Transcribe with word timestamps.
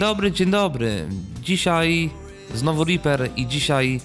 Dobry, 0.00 0.32
dzień 0.32 0.50
dobry. 0.50 1.08
Dzisiaj 1.42 2.10
znowu 2.54 2.84
Reaper 2.84 3.30
i 3.36 3.46
dzisiaj 3.46 4.00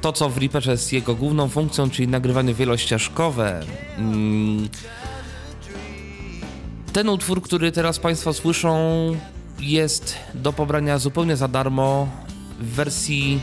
to, 0.00 0.12
co 0.12 0.28
w 0.28 0.38
Reaperze 0.38 0.70
jest 0.70 0.92
jego 0.92 1.14
główną 1.14 1.48
funkcją, 1.48 1.90
czyli 1.90 2.08
nagrywanie 2.08 2.54
wielościeżkowe. 2.54 3.62
Mm. 3.98 4.68
Ten 6.92 7.08
utwór, 7.08 7.42
który 7.42 7.72
teraz 7.72 7.98
Państwo 7.98 8.32
słyszą, 8.32 8.76
jest 9.60 10.14
do 10.34 10.52
pobrania 10.52 10.98
zupełnie 10.98 11.36
za 11.36 11.48
darmo 11.48 12.08
w 12.60 12.66
wersji 12.66 13.40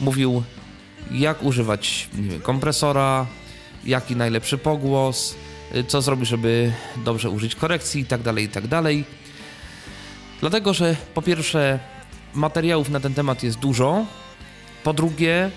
mówił, 0.00 0.42
jak 1.10 1.42
używać 1.42 2.08
wiem, 2.12 2.40
kompresora, 2.40 3.26
jaki 3.84 4.16
najlepszy 4.16 4.58
pogłos, 4.58 5.34
co 5.88 6.02
zrobić, 6.02 6.28
żeby 6.28 6.72
dobrze 7.04 7.30
użyć 7.30 7.54
korekcji 7.54 8.00
itd., 8.00 8.24
tak 8.24 8.38
itd. 8.38 8.68
Tak 8.68 8.94
Dlatego, 10.40 10.74
że 10.74 10.96
po 11.14 11.22
pierwsze, 11.22 11.78
materiałów 12.34 12.90
na 12.90 13.00
ten 13.00 13.14
temat 13.14 13.42
jest 13.42 13.58
dużo. 13.58 14.06
Po 14.84 14.92
drugie, 14.92 15.50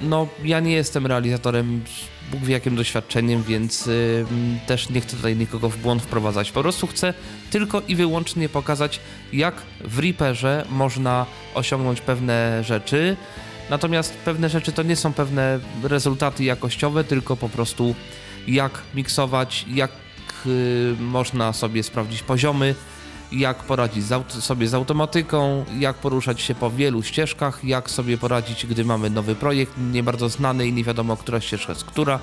no 0.00 0.28
ja 0.44 0.60
nie 0.60 0.72
jestem 0.72 1.06
realizatorem 1.06 1.84
Bóg 2.30 2.44
wie 2.44 2.52
jakim 2.52 2.76
doświadczeniem, 2.76 3.42
więc 3.42 3.86
y, 3.86 4.26
też 4.66 4.90
nie 4.90 5.00
chcę 5.00 5.16
tutaj 5.16 5.36
nikogo 5.36 5.68
w 5.68 5.76
błąd 5.76 6.02
wprowadzać. 6.02 6.52
Po 6.52 6.62
prostu 6.62 6.86
chcę 6.86 7.14
tylko 7.50 7.82
i 7.88 7.96
wyłącznie 7.96 8.48
pokazać, 8.48 9.00
jak 9.32 9.54
w 9.84 9.98
Reaperze 9.98 10.66
można 10.70 11.26
osiągnąć 11.54 12.00
pewne 12.00 12.64
rzeczy. 12.64 13.16
Natomiast 13.70 14.14
pewne 14.16 14.48
rzeczy 14.48 14.72
to 14.72 14.82
nie 14.82 14.96
są 14.96 15.12
pewne 15.12 15.60
rezultaty 15.82 16.44
jakościowe, 16.44 17.04
tylko 17.04 17.36
po 17.36 17.48
prostu 17.48 17.94
jak 18.48 18.82
miksować, 18.94 19.66
jak 19.68 19.90
y, 20.46 20.94
można 21.00 21.52
sobie 21.52 21.82
sprawdzić 21.82 22.22
poziomy, 22.22 22.74
jak 23.34 23.62
poradzić 23.62 24.04
sobie 24.28 24.68
z 24.68 24.74
automatyką, 24.74 25.64
jak 25.78 25.96
poruszać 25.96 26.40
się 26.40 26.54
po 26.54 26.70
wielu 26.70 27.02
ścieżkach, 27.02 27.64
jak 27.64 27.90
sobie 27.90 28.18
poradzić, 28.18 28.66
gdy 28.66 28.84
mamy 28.84 29.10
nowy 29.10 29.34
projekt, 29.34 29.72
nie 29.92 30.02
bardzo 30.02 30.28
znany 30.28 30.66
i 30.66 30.72
nie 30.72 30.84
wiadomo, 30.84 31.16
która 31.16 31.40
ścieżka 31.40 31.72
jest 31.72 31.84
która 31.84 32.18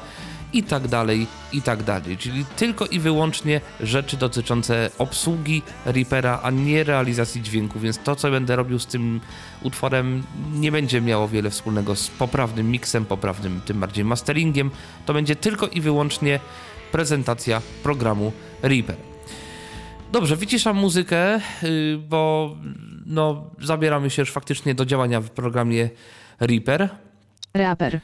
i 0.54 0.64
tak 0.64 0.88
dalej, 0.88 1.28
i 1.54 1.62
tak 1.62 1.84
dalej. 1.84 2.18
Czyli 2.18 2.46
tylko 2.56 2.86
i 2.86 3.00
wyłącznie 3.00 3.62
rzeczy 3.80 4.18
dotyczące 4.18 4.90
obsługi 4.98 5.62
Reapera, 5.86 6.40
a 6.44 6.52
nie 6.52 6.84
realizacji 6.84 7.42
dźwięku, 7.42 7.80
więc 7.80 8.00
to, 8.00 8.16
co 8.16 8.32
będę 8.32 8.56
robił 8.56 8.80
z 8.80 8.86
tym 8.86 9.22
utworem, 9.62 10.24
nie 10.54 10.72
będzie 10.72 11.02
miało 11.02 11.28
wiele 11.28 11.50
wspólnego 11.50 11.96
z 11.96 12.08
poprawnym 12.08 12.72
miksem, 12.72 13.06
poprawnym 13.06 13.62
tym 13.66 13.80
bardziej 13.80 14.06
masteringiem. 14.06 14.72
To 15.06 15.14
będzie 15.14 15.36
tylko 15.36 15.68
i 15.68 15.82
wyłącznie 15.82 16.40
prezentacja 16.92 17.62
programu 17.84 18.32
Reaper. 18.62 19.11
Dobrze, 20.12 20.36
wyciszam 20.36 20.78
muzykę, 20.78 21.42
y, 21.64 21.98
bo 22.10 22.56
no, 23.06 23.50
zabieramy 23.60 24.10
się 24.10 24.22
już 24.22 24.32
faktycznie 24.32 24.76
do 24.76 24.86
działania 24.86 25.22
w 25.22 25.30
programie 25.30 25.90
Reaper. 26.40 26.90
Reaper. 27.54 28.00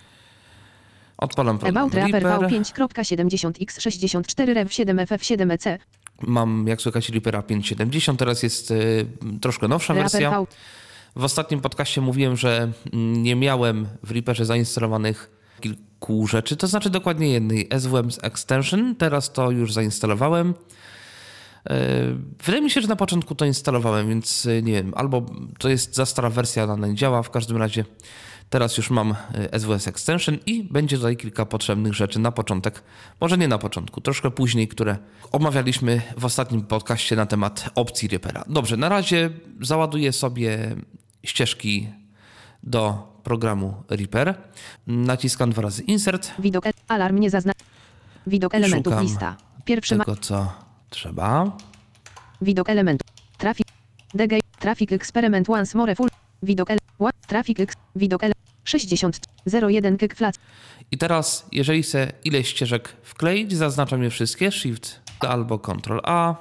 Odpalam 1.18 1.60
program 1.60 1.78
About 1.78 1.94
Reaper 1.94 2.24
V5.70x64 2.24 4.54
Rev7FF7EC. 4.54 5.78
Mam, 6.22 6.68
jak 6.68 6.82
słychać, 6.82 7.10
Reapera 7.10 7.42
570, 7.42 8.20
teraz 8.20 8.44
jest 8.44 8.72
y, 8.72 9.06
troszkę 9.42 9.68
nowsza 9.68 9.94
Reaper 9.94 10.12
wersja. 10.12 10.42
V. 10.42 10.48
W 11.16 11.24
ostatnim 11.24 11.62
podcaście 11.62 12.02
mówiłem, 12.02 12.36
że 12.36 12.72
mm, 12.94 13.24
nie 13.24 13.36
miałem 13.36 13.88
w 14.04 14.12
Reaperze 14.12 14.46
zainstalowanych 14.46 15.32
kilku 15.62 16.28
rzeczy, 16.28 16.58
to 16.58 16.68
znaczy 16.68 16.90
dokładnie 16.90 17.32
jednej, 17.32 17.70
SWM 17.80 18.10
Extension, 18.22 18.96
teraz 18.96 19.34
to 19.34 19.52
już 19.52 19.74
zainstalowałem. 19.74 20.54
E, 21.66 21.76
wydaje 22.46 22.62
mi 22.62 22.72
się, 22.72 22.82
że 22.82 22.88
na 22.88 22.96
początku 22.96 23.36
to 23.36 23.46
instalowałem, 23.46 24.10
więc 24.10 24.46
e, 24.46 24.62
nie 24.62 24.74
wiem, 24.74 24.94
albo 24.96 25.26
to 25.60 25.70
jest 25.70 25.96
za 25.96 26.06
stara 26.06 26.30
wersja, 26.30 26.64
ona 26.64 26.88
nie 26.88 26.96
działa. 26.96 27.24
W 27.24 27.30
każdym 27.30 27.58
razie 27.58 27.86
teraz 28.50 28.78
już 28.78 28.90
mam 28.90 29.16
SWS 29.60 29.88
e, 29.88 29.90
Extension 29.90 30.38
i 30.46 30.64
będzie 30.64 30.98
tutaj 30.98 31.18
kilka 31.18 31.46
potrzebnych 31.46 31.94
rzeczy 31.94 32.20
na 32.20 32.32
początek. 32.32 32.84
Może 33.22 33.38
nie 33.38 33.48
na 33.48 33.58
początku, 33.58 34.02
troszkę 34.02 34.32
później, 34.32 34.68
które 34.68 34.98
omawialiśmy 35.32 36.02
w 36.18 36.26
ostatnim 36.26 36.62
podcaście 36.62 37.16
na 37.16 37.26
temat 37.26 37.70
opcji 37.76 38.08
Reapera. 38.08 38.44
Dobrze, 38.48 38.78
na 38.78 38.90
razie 38.90 39.30
załaduję 39.62 40.14
sobie 40.14 40.76
ścieżki 41.24 41.90
do 42.64 43.14
programu 43.24 43.84
Reaper. 43.90 44.36
Naciskam 44.88 45.52
dwa 45.52 45.62
razy 45.62 45.84
Insert. 45.84 46.32
Widok, 46.40 46.66
alarm 46.88 47.20
nie 47.20 47.30
zaznacza. 47.30 47.66
Widok 48.28 48.56
elementów 48.56 48.94
Szukam 48.94 49.04
lista. 49.04 49.38
Pierwszy 49.66 49.98
tego, 49.98 50.16
co 50.16 50.67
Trzeba. 50.90 51.58
Widok 52.42 52.70
elementu. 52.70 53.06
Trafik. 53.38 53.68
DG. 54.14 54.40
Trafik 54.60 54.92
experiment 54.92 55.50
once 55.50 55.78
more 55.78 55.96
full. 55.96 56.10
Widok 56.44 56.72
ele. 56.72 56.80
Trafik 57.28 57.60
x. 57.60 57.76
Widok 57.96 58.24
ele. 58.24 58.34
60. 58.64 59.20
01 59.46 59.98
kick 59.98 60.16
I 60.92 60.98
teraz, 60.98 61.46
jeżeli 61.52 61.84
chcę 61.84 62.12
ileś 62.24 62.48
ścieżek 62.48 62.90
wkleić, 63.04 63.54
zaznaczam 63.54 64.04
je 64.04 64.10
wszystkie. 64.10 64.52
Shift 64.52 65.02
albo 65.20 65.60
Ctrl 65.60 66.00
A. 66.04 66.36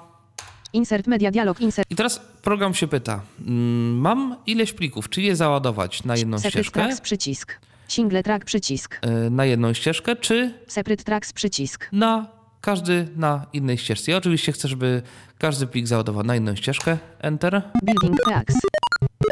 Insert 0.72 1.06
media 1.06 1.30
dialog. 1.30 1.60
Insert. 1.60 1.90
I 1.90 1.96
teraz 1.96 2.20
program 2.42 2.74
się 2.74 2.88
pyta, 2.88 3.20
mm, 3.40 3.98
mam 3.98 4.36
ileś 4.46 4.72
plików, 4.72 5.08
czy 5.08 5.22
je 5.22 5.36
załadować 5.36 6.04
na 6.04 6.16
jedną 6.16 6.38
Separate 6.38 6.50
ścieżkę, 6.62 6.80
tracks 6.80 7.00
przycisk. 7.00 7.60
Single 7.88 8.22
track 8.22 8.44
przycisk. 8.44 8.98
e, 9.02 9.30
na 9.30 9.44
jedną 9.44 9.72
ścieżkę, 9.72 10.16
czy 10.16 10.54
Separate 10.66 11.04
tracks 11.04 11.32
przycisk. 11.32 11.88
na 11.92 12.26
każdy 12.66 13.08
na 13.16 13.46
innej 13.52 13.78
ścieżce. 13.78 14.10
Ja 14.10 14.16
oczywiście 14.16 14.52
chcę, 14.52 14.68
żeby 14.68 15.02
każdy 15.38 15.66
plik 15.66 15.86
załadował 15.86 16.24
na 16.24 16.34
jedną 16.34 16.56
ścieżkę. 16.56 16.98
Enter. 17.18 17.62
Building 17.84 18.16
tracks. 18.24 18.54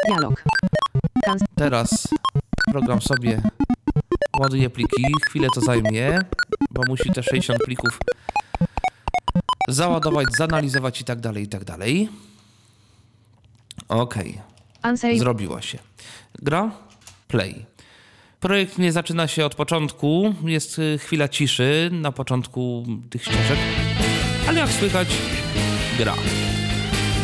Dialog. 0.07 0.43
Teraz 1.55 2.07
program 2.71 3.01
sobie 3.01 3.41
ładuje 4.39 4.69
pliki. 4.69 5.03
Chwilę 5.25 5.47
to 5.55 5.61
zajmie, 5.61 6.19
bo 6.71 6.81
musi 6.87 7.11
te 7.11 7.23
60 7.23 7.59
plików 7.65 7.99
załadować, 9.67 10.27
zanalizować 10.37 11.01
i 11.01 11.03
tak 11.03 11.19
dalej, 11.19 11.43
i 11.43 11.47
tak 11.47 11.63
dalej. 11.63 12.09
Okej, 13.87 14.41
Unsave. 14.83 15.19
zrobiło 15.19 15.61
się. 15.61 15.79
Gra, 16.41 16.71
play. 17.27 17.65
Projekt 18.39 18.77
nie 18.77 18.91
zaczyna 18.91 19.27
się 19.27 19.45
od 19.45 19.55
początku, 19.55 20.33
jest 20.45 20.79
y, 20.79 20.97
chwila 20.97 21.27
ciszy 21.27 21.89
na 21.93 22.11
początku 22.11 22.85
tych 23.09 23.23
ścieżek, 23.23 23.57
ale 24.47 24.59
jak 24.59 24.69
słychać, 24.69 25.07
gra. 25.97 26.15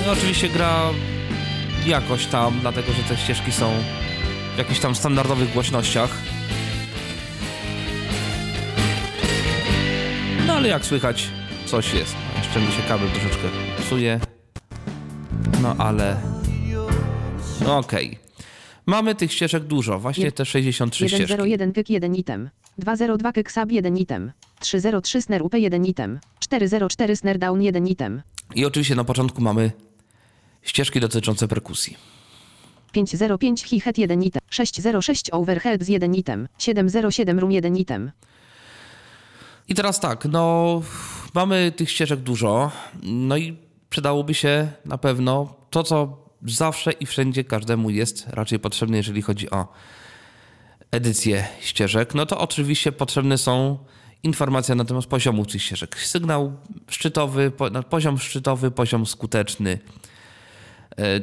No, 0.06 0.12
oczywiście 0.12 0.50
gra 0.50 0.90
jakoś 1.86 2.26
tam, 2.26 2.60
dlatego 2.62 2.94
że 2.94 3.04
te 3.04 3.18
ścieżki 3.18 3.52
są 3.52 3.74
w 4.56 4.58
jakichś 4.58 4.80
tam 4.80 4.96
standardowych 4.96 5.54
głośnościach. 5.54 6.18
No 10.48 10.54
ale 10.54 10.68
jak 10.68 10.86
słychać, 10.86 11.28
coś 11.66 11.94
jest. 11.94 12.16
No, 12.34 12.44
jeszcze 12.44 12.60
mi 12.60 12.68
się 12.68 12.82
kabel 12.88 13.10
troszeczkę 13.10 13.48
psuje. 13.80 14.20
No 15.62 15.76
ale... 15.78 16.18
No 17.66 17.78
okej. 17.78 18.20
Mamy 18.92 19.16
tych 19.16 19.34
ścieżek 19.34 19.64
dużo, 19.64 20.00
właśnie 20.00 20.26
Jed- 20.26 20.32
te 20.36 20.46
63 20.46 21.10
ścieżki. 21.10 21.34
101 21.34 21.74
kyk 21.74 21.90
1 21.90 22.16
item. 22.16 22.50
202 22.78 23.32
kyk 23.32 23.52
sub 23.52 23.72
1 23.72 23.98
item. 23.98 24.32
303 24.60 25.22
snare 25.22 25.44
up 25.44 25.58
1 25.60 25.86
item. 25.86 26.20
404 26.40 27.16
snare 27.16 27.40
down 27.40 27.62
1 27.62 27.88
item. 27.88 28.22
I 28.56 28.66
oczywiście 28.66 28.96
na 28.96 29.04
początku 29.04 29.42
mamy 29.42 29.72
ścieżki 30.62 31.00
dotyczące 31.00 31.48
perkusji. 31.48 31.98
505 32.92 33.64
hi-hat 33.64 33.98
1 33.98 34.24
item. 34.24 34.42
606 34.50 35.30
overheads 35.32 35.90
1 35.90 36.16
item. 36.16 36.48
707 36.58 37.40
room 37.40 37.52
1 37.52 37.78
item. 37.78 38.12
I 39.68 39.76
teraz 39.76 40.00
tak, 40.00 40.26
no 40.26 40.82
mamy 41.34 41.72
tych 41.76 41.92
ścieżek 41.92 42.20
dużo, 42.20 42.72
no 43.04 43.38
i 43.38 43.58
przydałoby 43.90 44.34
się 44.34 44.72
na 44.86 44.98
pewno 44.98 45.56
to, 45.70 45.84
co 45.84 46.21
zawsze 46.46 46.92
i 46.92 47.06
wszędzie 47.06 47.44
każdemu 47.44 47.90
jest 47.90 48.28
raczej 48.28 48.60
potrzebne, 48.60 48.98
jeżeli 48.98 49.22
chodzi 49.22 49.50
o 49.50 49.68
edycję 50.92 51.48
ścieżek, 51.62 52.16
no 52.16 52.26
to 52.26 52.40
oczywiście 52.40 52.92
potrzebne 52.92 53.38
są 53.38 53.78
informacje 54.24 54.76
na 54.76 54.86
temat 54.86 55.06
poziomu 55.06 55.46
tych 55.46 55.64
ścieżek. 55.64 56.00
Sygnał 56.00 56.58
szczytowy, 56.90 57.52
po, 57.52 57.84
poziom 57.84 58.20
szczytowy, 58.20 58.72
poziom 58.72 59.06
skuteczny. 59.06 59.80
E, 60.98 61.20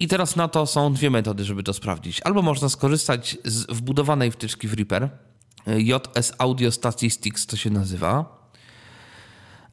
I 0.00 0.08
teraz 0.08 0.36
na 0.36 0.48
to 0.48 0.66
są 0.66 0.92
dwie 0.92 1.10
metody, 1.10 1.44
żeby 1.44 1.62
to 1.62 1.72
sprawdzić. 1.72 2.20
Albo 2.22 2.42
można 2.42 2.68
skorzystać 2.68 3.36
z 3.44 3.66
wbudowanej 3.66 4.30
wtyczki 4.30 4.68
w 4.68 4.74
Reaper, 4.74 5.02
e, 5.66 5.80
JS 5.80 6.32
Audio 6.38 6.70
Statistics 6.70 7.46
to 7.46 7.56
się 7.56 7.70
nazywa. 7.70 8.37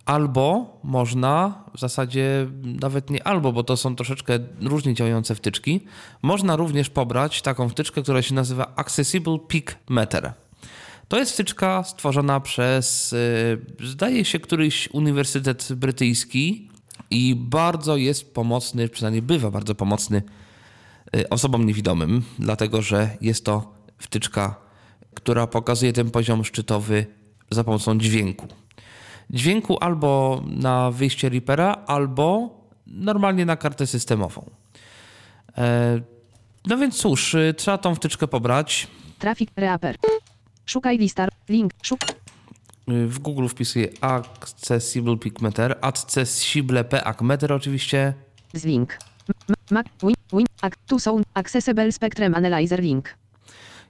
Albo 0.06 0.78
można, 0.84 1.64
w 1.76 1.80
zasadzie 1.80 2.48
nawet 2.64 3.10
nie 3.10 3.28
albo, 3.28 3.52
bo 3.52 3.64
to 3.64 3.78
są 3.78 3.96
troszeczkę 3.96 4.40
różnie 4.62 4.94
działające 4.94 5.36
wtyczki, 5.36 5.82
można 6.22 6.56
również 6.56 6.90
pobrać 6.90 7.42
taką 7.42 7.70
wtyczkę, 7.70 8.02
która 8.02 8.22
się 8.22 8.34
nazywa 8.34 8.74
Accessible 8.76 9.40
Peak 9.40 9.76
Meter. 9.90 10.34
To 11.08 11.20
jest 11.20 11.32
wtyczka 11.32 11.84
stworzona 11.84 12.40
przez, 12.40 13.14
y, 13.14 13.62
zdaje 13.84 14.26
się, 14.26 14.40
któryś 14.40 14.90
uniwersytet 14.94 15.74
brytyjski 15.74 16.70
i 17.10 17.36
bardzo 17.36 17.98
jest 17.98 18.34
pomocny, 18.34 18.90
przynajmniej 18.90 19.22
bywa 19.22 19.52
bardzo 19.52 19.76
pomocny 19.76 20.24
y, 21.16 21.30
osobom 21.30 21.66
niewidomym, 21.66 22.24
dlatego 22.40 22.82
że 22.82 23.10
jest 23.22 23.46
to 23.46 23.74
wtyczka, 23.98 24.56
która 25.14 25.48
pokazuje 25.48 25.94
ten 25.94 26.12
poziom 26.12 26.46
szczytowy 26.46 27.06
za 27.52 27.64
pomocą 27.64 27.98
dźwięku. 27.98 28.48
Dźwięku 29.30 29.78
albo 29.84 30.42
na 30.48 30.92
wyjście 30.92 31.30
Reapera, 31.30 31.72
albo 31.88 32.50
normalnie 32.88 33.46
na 33.46 33.56
kartę 33.56 33.88
systemową. 33.88 34.50
E, 35.58 36.02
No 36.68 36.78
więc 36.78 36.98
cóż, 36.98 37.34
y, 37.34 37.54
trzeba 37.58 37.78
tą 37.78 37.96
wtyczkę 37.96 38.28
pobrać. 38.28 38.88
Traffic 39.20 39.50
reaper. 39.56 39.96
Szukaj 40.66 40.98
lista. 40.98 41.28
Link. 41.50 41.72
Szuk. 41.84 42.00
Y, 42.90 43.08
W 43.08 43.20
Google 43.20 43.48
wpisuję 43.48 43.88
Accessible 44.02 45.18
Peak 45.18 45.42
Meter, 45.42 45.78
Accessible 45.82 46.84
Peak 46.84 47.22
Meter 47.22 47.54
oczywiście. 47.54 48.14
Z 48.54 48.66
link. 48.66 48.98
Mac. 49.72 49.86
Win. 50.04 50.16
Win. 50.34 50.46
Tu 50.88 51.00
są 51.00 51.22
Accessible 51.34 51.92
Spectrum 51.92 52.36
Analyzer 52.36 52.80
link. 52.84 53.16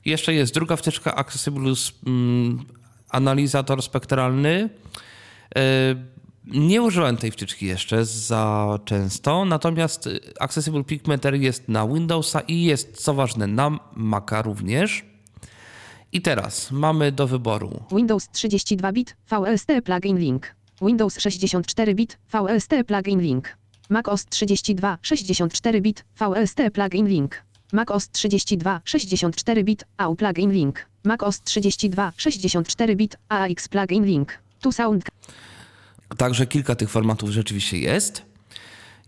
Jeszcze 0.06 0.34
jest 0.34 0.54
druga 0.54 0.76
wtyczka 0.76 1.16
Accessible 1.16 1.74
mm, 2.08 2.66
Analizator 3.10 3.82
Spektralny. 3.84 4.70
E, 5.56 5.62
Nie 6.46 6.82
użyłem 6.82 7.18
tej 7.18 7.32
wtyczki 7.32 7.66
jeszcze 7.66 8.06
za 8.06 8.80
często, 8.86 9.46
natomiast 9.46 10.10
Accessible 10.40 10.84
Peak 10.84 11.08
Meter 11.08 11.36
jest 11.36 11.70
na 11.70 11.88
Windowsa 11.88 12.40
i 12.40 12.64
jest, 12.64 13.04
co 13.04 13.14
ważne, 13.14 13.48
na 13.48 13.80
Maca 13.96 14.42
również. 14.42 15.06
I 16.12 16.22
teraz 16.22 16.72
mamy 16.72 17.12
do 17.12 17.28
wyboru 17.28 17.84
Windows 17.92 18.30
32 18.30 18.92
bit. 18.92 19.16
VLST 19.30 19.68
plugin 19.86 20.18
link. 20.18 20.56
Windows 20.82 21.20
64 21.20 21.96
bit. 21.96 22.18
VLST 22.32 22.72
plugin 22.88 23.20
link. 23.22 23.58
Mac 23.90 24.08
OS 24.08 24.26
32 24.26 24.98
64 25.02 25.82
bit. 25.82 26.06
VLST 26.20 26.60
plugin 26.74 27.08
link. 27.08 27.44
Mac 27.74 27.92
OS 27.92 28.10
32 28.10 28.82
64 28.86 29.64
bit. 29.64 29.84
AU 29.98 30.16
plugin 30.16 30.52
link. 30.52 30.86
Mac 31.04 31.24
OS 31.24 31.42
32 31.42 32.14
64 32.18 32.96
bit. 32.96 33.18
AX 33.30 33.68
plugin 33.68 34.06
link. 34.06 34.45
Tu 34.62 34.72
sound. 34.72 35.04
Także 36.18 36.46
kilka 36.46 36.76
tych 36.76 36.90
formatów 36.90 37.30
rzeczywiście 37.30 37.78
jest. 37.78 38.22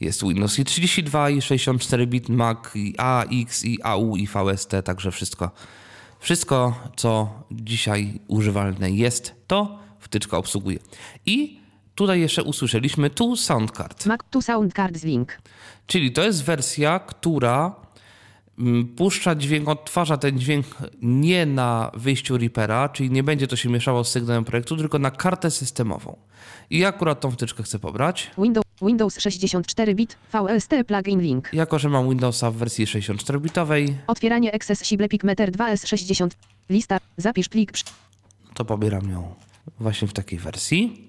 Jest 0.01 0.23
Windows 0.23 0.59
i 0.59 0.65
32 0.65 1.29
i 1.29 1.41
64 1.41 2.07
bit 2.07 2.29
Mac 2.29 2.57
i 2.75 2.95
AX 2.97 3.65
i 3.65 3.83
AU 3.83 4.17
i 4.17 4.27
VST, 4.27 4.71
także 4.83 5.11
wszystko 5.11 5.51
wszystko 6.19 6.75
co 6.95 7.29
dzisiaj 7.51 8.19
używalne 8.27 8.91
jest, 8.91 9.35
to 9.47 9.79
wtyczka 9.99 10.37
obsługuje. 10.37 10.79
I 11.25 11.59
tutaj 11.95 12.19
jeszcze 12.19 12.43
usłyszeliśmy 12.43 13.09
tu 13.09 13.35
Soundcard. 13.35 14.05
Mac 14.05 14.19
tu 14.29 14.41
sound 14.41 14.73
cards 14.73 15.03
link. 15.03 15.37
Czyli 15.87 16.11
to 16.11 16.23
jest 16.23 16.43
wersja, 16.43 16.99
która 16.99 17.75
puszcza 18.97 19.35
dźwięk, 19.35 19.69
odtwarza 19.69 20.17
ten 20.17 20.39
dźwięk 20.39 20.65
nie 21.01 21.45
na 21.45 21.91
wyjściu 21.93 22.37
Reapera, 22.37 22.89
czyli 22.89 23.11
nie 23.11 23.23
będzie 23.23 23.47
to 23.47 23.55
się 23.55 23.69
mieszało 23.69 24.03
z 24.03 24.11
sygnałem 24.11 24.43
projektu, 24.45 24.77
tylko 24.77 24.99
na 24.99 25.11
kartę 25.11 25.51
systemową. 25.51 26.17
I 26.69 26.79
ja 26.79 26.87
akurat 26.87 27.19
tą 27.19 27.31
wtyczkę 27.31 27.63
chcę 27.63 27.79
pobrać. 27.79 28.31
Windows, 28.37 28.65
Windows 28.81 29.19
64 29.19 29.95
bit. 29.95 30.17
VLST 30.33 30.71
plugin 30.87 31.21
link. 31.21 31.49
Jako, 31.53 31.79
że 31.79 31.89
mam 31.89 32.09
Windowsa 32.09 32.51
w 32.51 32.55
wersji 32.55 32.85
64-bitowej, 32.85 33.93
Otwieranie 34.07 34.55
Accessible 34.55 35.07
Picmeter 35.09 35.51
2S60. 35.51 36.27
Lista. 36.69 36.97
Zapisz 37.17 37.49
plik. 37.49 37.71
przy- 37.71 37.83
to 38.53 38.65
pobieram 38.65 39.09
ją 39.09 39.35
właśnie 39.79 40.07
w 40.07 40.13
takiej 40.13 40.39
wersji. 40.39 41.07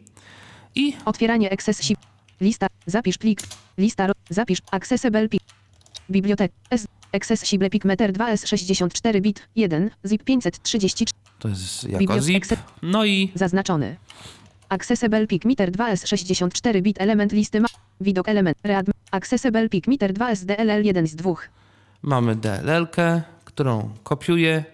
I 0.74 0.92
Otwieranie 1.04 1.52
Accessible. 1.52 2.02
Lista. 2.40 2.66
Zapisz 2.86 3.18
plik. 3.18 3.40
Lista. 3.78 4.12
Zapisz. 4.30 4.58
Accessible 4.70 5.28
pik. 5.28 5.42
Bibliotek. 6.10 6.52
S. 6.70 6.86
Accessible 7.12 7.70
Picmeter 7.70 8.12
2S64 8.12 9.20
bit. 9.20 9.48
1. 9.56 9.90
ZIP 10.04 10.24
534. 10.24 11.12
to 11.38 11.48
jest 11.48 11.84
jako 11.84 12.04
Bibliot- 12.04 12.22
zip. 12.22 12.44
No 12.82 13.04
i 13.04 13.32
Zaznaczony. 13.34 13.96
Accessible 14.68 15.26
Picmeter 15.26 15.70
2S64 15.72 16.82
bit 16.82 17.00
element 17.00 17.32
listy 17.32 17.60
ma. 17.60 17.68
Widok 18.00 18.28
element. 18.28 18.58
Read. 18.64 18.86
Accessible 19.10 19.68
Picmeter 19.68 20.12
2S 20.12 20.44
DLL 20.44 20.84
1 20.84 21.06
z 21.06 21.14
2. 21.16 21.34
mamy 22.02 22.36
DLL-kę, 22.36 23.22
którą 23.44 23.90
kopiuję 24.02 24.64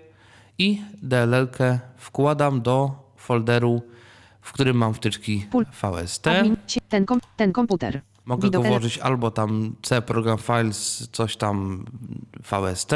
i 0.59 0.83
DLL-kę 1.03 1.79
wkładam 1.97 2.63
do 2.63 2.91
folderu, 3.17 3.83
w 4.41 4.53
którym 4.53 4.77
mam 4.77 4.95
wtyczki 4.95 5.47
VST. 5.83 6.27
Admin. 6.27 6.57
Ten, 6.89 7.07
kom, 7.07 7.21
ten 7.37 7.53
komputer. 7.53 8.01
Mogę 8.25 8.51
go 8.51 8.63
włożyć 8.63 8.99
albo 8.99 9.31
tam 9.31 9.77
C 9.83 10.03
program 10.03 10.39
files, 10.39 11.09
coś 11.13 11.37
tam 11.37 11.85
VST, 12.43 12.91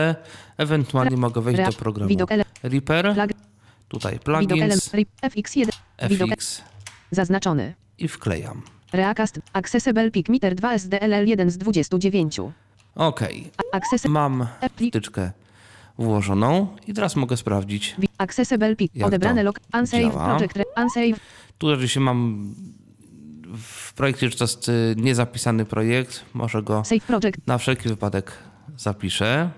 ewentualnie 0.56 1.16
mogę 1.16 1.40
wejść 1.40 1.62
do 1.66 1.73
programu 1.73 2.14
Reaper, 2.62 3.14
tutaj 3.88 4.18
plugins, 4.18 4.94
RIP 4.94 5.08
FX1. 5.23 5.68
Widok 6.08 6.30
FX 6.30 6.62
Zaznaczony. 7.11 7.75
i 7.99 8.08
wklejam. 8.08 8.62
Reacast. 8.92 9.40
Accessible 9.52 10.11
PIC 10.11 10.28
Meter 10.28 10.54
2 10.54 10.73
SDLL 10.73 11.26
1 11.28 11.50
z 11.50 11.58
29. 11.58 12.40
Okej, 12.94 13.50
A- 13.73 13.76
Accessible 13.76 14.12
mam 14.12 14.47
wtyczkę 14.88 15.32
włożoną 15.99 16.76
i 16.87 16.94
teraz 16.94 17.16
mogę 17.16 17.37
sprawdzić. 17.37 17.97
Accessible 18.18 18.76
PIC. 18.76 18.92
Odebrane 19.02 19.42
log. 19.42 19.61
Unsave 19.75 20.11
project. 20.11 20.54
Unsave. 20.76 21.20
Tu 21.58 21.70
rzeczywiście 21.70 22.00
mam 22.00 22.54
w 23.56 23.92
projekcie, 23.92 24.30
że 24.30 24.36
to 24.36 24.44
jest 24.44 24.68
y, 24.68 24.94
niezapisany 24.96 25.64
projekt, 25.64 26.24
może 26.34 26.62
go 26.62 26.82
na 27.46 27.58
wszelki 27.58 27.88
wypadek 27.88 28.32
zapiszę. 28.76 29.50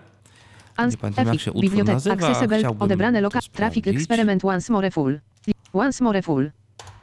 Nie 0.91 0.97
pamiętam, 0.97 1.27
jak 1.27 1.41
się 1.41 1.53
utwór 1.53 1.85
nazywa, 1.85 2.15
Accessible. 2.15 2.71
Odebrane 2.79 3.21
loka. 3.21 3.39
Traffic 3.53 3.87
experiment 3.87 4.45
once 4.45 4.73
more 4.73 4.91
full. 4.91 5.21
Once 5.73 6.05
more 6.05 6.23
full. 6.23 6.51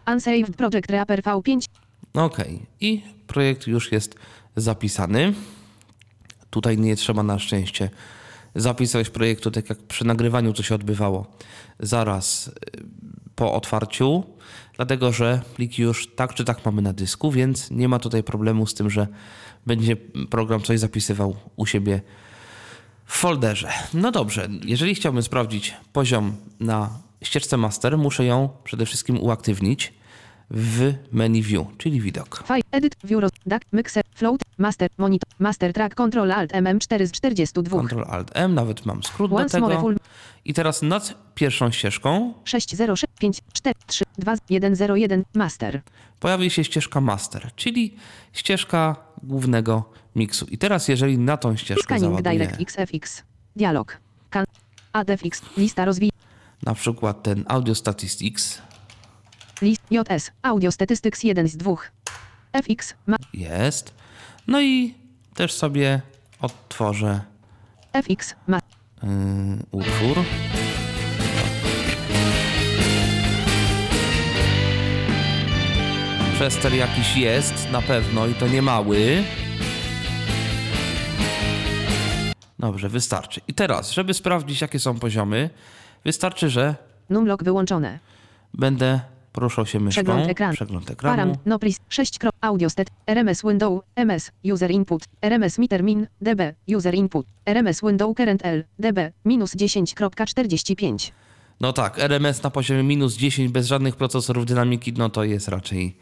Unsaved 0.07 0.55
project 0.55 0.91
Reaper 0.91 1.21
V5. 1.21 1.65
Okej, 2.13 2.65
i 2.79 3.03
projekt 3.27 3.67
już 3.67 3.91
jest 3.91 4.15
zapisany. 4.55 5.33
Tutaj 6.49 6.77
nie 6.77 6.95
trzeba 6.95 7.23
na 7.23 7.39
szczęście 7.39 7.89
zapisywać 8.55 9.09
projektu, 9.09 9.51
tak 9.51 9.69
jak 9.69 9.77
przy 9.77 10.05
nagrywaniu 10.05 10.53
to 10.53 10.63
się 10.63 10.75
odbywało 10.75 11.27
zaraz 11.79 12.47
y, 12.47 12.51
po 13.35 13.53
otwarciu, 13.53 14.23
dlatego 14.77 15.11
że 15.11 15.41
pliki 15.55 15.81
już 15.81 16.07
tak 16.15 16.33
czy 16.33 16.45
tak 16.45 16.65
mamy 16.65 16.81
na 16.81 16.93
dysku, 16.93 17.31
więc 17.31 17.71
nie 17.71 17.87
ma 17.87 17.99
tutaj 17.99 18.23
problemu 18.23 18.67
z 18.67 18.73
tym, 18.73 18.89
że 18.89 19.07
będzie 19.65 19.95
program 20.29 20.61
coś 20.61 20.79
zapisywał 20.79 21.35
u 21.55 21.65
siebie 21.65 22.01
w 23.05 23.17
folderze. 23.17 23.69
No 23.93 24.11
dobrze, 24.11 24.49
jeżeli 24.65 24.95
chciałbym 24.95 25.23
sprawdzić 25.23 25.73
poziom 25.93 26.35
na 26.59 26.89
ścieżce 27.21 27.57
master, 27.57 27.97
muszę 27.97 28.25
ją 28.25 28.49
przede 28.63 28.85
wszystkim 28.85 29.19
uaktywnić 29.23 29.93
w 30.51 30.93
menu 31.11 31.41
view, 31.41 31.67
czyli 31.77 32.01
widok. 32.01 32.43
File. 32.47 32.61
Edit. 32.71 32.95
View. 33.03 33.23
DAC. 33.45 33.61
Mixer. 33.73 34.03
Float. 34.15 34.41
Master. 34.57 34.89
Monitor. 34.97 35.29
Master 35.39 35.73
track. 35.73 35.95
Control 35.95 36.31
Alt 36.31 36.51
MM4 36.51 37.05
z 37.05 37.11
42. 37.11 37.83
Ctrl 37.83 38.03
Alt 38.07 38.31
M, 38.33 38.53
nawet 38.53 38.85
mam 38.85 39.03
skrót 39.03 39.31
do 39.31 39.37
Once 39.37 39.59
more 39.59 39.75
tego. 39.75 39.81
full. 39.81 39.97
I 40.45 40.53
teraz 40.53 40.81
nad 40.81 41.13
pierwszą 41.35 41.71
ścieżką 41.71 42.33
6 42.45 42.75
0 42.75 42.95
6 42.95 43.13
5 43.19 43.41
4 43.53 43.75
3 43.87 44.05
2 44.17 44.33
1 44.49 44.75
0 44.75 44.95
1 44.95 45.23
Master. 45.33 45.81
pojawi 46.19 46.49
się 46.49 46.63
ścieżka 46.63 47.01
master, 47.01 47.49
czyli 47.55 47.95
ścieżka 48.33 48.95
głównego 49.23 49.89
miksu. 50.15 50.45
I 50.45 50.57
teraz 50.57 50.87
jeżeli 50.87 51.17
na 51.17 51.37
tą 51.37 51.55
ścieżkę 51.55 51.83
Scanning 51.83 52.09
załaduję 52.11 52.39
Direct 52.47 52.61
XFX. 52.61 53.23
Dialog. 53.55 53.97
Can. 54.29 54.45
ADFX. 54.93 55.41
Lista 55.57 55.85
rozwij. 55.85 56.09
na 56.63 56.73
przykład 56.73 57.23
ten 57.23 57.43
Audio 57.47 57.75
Statistics, 57.75 58.61
List. 59.61 59.81
JS. 59.91 60.31
Audio 60.41 60.71
Statistics 60.71 61.23
1 61.23 61.47
z 61.47 61.57
2. 61.57 61.75
FX. 62.53 62.93
Ma. 63.07 63.17
jest. 63.33 63.93
No 64.47 64.61
i 64.61 64.93
też 65.35 65.53
sobie 65.53 66.01
odtworzę 66.41 67.21
FX. 67.93 68.35
Ma. 68.47 68.59
yy, 69.03 69.09
utwór. 69.71 70.17
Przester 76.33 76.73
jakiś 76.73 77.15
jest 77.17 77.71
na 77.71 77.81
pewno 77.81 78.27
i 78.27 78.33
to 78.33 78.47
nie 78.47 78.61
mały. 78.61 79.23
Dobrze, 82.59 82.89
wystarczy. 82.89 83.41
I 83.47 83.53
teraz, 83.53 83.91
żeby 83.91 84.13
sprawdzić 84.13 84.61
jakie 84.61 84.79
są 84.79 84.99
poziomy, 84.99 85.49
wystarczy, 86.05 86.49
że 86.49 86.75
Numlock 87.09 87.43
wyłączone. 87.43 87.99
będę 88.53 88.99
poruszał 89.37 89.65
się 89.65 89.79
myszką. 89.79 90.01
Przegląd 90.01 90.29
ekranu. 90.29 90.53
Przegląd 90.53 90.91
ekranu. 90.91 91.15
Param. 91.17 91.33
Nopris. 91.45 91.79
6. 91.89 92.19
krop- 92.19 92.31
Audio 92.41 92.69
stat. 92.69 92.87
RMS 93.07 93.41
window. 93.43 93.81
MS. 93.95 94.31
User 94.53 94.71
input. 94.71 95.03
RMS 95.21 95.57
meter 95.57 95.83
min. 95.83 96.07
DB. 96.21 96.41
User 96.77 96.95
input. 96.95 97.25
RMS 97.45 97.81
window 97.81 98.15
current 98.17 98.45
L. 98.45 98.63
DB. 98.79 98.99
Minus 99.25 99.55
10.45. 99.55 101.11
No 101.61 101.73
tak, 101.73 101.99
RMS 101.99 102.43
na 102.43 102.49
poziomie 102.49 102.83
minus 102.83 103.17
10 103.17 103.51
bez 103.51 103.67
żadnych 103.67 103.95
procesorów 103.95 104.45
dynamiki, 104.45 104.93
no 104.93 105.09
to 105.09 105.23
jest 105.23 105.47
raczej 105.47 105.97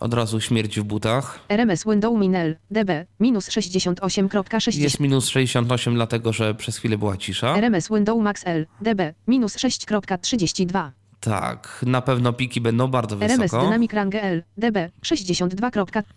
od 0.00 0.14
razu 0.14 0.40
śmierć 0.40 0.80
w 0.80 0.82
butach. 0.84 1.40
RMS 1.48 1.84
window 1.84 2.18
min 2.18 2.34
L. 2.34 2.56
DB. 2.70 2.90
Minus 3.20 3.48
68.60. 3.48 4.78
Jest 4.80 5.00
minus 5.00 5.28
68, 5.28 5.94
dlatego 5.94 6.32
że 6.32 6.54
przez 6.54 6.78
chwilę 6.78 6.98
była 6.98 7.16
cisza. 7.16 7.56
RMS 7.56 7.88
window 7.88 8.20
max 8.22 8.42
L. 8.46 8.66
DB. 8.80 9.00
Minus 9.28 9.56
6.32. 9.56 10.90
Tak, 11.24 11.84
na 11.86 12.02
pewno 12.02 12.32
piki 12.32 12.60
będą 12.60 12.88
bardzo 12.88 13.16
RMS 13.16 13.38
wysoko. 13.38 13.64
Dynamic 13.64 13.92
Range 13.92 14.22
L, 14.22 14.42
DB, 14.56 14.76
62. 15.02 15.70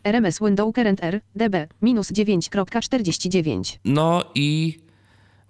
RMS 0.03 0.39
Window 0.39 0.75
Current 0.75 1.03
R, 1.03 1.21
DB, 1.35 1.67
minus 1.81 2.11
9.49. 2.11 3.77
No 3.85 4.25
i 4.35 4.79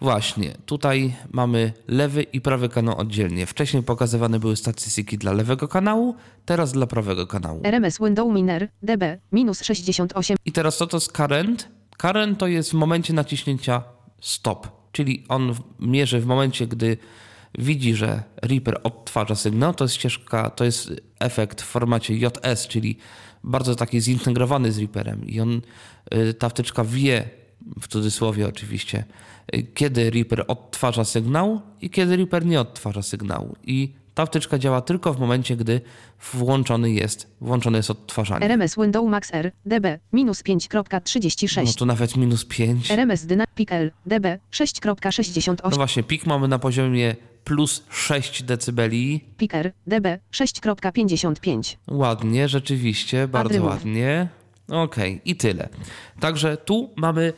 właśnie, 0.01 0.53
tutaj 0.65 1.13
mamy 1.31 1.73
lewy 1.87 2.23
i 2.23 2.41
prawy 2.41 2.69
kanał 2.69 2.97
oddzielnie. 2.97 3.45
Wcześniej 3.45 3.83
pokazywane 3.83 4.39
były 4.39 4.55
statystyki 4.55 5.17
dla 5.17 5.33
lewego 5.33 5.67
kanału, 5.67 6.15
teraz 6.45 6.71
dla 6.71 6.87
prawego 6.87 7.27
kanału. 7.27 7.61
RMS 7.63 7.99
Window 7.99 8.33
Miner, 8.33 8.69
DB, 8.83 9.03
minus 9.31 9.61
68. 9.63 10.37
I 10.45 10.51
teraz 10.51 10.77
co 10.77 10.87
to 10.87 10.97
jest 10.97 11.11
current? 11.11 11.69
Current 11.97 12.39
to 12.39 12.47
jest 12.47 12.71
w 12.71 12.73
momencie 12.73 13.13
naciśnięcia 13.13 13.83
stop, 14.21 14.67
czyli 14.91 15.23
on 15.29 15.53
mierzy 15.79 16.19
w 16.19 16.25
momencie, 16.25 16.67
gdy 16.67 16.97
widzi, 17.57 17.95
że 17.95 18.23
Reaper 18.41 18.79
odtwarza 18.83 19.35
sygnał, 19.35 19.73
to 19.73 19.83
jest 19.83 19.95
ścieżka, 19.95 20.49
to 20.49 20.65
jest 20.65 20.93
efekt 21.19 21.61
w 21.61 21.65
formacie 21.65 22.15
JS, 22.15 22.67
czyli 22.67 22.97
bardzo 23.43 23.75
taki 23.75 24.01
zintegrowany 24.01 24.71
z 24.71 24.77
Reaperem 24.77 25.27
i 25.27 25.39
on, 25.39 25.61
y, 26.13 26.33
ta 26.33 26.49
wtyczka 26.49 26.83
wie, 26.83 27.29
w 27.81 27.87
cudzysłowie 27.87 28.47
oczywiście, 28.47 29.03
y, 29.55 29.63
kiedy 29.63 30.09
Reaper 30.09 30.45
odtwarza 30.47 31.05
sygnał 31.05 31.61
i 31.81 31.89
kiedy 31.89 32.15
Reaper 32.15 32.45
nie 32.45 32.61
odtwarza 32.61 33.01
sygnału. 33.01 33.55
I 33.63 33.93
ta 34.15 34.25
wtyczka 34.25 34.57
działa 34.57 34.81
tylko 34.81 35.13
w 35.13 35.19
momencie, 35.19 35.57
gdy 35.57 35.81
włączony 36.33 36.91
jest, 36.91 37.35
włączone 37.41 37.77
jest 37.77 37.91
odtwarzanie. 37.91 38.45
RMS 38.45 38.75
Window 38.75 39.09
Max 39.09 39.33
R, 39.33 39.51
DB, 39.65 39.99
minus 40.13 40.43
5.36. 40.43 41.65
No 41.65 41.73
to 41.73 41.85
nawet 41.85 42.17
minus 42.17 42.45
5. 42.45 42.91
RMS 42.91 43.25
Dynamic 43.25 43.71
L, 43.71 43.91
DB, 44.05 44.23
No 44.25 44.37
6.68. 44.51 45.75
właśnie, 45.75 46.03
pik 46.03 46.25
mamy 46.25 46.47
na 46.47 46.59
poziomie 46.59 47.15
plus 47.45 47.83
6 47.89 48.43
decybeli. 48.43 49.25
Picker, 49.37 49.71
DB, 49.87 50.19
6.55. 50.31 51.75
Ładnie, 51.87 52.49
rzeczywiście, 52.49 53.27
bardzo 53.27 53.63
ładnie. 53.63 54.27
Okej, 54.67 55.21
i 55.25 55.35
tyle. 55.35 55.69
Także 56.19 56.57
tu 56.57 56.89
mamy 56.95 57.33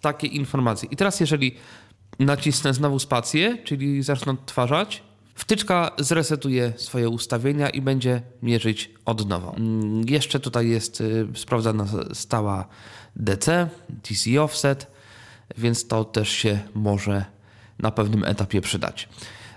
takie 0.00 0.26
informacje. 0.26 0.88
I 0.92 0.96
teraz 0.96 1.20
jeżeli 1.20 1.54
nacisnę 2.18 2.74
znowu 2.74 2.98
spację, 2.98 3.58
czyli 3.64 4.02
zacznę 4.02 4.32
odtwarzać, 4.32 5.02
wtyczka 5.34 5.90
zresetuje 5.98 6.72
swoje 6.76 7.08
ustawienia 7.08 7.68
i 7.68 7.80
będzie 7.82 8.22
mierzyć 8.42 8.90
od 9.04 9.28
nowa. 9.28 9.52
Mm, 9.52 10.08
Jeszcze 10.08 10.40
tutaj 10.40 10.68
jest 10.68 11.00
y, 11.00 11.26
sprawdzana 11.34 11.86
stała 12.12 12.68
DC, 13.16 13.68
DC 13.88 14.42
offset, 14.42 14.86
więc 15.58 15.86
to 15.86 16.04
też 16.04 16.28
się 16.28 16.58
może 16.74 17.37
na 17.78 17.90
pewnym 17.90 18.24
etapie 18.24 18.60
przydać. 18.60 19.08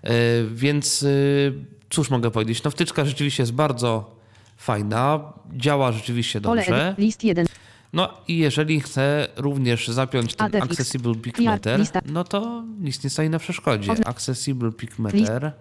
Y, 0.03 0.09
Więc 0.53 1.03
y, 1.03 1.53
cóż 1.89 2.09
mogę 2.09 2.31
powiedzieć? 2.31 2.63
No 2.63 2.71
wtyczka 2.71 3.05
rzeczywiście 3.05 3.43
jest 3.43 3.53
bardzo 3.53 4.15
fajna, 4.57 5.33
działa 5.53 5.91
rzeczywiście 5.91 6.41
dobrze. 6.41 6.95
list 6.97 7.23
1. 7.23 7.45
No 7.93 8.09
i 8.27 8.37
jeżeli 8.37 8.81
chcę 8.81 9.27
również 9.35 9.87
zapiąć 9.87 10.35
ten 10.35 10.45
ADFX. 10.47 10.71
Accessible 10.71 11.15
Peak 11.15 11.39
Ja- 11.39 11.51
Meter, 11.51 11.79
lista. 11.79 12.01
no 12.05 12.23
to 12.23 12.63
nic 12.79 13.03
nie 13.03 13.09
stoi 13.09 13.29
na 13.29 13.39
przeszkodzie. 13.39 13.91
Accessible 14.05 14.71
Peak 14.71 14.99
Meter. 14.99 15.51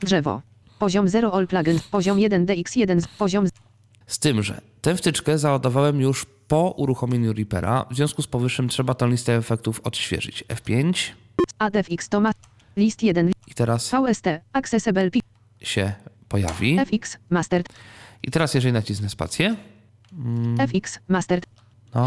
Drzewo. 0.00 0.42
Poziom 0.78 1.08
0 1.08 1.32
All 1.34 1.46
Plugin. 1.46 1.78
Poziom 1.90 2.18
1 2.18 2.46
DX1. 2.46 3.00
z- 3.00 3.06
Poziom 3.08 3.46
z- 3.46 3.50
Z 4.06 4.18
tym, 4.18 4.42
że 4.42 4.60
tę 4.82 4.96
wtyczkę 4.96 5.38
załadowałem 5.38 6.00
już 6.00 6.26
po 6.48 6.70
uruchomieniu 6.76 7.32
Reapera. 7.32 7.84
W 7.90 7.96
związku 7.96 8.22
z 8.22 8.26
powyższym 8.26 8.68
trzeba 8.68 8.94
tę 8.94 9.08
listę 9.08 9.36
efektów 9.36 9.80
odświeżyć. 9.84 10.44
F5 10.48 10.94
ADFX 11.58 12.08
to 12.08 12.20
ma. 12.20 12.32
List 12.76 13.02
1. 13.02 13.32
i 13.46 13.54
teraz 13.54 13.90
VST. 13.90 14.24
Accessible 14.52 15.10
Pick. 15.10 15.26
się 15.62 15.92
pojawi. 16.28 16.78
FX. 16.86 17.18
Master. 17.30 17.62
I 18.22 18.30
teraz 18.30 18.54
jeżeli 18.54 18.72
nacisnę 18.72 19.08
spację, 19.08 19.56
FX. 20.58 20.98
Master. 21.08 21.40
no. 21.94 22.04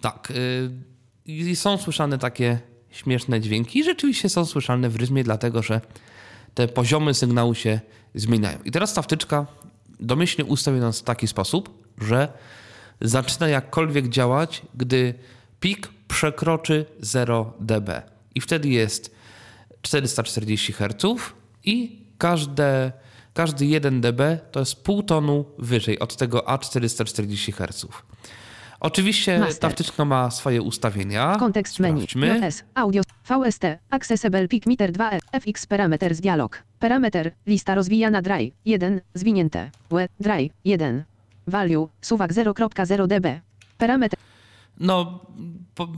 Tak. 0.00 0.30
y, 0.30 0.70
I 1.26 1.56
są 1.56 1.78
słyszane 1.78 2.18
takie 2.18 2.58
śmieszne 2.90 3.40
dźwięki. 3.40 3.78
I 3.78 3.84
rzeczywiście 3.84 4.28
są 4.28 4.44
słyszalne 4.46 4.88
w 4.88 4.96
rytmie, 4.96 5.24
dlatego 5.24 5.62
że 5.62 5.80
te 6.54 6.68
poziomy 6.68 7.14
sygnału 7.14 7.54
się 7.54 7.80
zmieniają. 8.14 8.58
I 8.64 8.70
teraz 8.70 8.94
ta 8.94 9.02
wtyczka 9.02 9.46
domyślnie 10.00 10.44
ustawi 10.44 10.80
nas 10.80 11.00
w 11.00 11.02
taki 11.02 11.28
sposób, 11.28 11.84
że 11.98 12.28
zaczyna 13.00 13.48
jakkolwiek 13.48 14.08
działać, 14.08 14.62
gdy 14.74 15.14
pik 15.60 15.88
przekroczy 16.08 16.86
0 17.00 17.52
dB. 17.60 18.02
I 18.34 18.40
wtedy 18.40 18.68
jest 18.68 19.14
440 19.82 20.72
Hz 20.72 21.16
i 21.64 22.02
każde, 22.18 22.92
każdy 23.34 23.66
1 23.66 24.00
dB 24.00 24.38
to 24.52 24.60
jest 24.60 24.82
pół 24.82 25.02
tonu 25.02 25.44
wyżej 25.58 25.98
od 25.98 26.16
tego 26.16 26.38
A440 26.38 27.52
Hz. 27.52 27.86
Oczywiście 28.82 29.38
Master. 29.38 29.58
ta 29.58 29.68
wtyczka 29.68 30.04
ma 30.04 30.30
swoje 30.30 30.62
ustawienia. 30.62 31.36
Kontekst 31.38 31.78
menu. 31.78 32.00
JS. 32.00 32.64
Audio. 32.74 33.02
VST. 33.24 33.64
Accessible 33.90 34.48
Peak 34.48 34.66
Meter 34.66 34.92
2. 34.92 35.10
FX 35.40 35.66
Parameters 35.66 36.20
Dialog. 36.20 36.62
Parameter. 36.78 37.32
Lista 37.46 37.74
rozwijana 37.74 38.22
dry. 38.22 38.52
1. 38.64 39.00
Zwinięte. 39.14 39.70
WE. 39.90 40.08
Dry. 40.20 40.50
1. 40.64 41.04
Value. 41.46 41.88
Suwak 42.00 42.32
0.0 42.32 43.06
dB. 43.06 43.40
Parametr. 43.78 44.16
No, 44.80 45.20
po, 45.74 45.88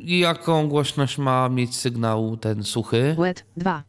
jaką 0.00 0.68
głośność 0.68 1.18
ma 1.18 1.48
mieć 1.48 1.76
sygnał 1.76 2.36
ten 2.36 2.64
suchy? 2.64 3.14
WET. 3.18 3.44
2. 3.56 3.82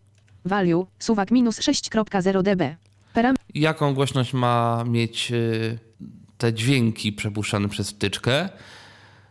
Value. 0.46 0.86
Suwak 1.00 1.32
minus 1.32 1.60
6.0 1.60 2.44
dB. 2.44 2.76
Parametr. 3.14 3.44
Jaką 3.56 3.94
głośność 3.94 4.34
ma 4.34 4.84
mieć 4.88 5.32
y, 5.32 5.89
te 6.40 6.54
dźwięki 6.54 7.14
przepuszczane 7.14 7.70
przez 7.70 7.90
wtyczkę 7.90 8.50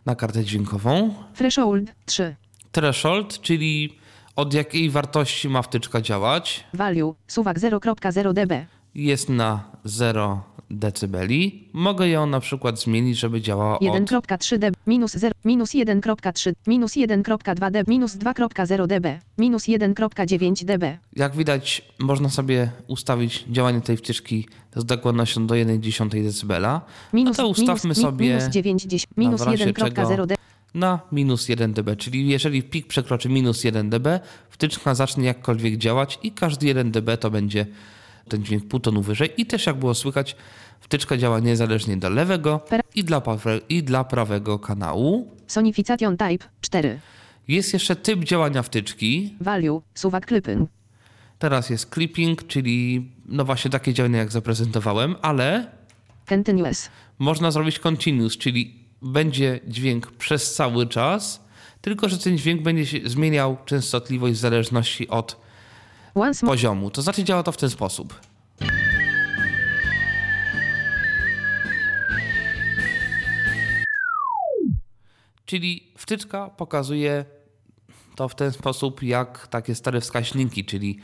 na 0.05 0.15
kartę 0.15 0.43
dźwiękową? 0.45 1.13
Threshold. 1.35 1.91
3. 2.05 2.35
Threshold, 2.71 3.41
czyli 3.41 3.97
od 4.35 4.53
jakiej 4.53 4.89
wartości 4.89 5.49
ma 5.49 5.61
wtyczka 5.61 6.01
działać? 6.01 6.63
Value. 6.73 7.15
Suwak 7.27 7.59
0.0 7.59 8.33
dB. 8.33 8.65
Jest 8.95 9.29
na 9.29 9.63
0 9.83 10.43
decybeli. 10.71 11.69
Mogę 11.73 12.09
ją 12.09 12.25
na 12.25 12.39
przykład 12.39 12.79
zmienić, 12.81 13.19
żeby 13.19 13.41
działała 13.41 13.79
od 13.79 13.87
1.3 13.87 14.57
dB, 14.57 14.77
minus 14.87 15.11
0, 15.11 15.33
minus 15.45 15.71
1.3, 15.71 16.53
minus 16.67 16.91
1.2 16.93 17.71
dB, 17.71 17.87
minus 17.89 18.15
2.0 18.15 18.87
dB, 18.87 19.19
minus 19.37 19.63
1.9 19.63 20.65
dB. 20.65 20.97
Jak 21.15 21.35
widać, 21.35 21.81
można 21.99 22.29
sobie 22.29 22.71
ustawić 22.87 23.45
działanie 23.51 23.81
tej 23.81 23.97
wtyczki 23.97 24.47
z 24.75 24.85
dokładnością 24.85 25.47
do 25.47 25.55
1,1 25.55 26.09
dB. 26.09 26.81
Minus, 27.13 27.37
no 27.37 27.43
to 27.43 27.49
ustawmy 27.49 27.87
minus, 27.89 27.97
mi- 27.97 28.03
sobie 28.03 28.27
minus 28.27 28.43
9, 28.49 28.83
10, 28.83 29.07
minus 29.17 29.41
w 29.41 29.45
razie 29.45 29.73
1.0 29.73 30.25
dB. 30.27 30.35
na 30.73 30.99
minus 31.11 31.49
1 31.49 31.73
dB, 31.73 31.95
czyli 31.95 32.27
jeżeli 32.29 32.63
pik 32.63 32.87
przekroczy 32.87 33.29
minus 33.29 33.63
1 33.63 33.89
dB, 33.89 34.19
wtyczka 34.49 34.95
zacznie 34.95 35.25
jakkolwiek 35.25 35.77
działać 35.77 36.19
i 36.23 36.31
każdy 36.31 36.67
1 36.67 36.91
dB 36.91 37.17
to 37.17 37.31
będzie 37.31 37.65
ten 38.29 38.43
dźwięk 38.43 38.67
pół 38.67 38.79
tonu 38.79 39.01
wyżej. 39.01 39.29
I 39.37 39.45
też 39.45 39.65
jak 39.65 39.75
było 39.75 39.93
słychać, 39.93 40.35
wtyczka 40.79 41.17
działa 41.17 41.39
niezależnie 41.39 41.97
do 41.97 42.09
lewego 42.09 42.61
i 42.95 43.03
dla, 43.03 43.21
prawe, 43.21 43.59
i 43.69 43.83
dla 43.83 44.03
prawego 44.03 44.59
kanału. 44.59 45.31
Sonification 45.47 46.17
type 46.17 46.45
4. 46.61 46.99
Jest 47.47 47.73
jeszcze 47.73 47.95
typ 47.95 48.23
działania 48.23 48.63
wtyczki. 48.63 49.35
Value, 49.41 49.81
suwak 49.95 50.27
clipping. 50.27 50.69
Teraz 51.39 51.69
jest 51.69 51.93
clipping, 51.93 52.47
czyli 52.47 53.09
no 53.25 53.45
właśnie 53.45 53.71
takie 53.71 53.93
działanie 53.93 54.17
jak 54.17 54.31
zaprezentowałem, 54.31 55.15
ale 55.21 55.71
Continuous. 56.29 56.89
można 57.19 57.51
zrobić 57.51 57.79
continuous, 57.79 58.37
czyli 58.37 58.75
będzie 59.01 59.59
dźwięk 59.67 60.11
przez 60.11 60.53
cały 60.53 60.87
czas, 60.87 61.43
tylko 61.81 62.09
że 62.09 62.17
ten 62.17 62.37
dźwięk 62.37 62.61
będzie 62.61 62.85
się 62.85 63.09
zmieniał 63.09 63.57
częstotliwość 63.65 64.33
w 64.33 64.37
zależności 64.37 65.07
od. 65.07 65.48
Poziomu. 66.45 66.91
To 66.91 67.01
znaczy 67.01 67.23
działa 67.23 67.43
to 67.43 67.51
w 67.51 67.57
ten 67.57 67.69
sposób. 67.69 68.19
Czyli 75.45 75.91
wtyczka 75.97 76.49
pokazuje 76.49 77.25
to 78.15 78.29
w 78.29 78.35
ten 78.35 78.51
sposób, 78.51 79.03
jak 79.03 79.47
takie 79.47 79.75
stare 79.75 80.01
wskaźniki, 80.01 80.65
czyli 80.65 80.99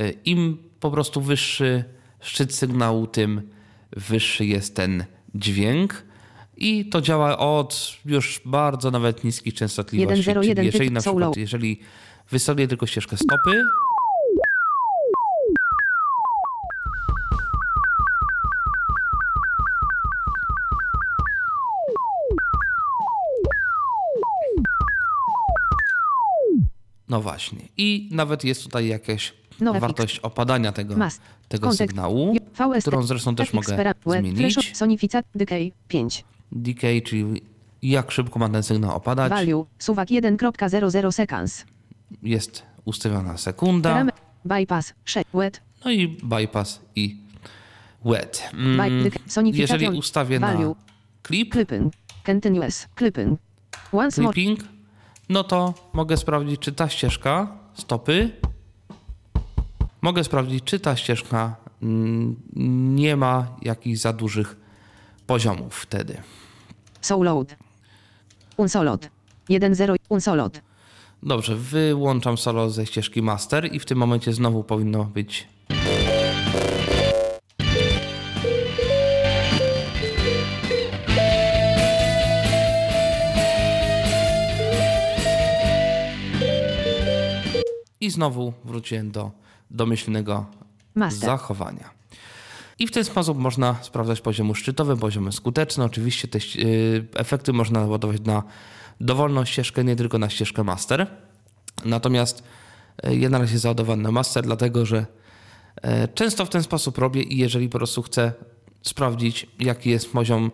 y, 0.00 0.14
im 0.24 0.58
po 0.80 0.90
prostu 0.90 1.20
wyższy 1.20 1.84
szczyt 2.20 2.54
sygnału, 2.54 3.06
tym 3.06 3.50
wyższy 3.96 4.46
jest 4.46 4.76
ten 4.76 5.04
dźwięk. 5.34 6.02
I 6.56 6.88
to 6.88 7.00
działa 7.00 7.38
od 7.38 7.96
już 8.04 8.40
bardzo 8.44 8.90
nawet 8.90 9.24
niskich 9.24 9.54
częstotliwości. 9.54 10.22
101 10.22 10.54
czyli 10.54 10.66
jeżeli 10.66 10.88
typ 10.88 10.94
na 10.94 11.00
przykład, 11.00 11.36
jeżeli 11.36 11.80
tylko 12.68 12.86
ścieżkę 12.86 13.16
stopy, 13.16 13.64
No 27.08 27.20
właśnie. 27.20 27.58
I 27.76 28.08
nawet 28.12 28.44
jest 28.44 28.62
tutaj 28.62 28.88
jakaś 28.88 29.34
Nowe 29.60 29.80
wartość 29.80 30.18
opadania 30.18 30.72
tego, 30.72 30.96
Mas. 30.96 31.20
tego 31.48 31.72
sygnału, 31.72 32.34
VST. 32.54 32.80
którą 32.80 33.02
zresztą 33.02 33.34
też 33.34 33.52
mogę 33.52 33.94
zmienić. 34.06 34.76
Sonificat 34.76 35.26
decay 35.34 35.72
5. 35.88 36.24
Decay, 36.52 37.02
czyli 37.02 37.42
jak 37.82 38.10
szybko 38.10 38.38
ma 38.38 38.48
ten 38.48 38.62
sygnał 38.62 38.96
opadać. 38.96 39.30
Value, 39.30 39.66
suwak 39.78 40.08
1.00 40.08 41.12
seconds. 41.12 41.64
Jest 42.22 42.62
ustawiona 42.84 43.36
sekunda. 43.36 44.06
Bypass 44.44 44.94
6. 45.04 45.26
WET. 45.34 45.60
No 45.84 45.90
i 45.90 46.08
bypass 46.08 46.80
i 46.96 47.16
wet. 48.04 48.50
Mm, 48.52 49.10
jeżeli 49.52 49.88
ustawię 49.88 50.40
na 50.40 50.56
clip, 51.26 51.52
Clipping. 51.52 51.92
Continuous. 52.26 52.86
Clipping. 52.98 53.38
Once 53.92 54.22
more. 54.22 54.34
No 55.28 55.44
to 55.44 55.74
mogę 55.92 56.16
sprawdzić, 56.16 56.60
czy 56.60 56.72
ta 56.72 56.88
ścieżka 56.88 57.58
stopy, 57.74 58.30
mogę 60.02 60.24
sprawdzić, 60.24 60.64
czy 60.64 60.80
ta 60.80 60.96
ścieżka 60.96 61.56
mm, 61.82 62.36
nie 62.96 63.16
ma 63.16 63.46
jakichś 63.62 64.00
za 64.00 64.12
dużych 64.12 64.56
poziomów 65.26 65.74
wtedy. 65.74 66.22
Soulload. 67.00 67.56
Unsolot. 68.56 69.10
1.0. 69.50 69.96
Unsolot. 70.08 70.60
Dobrze, 71.22 71.56
wyłączam 71.56 72.38
solo 72.38 72.70
ze 72.70 72.86
ścieżki 72.86 73.22
master 73.22 73.74
i 73.74 73.78
w 73.78 73.84
tym 73.84 73.98
momencie 73.98 74.32
znowu 74.32 74.64
powinno 74.64 75.04
być 75.04 75.48
znowu 88.18 88.52
wróciłem 88.64 89.10
do 89.10 89.30
domyślnego 89.70 90.46
Master. 90.94 91.28
zachowania. 91.28 91.90
I 92.78 92.86
w 92.86 92.90
ten 92.90 93.04
sposób 93.04 93.38
można 93.38 93.76
sprawdzać 93.82 94.20
poziomy 94.20 94.54
szczytowe, 94.54 94.96
poziomy 94.96 95.32
skuteczne. 95.32 95.84
Oczywiście 95.84 96.28
te 96.28 96.38
ści- 96.38 96.66
y, 96.66 97.06
efekty 97.14 97.52
można 97.52 97.80
ładować 97.86 98.20
na 98.24 98.42
dowolną 99.00 99.44
ścieżkę, 99.44 99.84
nie 99.84 99.96
tylko 99.96 100.18
na 100.18 100.30
ścieżkę 100.30 100.64
master. 100.64 101.06
Natomiast 101.84 102.42
y, 103.06 103.16
ja 103.16 103.28
na 103.28 103.38
razie 103.38 103.58
załadowałem 103.58 104.02
na 104.02 104.12
master, 104.12 104.44
dlatego 104.44 104.86
że 104.86 105.06
y, 105.76 106.08
często 106.14 106.44
w 106.44 106.48
ten 106.48 106.62
sposób 106.62 106.98
robię 106.98 107.22
i 107.22 107.36
jeżeli 107.38 107.68
po 107.68 107.78
prostu 107.78 108.02
chcę 108.02 108.32
sprawdzić, 108.82 109.46
jaki 109.60 109.90
jest 109.90 110.12
poziom 110.12 110.50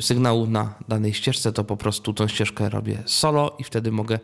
sygnału 0.00 0.46
na 0.46 0.74
danej 0.88 1.14
ścieżce, 1.14 1.52
to 1.52 1.64
po 1.64 1.76
prostu 1.76 2.12
tą 2.14 2.28
ścieżkę 2.28 2.68
robię 2.68 3.02
solo 3.06 3.56
i 3.58 3.64
wtedy 3.64 3.92
mogę 3.92 4.18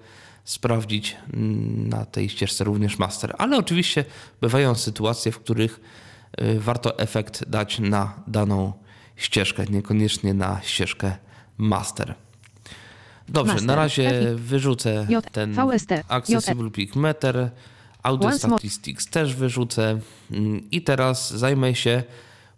sprawdzić 0.45 1.17
mm, 1.33 1.89
na 1.89 2.05
tej 2.05 2.29
ścieżce 2.29 2.65
również 2.65 2.99
master. 2.99 3.35
Ale 3.39 3.59
oczywiście 3.59 4.05
bywają 4.41 4.75
sytuacje, 4.75 5.33
w 5.33 5.39
których 5.39 5.81
y, 6.41 6.61
warto 6.61 6.99
efekt 6.99 7.49
dać 7.49 7.79
na 7.79 8.23
daną 8.27 8.73
ścieżkę, 9.17 9.65
niekoniecznie 9.71 10.35
na 10.35 10.61
ścieżkę 10.63 11.17
master. 11.59 12.15
Dobrze, 13.29 13.53
Master. 13.53 13.67
na 13.67 13.77
razie 13.77 14.11
Epi- 14.11 14.37
wyrzucę 14.37 15.07
ten. 15.33 15.55
Accessible 16.09 16.71
Peak 16.71 16.97
Meter, 16.97 17.51
Audio. 18.03 18.33
Statistics 18.33 19.07
też 19.07 19.35
wyrzucę 19.35 20.01
Mm, 20.31 20.71
i 20.71 20.83
teraz 20.83 21.31
zajmę 21.35 21.75
się 21.75 22.03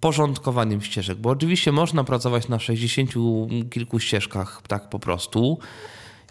porządkowaniem 0.00 0.82
ścieżek, 0.82 1.18
bo 1.18 1.30
oczywiście 1.30 1.72
można 1.72 2.04
pracować 2.04 2.48
na 2.48 2.58
60 2.58 3.10
kilku 3.70 4.00
ścieżkach 4.00 4.62
tak 4.68 4.88
po 4.88 4.98
prostu 4.98 5.58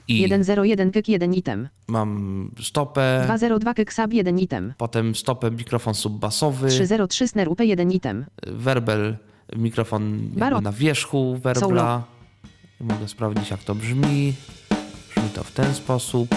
i 0.08 0.44
101 0.44 0.92
kyk 0.92 1.10
1 1.10 1.34
item. 1.34 1.70
mam 1.88 2.52
stopę, 2.62 3.22
202 3.26 3.74
kyk 3.74 3.94
sub 3.94 4.14
1 4.14 4.40
item. 4.40 4.74
potem 4.78 5.16
stopę 5.16 5.52
mikrofon 5.52 5.94
subbasowy, 5.94 6.70
303 6.70 7.28
snare 7.28 7.50
up 7.50 7.64
1 7.64 7.92
item. 7.92 8.26
werbel, 8.48 9.18
mikrofon 9.56 10.30
na 10.62 10.72
wierzchu 10.72 11.38
werbla. 11.38 11.68
Solo. 11.68 12.04
Mogę 12.80 13.08
sprawdzić 13.08 13.52
jak 13.52 13.64
to 13.64 13.76
brzmi. 13.76 14.34
Brzmi 15.10 15.30
to 15.36 15.44
w 15.44 15.52
ten 15.52 15.74
sposób. 15.74 16.36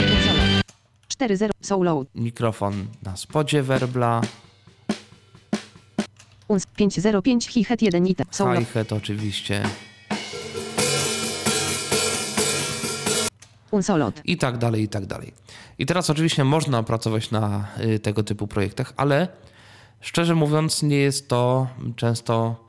Unsolot. 0.00 0.62
40 1.08 1.48
soulload. 1.60 2.08
Mikrofon 2.14 2.86
na 3.02 3.16
spodzie 3.16 3.62
werbla. 3.62 4.20
Uns 6.48 6.66
505 6.66 7.48
hi-hat 7.48 7.82
1 7.82 8.06
item. 8.06 8.26
Solo. 8.30 8.60
hi-hat 8.60 8.92
oczywiście 8.92 9.62
Unsolot. 13.74 14.20
i 14.24 14.36
tak 14.36 14.58
dalej, 14.58 14.82
i 14.82 14.88
tak 14.88 15.06
dalej. 15.06 15.32
I 15.78 15.86
teraz 15.86 16.10
oczywiście 16.10 16.44
można 16.44 16.82
pracować 16.82 17.30
na 17.30 17.68
y, 17.80 17.98
tego 17.98 18.22
typu 18.22 18.46
projektach, 18.46 18.92
ale 18.96 19.28
szczerze 20.00 20.34
mówiąc 20.34 20.82
nie 20.82 20.96
jest 20.96 21.28
to 21.28 21.66
często 21.96 22.64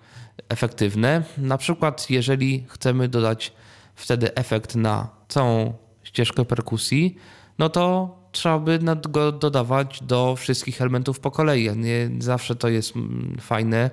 efektywne. 0.50 1.24
Na 1.38 1.58
przykład 1.58 2.10
jeżeli 2.10 2.66
chcemy 2.70 3.08
dodać 3.08 3.54
wtedy 3.96 4.36
efekt 4.36 4.76
na 4.76 5.10
całą 5.28 5.74
ścieżkę 6.04 6.46
perkusji, 6.46 7.18
no 7.60 7.70
to 7.70 8.16
trzeba 8.32 8.60
by 8.60 8.80
go 9.10 9.32
dodawać 9.32 10.04
do 10.04 10.36
wszystkich 10.36 10.82
elementów 10.82 11.20
po 11.20 11.32
kolei. 11.32 11.78
Nie 11.78 12.10
zawsze 12.20 12.56
to 12.56 12.70
jest 12.70 12.96
mm, 12.96 13.38
fajne, 13.42 13.90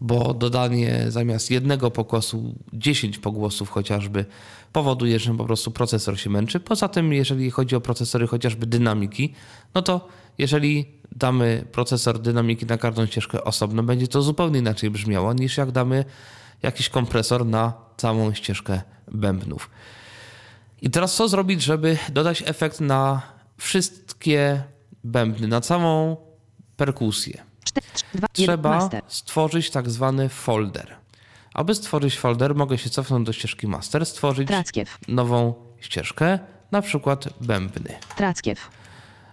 bo 0.00 0.34
dodanie 0.34 1.04
zamiast 1.08 1.50
jednego 1.50 1.90
pogłosu 1.90 2.54
10 2.72 3.18
pogłosów 3.18 3.70
chociażby 3.70 4.24
powoduje, 4.72 5.18
że 5.18 5.36
po 5.36 5.44
prostu 5.44 5.70
procesor 5.70 6.20
się 6.20 6.30
męczy. 6.30 6.60
Poza 6.60 6.88
tym, 6.88 7.12
jeżeli 7.12 7.50
chodzi 7.50 7.76
o 7.76 7.80
procesory 7.80 8.26
chociażby 8.26 8.66
dynamiki, 8.66 9.34
no 9.74 9.82
to 9.82 10.08
jeżeli 10.38 10.86
damy 11.12 11.64
procesor 11.72 12.18
dynamiki 12.18 12.66
na 12.66 12.78
każdą 12.78 13.06
ścieżkę 13.06 13.44
osobno, 13.44 13.82
będzie 13.82 14.08
to 14.08 14.22
zupełnie 14.22 14.58
inaczej 14.58 14.90
brzmiało 14.90 15.32
niż 15.32 15.56
jak 15.56 15.70
damy 15.70 16.04
jakiś 16.62 16.88
kompresor 16.88 17.46
na 17.46 17.72
całą 17.96 18.34
ścieżkę 18.34 18.80
bębnów. 19.12 19.70
I 20.82 20.90
teraz 20.90 21.14
co 21.14 21.28
zrobić, 21.28 21.62
żeby 21.62 21.98
dodać 22.12 22.42
efekt 22.46 22.80
na 22.80 23.22
wszystkie 23.56 24.62
bębny, 25.04 25.48
na 25.48 25.60
całą 25.60 26.16
perkusję? 26.76 27.47
4, 27.98 28.18
2, 28.18 28.28
1, 28.38 28.46
Trzeba 28.46 28.88
stworzyć 29.08 29.70
tak 29.70 29.90
zwany 29.90 30.28
folder. 30.28 30.96
Aby 31.54 31.74
stworzyć 31.74 32.18
folder, 32.18 32.54
mogę 32.54 32.78
się 32.78 32.90
cofnąć 32.90 33.26
do 33.26 33.32
ścieżki 33.32 33.66
master, 33.66 34.06
stworzyć 34.06 34.48
Trackiew. 34.48 34.98
nową 35.08 35.54
ścieżkę, 35.80 36.38
na 36.72 36.82
przykład 36.82 37.28
bębny. 37.40 37.94
Trackiew. 38.16 38.70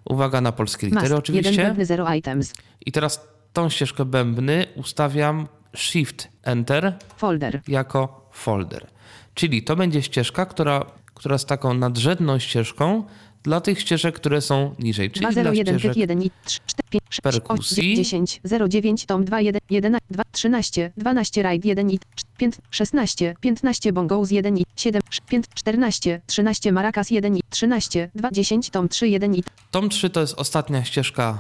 Uwaga 0.06 0.41
na 0.41 0.51
polskie 0.51 0.88
litery 0.88 1.01
Master. 1.01 1.12
1 1.12 1.19
oczywiście. 1.19 1.63
bębny 1.63 1.86
0 1.86 2.13
items. 2.13 2.54
I 2.86 2.91
teraz 2.91 3.21
tą 3.54 3.69
ścieżkę 3.69 4.06
bębny 4.06 4.65
ustawiam 4.75 5.47
Shift 5.75 6.28
Enter 6.43 6.93
Folder. 7.17 7.62
jako 7.67 8.30
folder. 8.32 8.88
Czyli 9.34 9.63
to 9.63 9.75
będzie 9.75 10.01
ścieżka, 10.01 10.45
która, 10.45 10.86
która 11.15 11.36
jest 11.36 11.47
taką 11.47 11.73
nadrzędną 11.73 12.39
ścieżką 12.39 13.04
dla 13.43 13.62
tych 13.62 13.80
ścieżek, 13.80 14.15
które 14.15 14.41
są 14.41 14.75
niżej. 14.80 15.12
Czyli 15.12 15.21
dla 15.21 15.32
201 15.32 15.80
ścieżek 15.80 15.97
1 15.97 16.21
i 16.21 16.32
3 16.45 16.60
4 16.65 16.89
5 16.89 17.04
6 17.10 17.21
perkusji. 17.21 17.95
10 17.95 18.41
09 18.69 19.06
tom 19.06 19.25
2 19.25 19.41
1 19.41 19.62
11 19.69 20.06
2 20.10 20.23
13 20.32 20.91
12 20.97 21.43
ride 21.43 21.67
1 21.67 21.91
i 21.91 21.99
5 22.38 22.56
16 22.71 23.36
15 23.41 23.93
bongos 23.93 24.32
1 24.32 24.58
i 24.58 24.65
7 24.75 25.01
5 25.28 25.45
14 25.56 26.21
13 26.25 26.71
maracas 26.71 27.12
1 27.12 27.38
i 27.38 27.41
13 27.49 28.10
2 28.15 28.32
10 28.32 28.69
tom 28.69 28.89
3 28.89 29.08
1 29.08 29.36
i 29.36 29.43
Tom 29.71 29.89
3 29.89 30.10
to 30.10 30.21
jest 30.21 30.34
ostatnia 30.38 30.84
ścieżka 30.84 31.39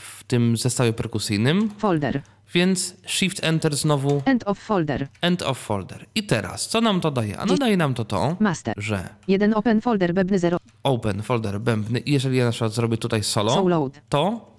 w 0.00 0.24
tym 0.24 0.56
zestawie 0.56 0.92
perkusyjnym, 0.92 1.70
folder. 1.78 2.22
Więc 2.54 2.94
Shift 3.06 3.44
Enter 3.44 3.76
znowu 3.76 4.22
End 4.24 4.44
of 4.46 4.58
folder. 4.58 5.08
End 5.20 5.42
of 5.42 5.58
Folder. 5.58 6.06
I 6.14 6.22
teraz, 6.22 6.68
co 6.68 6.80
nam 6.80 7.00
to 7.00 7.10
daje? 7.10 7.38
A 7.38 7.46
no 7.46 7.56
daje 7.56 7.76
nam 7.76 7.94
to 7.94 8.04
to, 8.04 8.36
Master. 8.40 8.74
że 8.76 9.08
1 9.28 9.54
open 9.54 9.80
folder 9.80 10.14
bębny 10.14 10.38
0 10.38 10.58
Open 10.82 11.22
Folder 11.22 11.60
bębny 11.60 11.98
i 11.98 12.12
jeżeli 12.12 12.36
ja 12.38 12.44
na 12.44 12.50
przykład 12.50 12.72
zrobię 12.72 12.96
tutaj 12.96 13.22
solo, 13.22 13.54
soul 13.54 13.70
load. 13.70 14.00
to 14.08 14.54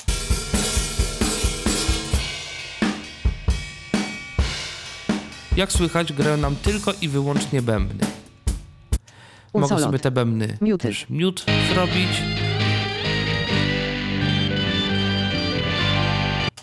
jak 5.58 5.72
słychać 5.72 6.14
grają 6.14 6.38
nam 6.38 6.56
tylko 6.56 6.94
i 7.02 7.10
wyłącznie 7.10 7.62
bębny. 7.62 8.06
Mogę 9.54 9.64
Unsolot. 9.66 9.84
sobie 9.84 10.00
te 10.00 10.12
bębny 10.12 10.58
Muted. 10.62 10.82
też 10.82 11.06
mute 11.10 11.44
zrobić. 11.74 12.45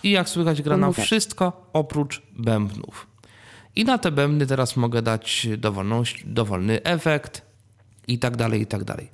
I 0.02 0.10
jak 0.10 0.28
słychać 0.28 0.62
gra 0.62 0.74
Unmuted. 0.74 1.04
wszystko 1.04 1.70
oprócz 1.72 2.22
bębnów. 2.38 3.06
I 3.76 3.84
na 3.84 3.98
te 3.98 4.10
bębny 4.12 4.46
teraz 4.46 4.76
mogę 4.76 5.02
dać 5.02 5.48
dowolną, 5.58 6.02
dowolny 6.24 6.82
efekt 6.82 7.42
i 8.08 8.18
tak 8.18 8.36
dalej, 8.36 8.60
i 8.62 8.66
tak 8.66 8.84
dalej. 8.84 9.08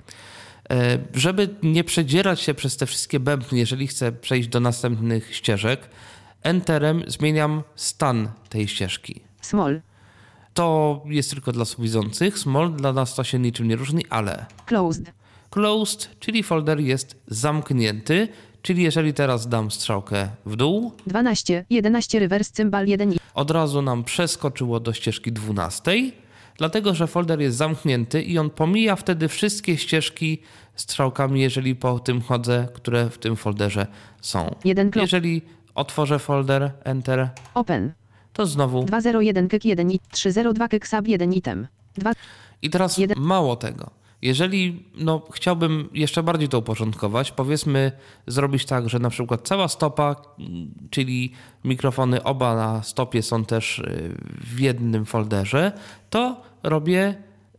E, 0.71 0.99
Żeby 1.15 1.49
nie 1.63 1.85
przedzierać 1.85 2.41
się 2.41 2.55
przez 2.55 2.77
te 2.77 2.87
wszystkie 2.87 3.21
bębny, 3.21 3.59
jeżeli 3.59 3.87
chcę 3.87 4.13
przejść 4.13 4.49
do 4.49 4.61
następnych 4.61 5.35
ścieżek, 5.37 5.89
Enterem 6.43 7.03
zmieniam 7.07 7.63
stan 7.77 8.29
tej 8.49 8.69
ścieżki. 8.69 9.21
Small. 9.41 9.81
To 10.55 11.03
jest 11.07 11.31
tylko 11.31 11.53
dla 11.53 11.65
widzących, 11.79 12.39
small 12.39 12.73
dla 12.75 12.93
nas 12.93 13.15
to 13.15 13.25
się 13.25 13.39
niczym 13.39 13.69
nie 13.69 13.77
różni, 13.77 14.05
ale 14.11 14.47
Closed. 14.67 15.13
closed, 15.51 16.11
czyli 16.21 16.43
folder 16.43 16.81
jest 16.81 17.17
zamknięty, 17.27 18.29
czyli 18.69 18.83
jeżeli 18.83 19.15
teraz 19.15 19.49
dam 19.49 19.71
strzałkę 19.71 20.29
w 20.47 20.57
dół, 20.57 20.93
12 21.07 21.65
11 21.71 22.19
reverse 22.19 22.53
cymbal 22.53 22.87
1 22.87 23.13
i 23.13 23.17
od 23.35 23.51
razu 23.51 23.83
nam 23.83 24.05
przeskoczyło 24.05 24.81
do 24.81 24.93
ścieżki 24.93 25.33
12, 25.33 25.93
dlatego 26.57 26.95
że 26.95 27.07
folder 27.07 27.41
jest 27.41 27.57
zamknięty 27.57 28.23
i 28.23 28.39
on 28.39 28.51
pomija 28.51 28.97
wtedy 28.97 29.29
wszystkie 29.29 29.77
ścieżki 29.77 30.43
strzałkami, 30.75 31.41
jeżeli 31.41 31.77
po 31.77 31.99
tym 31.99 32.21
chodzę, 32.21 32.69
które 32.75 33.11
w 33.11 33.19
tym 33.19 33.37
folderze 33.37 33.87
są. 34.21 34.55
1 34.65 34.91
close. 34.91 35.03
Jeżeli 35.05 35.43
otworzę 35.75 36.19
folder, 36.19 36.71
enter, 36.85 37.29
Open. 37.55 37.93
to 38.33 38.47
znowu 38.47 38.85
201 38.85 39.49
kyk 39.49 39.65
1 39.65 39.91
i 39.91 40.01
302 40.11 40.69
kyk 40.69 40.89
sub 40.89 41.09
1 41.09 41.33
item. 41.33 41.67
2 41.99 42.13
I 42.63 42.71
teraz 42.71 42.99
Jeden- 42.99 43.19
mało 43.21 43.57
tego. 43.57 43.91
Jeżeli 44.23 44.85
no, 44.95 45.23
chciałbym 45.33 45.89
jeszcze 45.93 46.23
bardziej 46.23 46.49
to 46.49 46.59
uporządkować, 46.59 47.33
powiedzmy 47.33 47.93
zrobić 48.27 48.65
tak, 48.67 48.89
że 48.89 48.99
na 48.99 49.11
przykład 49.11 49.49
cała 49.49 49.69
stopa, 49.69 50.17
czyli 50.91 51.33
mikrofony 51.65 52.23
oba 52.23 52.55
na 52.57 52.83
stopie 52.83 53.23
są 53.23 53.45
też 53.45 53.79
y, 53.79 54.15
w 54.41 54.61
jednym 54.61 55.05
folderze, 55.05 55.73
to 56.11 56.43
robię 56.63 57.15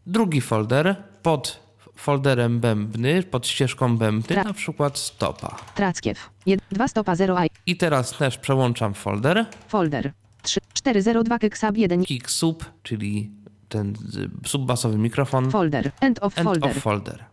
drugi 0.08 0.42
folder 0.42 0.96
pod 1.24 1.70
folderem 1.96 2.60
bębny, 2.60 3.24
pod 3.24 3.48
ścieżką 3.48 3.98
bębny, 3.98 4.36
Tra- 4.36 4.46
na 4.46 4.54
przykład 4.54 4.98
stopa. 4.98 5.58
Trackiew. 5.76 6.30
2 6.72 6.88
stopa 6.88 7.16
0 7.16 7.44
i 7.44 7.50
I 7.72 7.78
teraz 7.78 8.18
też 8.18 8.38
przełączam 8.38 8.94
folder, 8.94 9.46
folder. 9.68 10.12
3 10.42 10.60
402 10.74 11.40
kyk 11.40 11.58
sub 11.58 11.78
1 11.78 12.04
i 12.04 12.06
kick 12.06 12.30
sub, 12.30 12.66
czyli 12.84 13.32
ten 13.70 13.94
y, 14.46 14.50
subbasowy 14.50 14.98
mikrofon. 14.98 15.52
folder. 15.52 15.92
End 16.02 16.20
of 16.24 16.38
End 16.38 16.48
folder. 16.50 16.72
of 16.72 16.78
folder. 16.78 17.26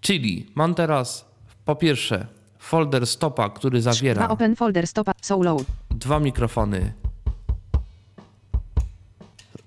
Czyli 0.00 0.46
mam 0.54 0.74
teraz 0.74 1.24
po 1.64 1.76
pierwsze 1.76 2.26
folder 2.58 3.06
stopa, 3.06 3.50
który 3.50 3.80
2 3.80 3.92
zawiera 3.92 4.28
open 4.28 4.56
folder 4.56 4.86
stopa 4.86 5.12
soul 5.22 5.44
load. 5.44 5.64
dwa 5.90 6.20
mikrofony 6.20 6.92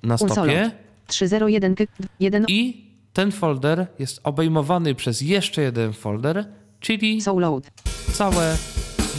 na 0.04 0.18
stopie 0.18 0.72
301 1.08 1.76
kyk 1.76 1.90
1 2.20 2.46
i 2.48 2.84
ten 3.14 3.32
folder 3.32 3.88
jest 4.00 4.20
obejmowany 4.24 4.96
przez 4.96 5.22
jeszcze 5.22 5.62
jeden 5.62 5.94
folder, 5.94 6.46
czyli 6.80 7.22
soul 7.22 7.42
load. 7.42 7.72
całe 8.14 8.58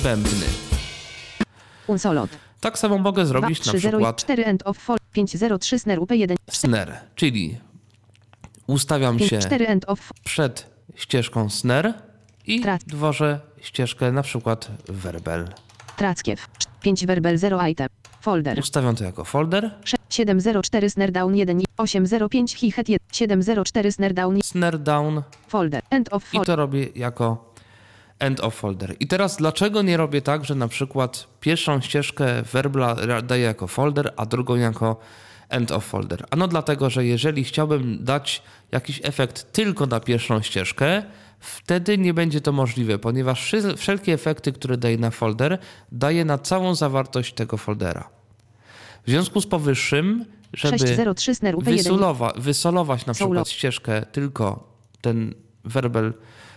bębny. 0.03 0.47
Unsolot. 1.87 2.31
Tak 2.61 2.79
samo 2.79 2.99
mogę 2.99 3.23
2 3.23 3.29
zrobić 3.29 3.59
na 3.67 3.73
3 3.73 3.79
0 3.79 3.99
przykład 3.99 4.17
4 4.17 4.45
end 4.45 4.63
of 4.67 4.79
503 5.15 5.79
snare 5.79 6.01
up1 6.01 6.35
snare, 6.51 7.01
czyli 7.15 7.59
ustawiam 8.67 9.19
5 9.19 9.31
się 9.31 9.39
4 9.39 9.67
end 9.67 9.85
of 9.89 10.11
przed 10.25 10.71
ścieżką 10.95 11.51
snare 11.51 11.95
i 12.47 12.61
Trac. 12.61 12.85
tworzę 12.85 13.41
ścieżkę 13.61 14.13
na 14.13 14.23
przykład 14.23 14.71
verbal. 14.89 15.49
Trackiew. 15.97 16.47
5 16.81 17.07
verbal 17.07 17.39
0 17.39 17.67
item. 17.67 17.89
Folder. 18.21 18.59
Ustawiam 18.59 18.97
to 18.97 19.05
jako 19.05 19.25
folder 19.25 19.71
704 20.11 20.91
snare 20.91 21.13
down 21.13 21.37
1 21.37 21.61
i 21.61 21.65
805 21.77 22.55
hi-hat 22.55 22.89
1 22.89 22.99
704 23.13 23.93
snare 23.93 24.15
down 24.15 24.43
snare 24.43 24.79
down 24.79 25.23
folder. 25.49 25.83
End 25.91 26.09
of 26.13 26.25
i 26.25 26.37
folder. 26.37 26.47
to 26.47 26.57
robię 26.57 26.89
jako 26.95 27.54
end 28.19 28.41
of 28.41 28.55
folder. 28.55 28.97
I 29.01 29.07
teraz 29.07 29.37
dlaczego 29.37 29.83
nie 29.83 29.97
robię 29.97 30.23
tak, 30.23 30.45
że 30.45 30.55
na 30.55 30.69
przykład 30.69 31.27
pierwszą 31.41 31.81
ścieżkę 31.81 32.43
werbla 32.53 32.97
daję 33.23 33.43
jako 33.43 33.67
folder, 33.67 34.13
a 34.17 34.27
drugą 34.27 34.57
jako 34.57 35.01
end 35.49 35.73
of 35.73 35.85
folder? 35.85 36.25
Ano 36.31 36.49
dlatego, 36.49 36.91
że 36.91 37.05
jeżeli 37.05 37.45
chciałbym 37.45 38.05
dać 38.05 38.43
jakiś 38.73 39.01
efekt 39.05 39.53
tylko 39.53 39.87
na 39.87 40.01
pierwszą 40.01 40.43
ścieżkę, 40.43 41.03
wtedy 41.41 41.99
nie 41.99 42.15
będzie 42.15 42.41
to 42.41 42.53
możliwe, 42.53 42.99
ponieważ 42.99 43.55
wszelkie 43.77 44.13
efekty, 44.13 44.53
które 44.53 44.77
daję 44.77 44.99
na 44.99 45.11
folder, 45.11 45.59
daję 45.93 46.25
na 46.25 46.39
całą 46.39 46.75
zawartość 46.75 47.35
tego 47.35 47.57
foldera. 47.57 48.09
W 49.07 49.11
związku 49.11 49.41
z 49.41 49.47
powyższym, 49.47 50.25
żeby 50.53 50.79
603 50.79 51.35
snare 51.35 51.57
up1 51.57 51.65
wysolowa, 51.65 52.33
wysolować 52.37 53.07
na 53.07 53.15
przykład 53.15 53.49
ścieżkę 53.49 54.03
tylko 54.13 54.73
ten 55.01 55.35
verbal 55.65 56.15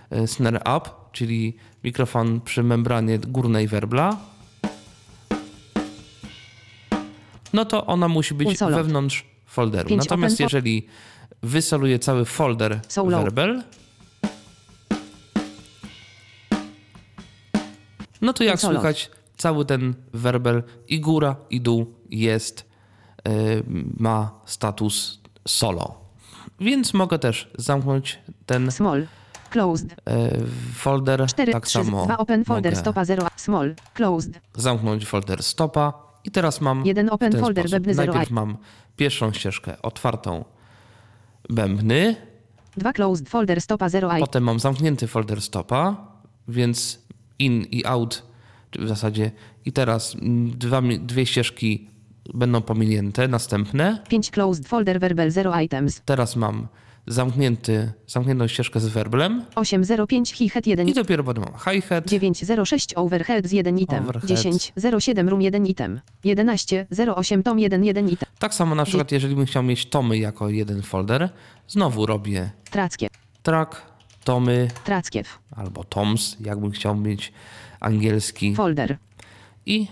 e, 0.10 0.28
snare 0.28 0.60
up, 0.78 0.90
czyli 1.18 1.54
mikrofon 1.84 2.42
przy 2.42 2.64
membranie 2.64 3.20
górnej 3.20 3.68
werbla, 3.68 4.18
no 7.54 7.66
to 7.66 7.86
ona 7.86 8.08
musi 8.08 8.34
być 8.34 8.48
Unsolot. 8.48 8.76
wewnątrz 8.76 9.26
folderu. 9.46 9.96
Natomiast 9.96 10.40
jeżeli 10.40 10.88
wysoluję 11.44 12.00
cały 12.00 12.26
folder 12.26 12.82
werbel, 12.96 13.64
no 18.22 18.34
to 18.34 18.44
jak 18.44 18.60
słychać, 18.60 19.12
cały 19.38 19.66
ten 19.66 19.94
werbel 20.14 20.64
i 20.88 21.00
góra 21.00 21.36
i 21.50 21.62
dół 21.62 21.94
jest, 22.10 22.66
y, 23.28 23.64
ma 24.00 24.32
status 24.46 25.20
solo. 25.48 26.02
Więc 26.60 26.94
mogę 26.94 27.20
też 27.20 27.52
zamknąć 27.58 28.20
ten 28.46 28.72
Small. 28.72 29.08
Closed. 29.58 29.92
y, 29.92 29.96
folder 30.74 31.26
4, 31.28 31.52
tak 31.54 31.66
3, 31.66 31.72
samo 31.84 32.06
2 32.06 32.18
open 32.18 32.46
folder 32.46 32.72
mogę 32.74 32.82
stopa 32.82 33.06
0. 33.06 33.28
Small. 33.36 33.76
Closed. 33.94 34.40
zamknąć 34.56 35.06
folder 35.06 35.44
stopa 35.44 35.94
i 36.24 36.32
teraz 36.32 36.62
mam 36.62 36.86
Jeden 36.86 37.10
open 37.10 37.40
folder 37.40 37.70
webny 37.70 37.94
0 37.94 38.14
Najpierw 38.14 38.32
mam 38.32 38.58
pierwszą 38.96 39.34
ścieżkę 39.34 39.82
otwartą 39.82 40.46
bębny, 41.50 42.16
2 42.78 42.94
closed 42.94 43.30
folder 43.30 43.62
stopa 43.62 43.90
0 43.90 44.18
i. 44.18 44.20
potem 44.20 44.44
mam 44.44 44.60
zamknięty 44.60 45.08
folder 45.08 45.42
stopa, 45.42 46.08
więc 46.48 47.00
in 47.40 47.62
i 47.72 47.86
out 47.86 48.24
w 48.80 48.88
zasadzie 48.88 49.32
i 49.66 49.72
teraz 49.72 50.16
dwa, 50.58 50.82
dwie 50.82 51.26
ścieżki 51.26 51.90
będą 52.34 52.62
pominięte, 52.62 53.28
następne. 53.28 54.04
5 54.10 54.32
closed 54.32 54.68
folder 54.68 55.00
verbal 55.00 55.32
0 55.32 55.60
items. 55.62 56.02
Teraz 56.06 56.36
mam 56.36 56.68
zamknięty, 57.08 57.92
zamkniętą 58.08 58.48
ścieżkę 58.48 58.80
z 58.80 58.88
werblem 58.88 59.46
805 59.56 60.34
hi-hat 60.34 60.68
1 60.68 60.88
i 60.90 60.94
dopiero 60.94 61.24
potem 61.24 61.44
mam 61.44 61.54
hi-hat, 61.74 62.06
906 62.08 62.94
overhead 62.96 63.48
z 63.48 63.52
1 63.52 63.80
item. 63.80 64.04
Overhead. 64.04 64.26
10 64.26 64.74
07 65.00 65.30
room 65.30 65.42
1 65.42 65.66
item. 65.68 66.02
11 66.24 66.88
08 67.16 67.44
tom 67.44 67.60
1 67.60 67.84
1 67.86 68.10
item. 68.10 68.30
Tak 68.40 68.54
samo 68.54 68.76
na 68.76 68.86
przykład 68.86 69.12
jeżeli 69.12 69.36
bym 69.36 69.46
chciał 69.46 69.64
mieć 69.64 69.86
tomy 69.86 70.18
jako 70.18 70.50
jeden 70.50 70.82
folder, 70.82 71.30
znowu 71.68 72.06
robię 72.06 72.50
Trackie. 72.72 73.08
track, 73.44 73.82
tomy, 74.24 74.68
Trackiew. 74.84 75.40
albo 75.56 75.84
Toms, 75.84 76.38
jakbym 76.40 76.72
chciał 76.72 76.96
mieć 76.96 77.34
angielski. 77.80 78.56
Folder. 78.56 78.98
I 79.66 79.88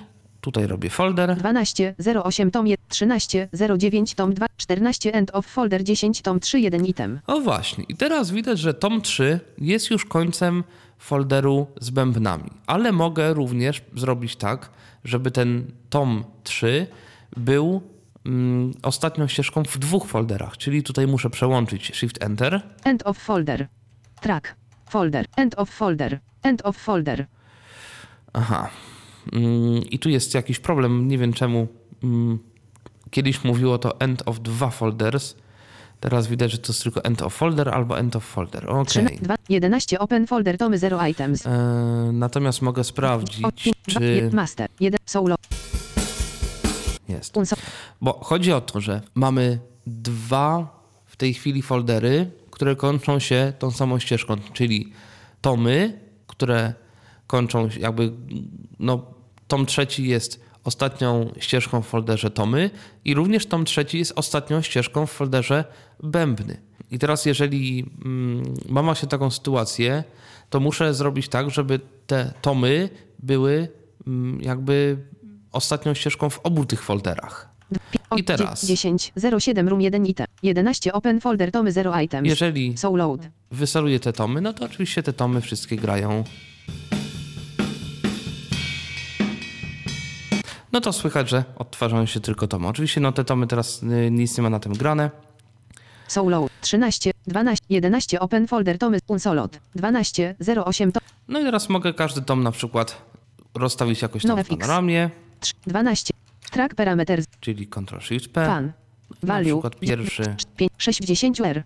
tutaj 0.46 0.68
robię 0.68 0.90
folder. 0.90 1.36
12 1.36 1.96
08 2.24 2.52
tom 2.52 2.68
1 2.68 2.86
13 2.90 3.50
09 3.78 4.14
tom 4.14 4.34
2 4.34 4.46
14 4.58 5.14
end 5.14 5.32
of 5.34 5.46
folder 5.46 5.84
10 5.84 6.22
tom 6.22 6.40
3 6.40 6.60
1 6.60 6.86
item. 6.86 7.20
O 7.28 7.40
właśnie, 7.40 7.84
i 7.90 7.96
teraz 7.96 8.32
widać, 8.32 8.60
że 8.60 8.74
tom 8.74 9.02
3 9.02 9.40
jest 9.58 9.92
już 9.92 10.06
końcem 10.06 10.64
folderu 10.98 11.68
z 11.82 11.90
bębnami, 11.90 12.52
ale 12.68 12.92
mogę 12.92 13.34
również 13.34 13.82
zrobić 13.96 14.36
tak, 14.36 14.70
żeby 15.04 15.32
ten 15.32 15.72
tom 15.90 16.24
3 16.44 16.88
był 17.38 17.82
mm, 18.26 18.74
ostatnią 18.84 19.28
ścieżką 19.28 19.64
w 19.64 19.78
dwóch 19.78 20.08
folderach, 20.08 20.58
czyli 20.58 20.84
tutaj 20.84 21.08
muszę 21.08 21.30
przełączyć 21.30 21.92
Shift 21.96 22.24
Enter. 22.24 22.62
End 22.84 23.08
of 23.08 23.18
folder. 23.18 23.68
Track. 24.22 24.56
Folder. 24.90 25.26
End 25.36 25.60
of 25.60 25.70
folder. 25.70 26.20
End 26.44 26.62
of 26.66 26.78
folder. 26.78 27.26
Aha. 28.34 28.70
Mm, 29.34 29.84
I 29.84 30.00
tu 30.00 30.10
jest 30.10 30.34
jakiś 30.34 30.60
problem, 30.60 31.08
nie 31.08 31.18
wiem 31.18 31.34
czemu. 31.34 31.68
mm, 32.04 32.40
Kiedyś 33.12 33.44
mówiło 33.44 33.78
to 33.78 34.00
end 34.00 34.24
of 34.26 34.40
dwa 34.40 34.70
folders. 34.70 35.36
Teraz 36.00 36.28
widać, 36.28 36.52
że 36.52 36.58
to 36.58 36.72
jest 36.74 36.84
tylko 36.84 37.04
end 37.04 37.22
of 37.22 37.34
folder 37.34 37.70
albo 37.70 38.00
end 38.00 38.16
of 38.16 38.24
folder. 38.26 38.70
Ok. 38.70 38.88
3 38.88 39.06
2 39.22 39.36
11 39.50 40.00
open 40.00 40.28
folder 40.28 40.58
tomy 40.58 40.78
0 40.78 41.06
items. 41.08 41.46
E, 41.46 41.50
natomiast 42.14 42.62
mogę 42.62 42.84
sprawdzić, 42.84 43.46
czy 43.88 44.30
Master. 44.34 44.70
1 44.80 44.98
solo. 45.06 45.36
jest. 47.10 47.34
Bo 48.02 48.20
chodzi 48.24 48.52
o 48.54 48.62
to, 48.62 48.82
że 48.82 49.02
mamy 49.16 49.60
dwa 49.88 50.80
w 51.06 51.16
tej 51.16 51.34
chwili 51.34 51.62
foldery, 51.62 52.32
które 52.52 52.76
kończą 52.76 53.20
się 53.20 53.54
tą 53.60 53.72
samą 53.72 54.00
ścieżką, 54.00 54.36
czyli 54.54 54.94
tomy, 55.42 56.00
które 56.28 56.74
kończą 57.28 57.70
się 57.70 57.80
jakby, 57.80 58.12
no 58.80 59.15
tom 59.48 59.66
trzeci 59.66 60.08
jest 60.08 60.46
ostatnią 60.64 61.32
ścieżką 61.40 61.82
w 61.82 61.88
folderze 61.88 62.32
tomy 62.32 62.70
i 63.06 63.14
również 63.14 63.46
tom 63.46 63.66
trzeci 63.66 64.00
jest 64.00 64.14
ostatnią 64.16 64.62
ścieżką 64.62 65.06
w 65.06 65.12
folderze 65.12 65.66
bębny. 66.04 66.58
I 66.92 67.00
teraz 67.00 67.26
jeżeli 67.26 67.86
mm, 68.06 68.58
mam 68.70 68.86
właśnie 68.86 69.10
taką 69.10 69.32
sytuację, 69.32 70.04
to 70.50 70.60
muszę 70.60 70.94
zrobić 70.94 71.30
tak, 71.30 71.50
żeby 71.50 71.80
te 72.08 72.34
tomy 72.42 72.90
były 73.20 73.68
mm, 74.08 74.42
jakby 74.42 74.98
ostatnią 75.52 75.94
ścieżką 75.94 76.30
w 76.30 76.40
obu 76.40 76.66
tych 76.66 76.84
folderach. 76.84 77.56
I 78.18 78.24
teraz. 78.24 78.66
10 78.66 79.14
07 79.40 79.68
room 79.70 79.82
1 79.82 80.06
item. 80.06 80.28
11 80.44 80.94
open 80.94 81.22
folder 81.22 81.52
tomy 81.52 81.72
0 81.72 82.00
items. 82.02 82.28
Jeżeli 82.28 82.78
So 82.78 82.96
load. 82.96 83.22
wysaluję 83.52 84.00
te 84.00 84.14
tomy, 84.14 84.42
no 84.42 84.54
to 84.54 84.66
oczywiście 84.66 85.04
te 85.04 85.14
tomy 85.14 85.42
wszystkie 85.42 85.76
grają. 85.76 86.24
No 90.76 90.82
to 90.82 90.94
słychać, 90.94 91.30
że 91.30 91.44
odtwarzają 91.56 92.06
się 92.06 92.20
tylko 92.20 92.48
tomy. 92.48 92.68
Oczywiście 92.68 93.02
no 93.02 93.12
te 93.12 93.24
tomy 93.24 93.48
teraz 93.48 93.84
y, 93.84 94.12
nic 94.12 94.38
nie 94.38 94.44
ma 94.44 94.50
na 94.50 94.60
tym 94.60 94.74
grane. 94.74 95.12
So 96.08 96.30
load. 96.30 96.52
13 96.62 97.12
12 97.28 97.66
11 97.70 98.20
open 98.20 98.48
folder 98.48 98.78
tomy 98.78 99.00
unsolot. 99.08 99.60
12 99.76 100.36
08 100.66 100.92
to 100.92 101.00
No 101.28 101.40
i 101.40 101.44
teraz 101.44 101.70
mogę 101.70 101.94
każdy 101.94 102.22
tom 102.22 102.44
na 102.44 102.52
przykład 102.52 103.02
rozstawić 103.54 104.02
jakoś 104.02 104.24
tam 104.24 104.38
No 104.38 104.44
w 104.44 104.48
panoramie, 104.48 105.10
3 105.40 105.54
12 105.68 106.14
track 106.52 106.76
parameters 106.76 107.26
czyli 107.40 107.68
Ctrl 107.68 108.00
Shift 108.00 108.32
P. 108.32 108.46
pan. 108.46 108.66
Na 108.66 108.74
Value. 109.24 109.46
przykład 109.46 109.76
pierwszy 109.80 110.36
5 110.58 110.72
60 110.78 111.42
R. 111.42 111.64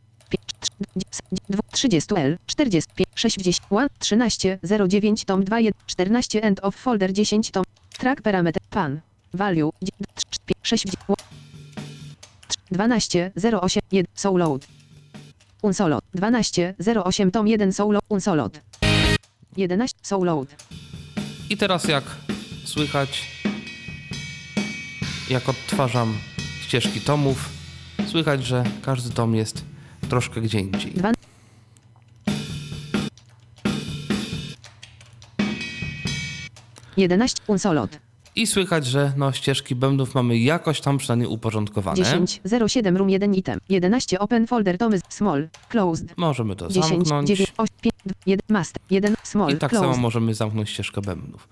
30 1.72 2.16
L 2.16 2.38
40 2.46 2.92
60 3.16 3.72
1 3.72 3.90
13 4.00 4.60
09 4.90 5.26
tom 5.26 5.44
2 5.44 5.60
1 5.60 5.74
14 5.86 6.42
end 6.44 6.60
of 6.64 6.76
folder 6.76 7.14
10 7.14 7.52
tom 7.52 7.64
track 8.00 8.22
parameter 8.22 8.62
pan. 8.70 9.02
Value 9.34 9.70
6 10.64 10.86
12 12.72 13.32
08 13.62 13.82
1 13.92 14.06
so 14.16 14.38
load. 14.38 14.66
Unsolot 15.62 16.04
12 16.14 16.76
08 17.06 17.32
tom 17.32 17.48
1 17.48 17.74
so 17.74 17.92
load 17.92 18.04
unsolot 18.10 18.62
11 19.58 19.98
so 20.02 20.24
load. 20.24 20.56
I 21.50 21.58
teraz 21.58 21.84
jak 21.88 22.04
słychać, 22.66 23.28
jak 25.30 25.50
odtwarzam 25.50 26.18
ścieżki 26.62 27.02
tomów, 27.02 27.50
słychać, 28.08 28.46
że 28.46 28.64
każdy 28.82 29.10
tom 29.10 29.36
jest 29.36 29.64
troszkę 30.10 30.42
gdzie 30.42 30.60
indziej. 30.60 30.92
Dwa- 30.92 31.19
11 37.00 37.42
unsolot 37.48 38.00
I 38.36 38.48
słychać, 38.48 38.86
że 38.86 39.14
no, 39.18 39.32
ścieżki 39.32 39.76
bębnów 39.76 40.16
mamy 40.16 40.38
jakoś 40.38 40.82
tam 40.82 40.98
przynajmniej 40.98 41.30
uporządkowane. 41.30 41.98
10 41.98 42.42
07 42.68 42.98
room 42.98 43.10
1 43.10 43.36
item 43.36 43.60
11 43.70 44.20
open 44.20 44.48
folder 44.48 44.78
tomy 44.78 45.00
small 45.10 45.50
closed 45.70 46.18
Możemy 46.18 46.56
to 46.56 46.68
10 46.68 46.90
zamknąć. 46.90 47.28
9 47.28 47.54
8 47.58 47.76
5 47.82 47.94
1 48.26 48.42
master 48.50 48.82
1 48.90 49.16
small 49.24 49.54
I 49.54 49.58
tak 49.58 49.70
closed 49.70 49.92
samo 49.92 50.02
możemy 50.02 50.34
zamknąć 50.34 50.70
ścieżkę 50.70 51.02
bębnów. 51.02 51.48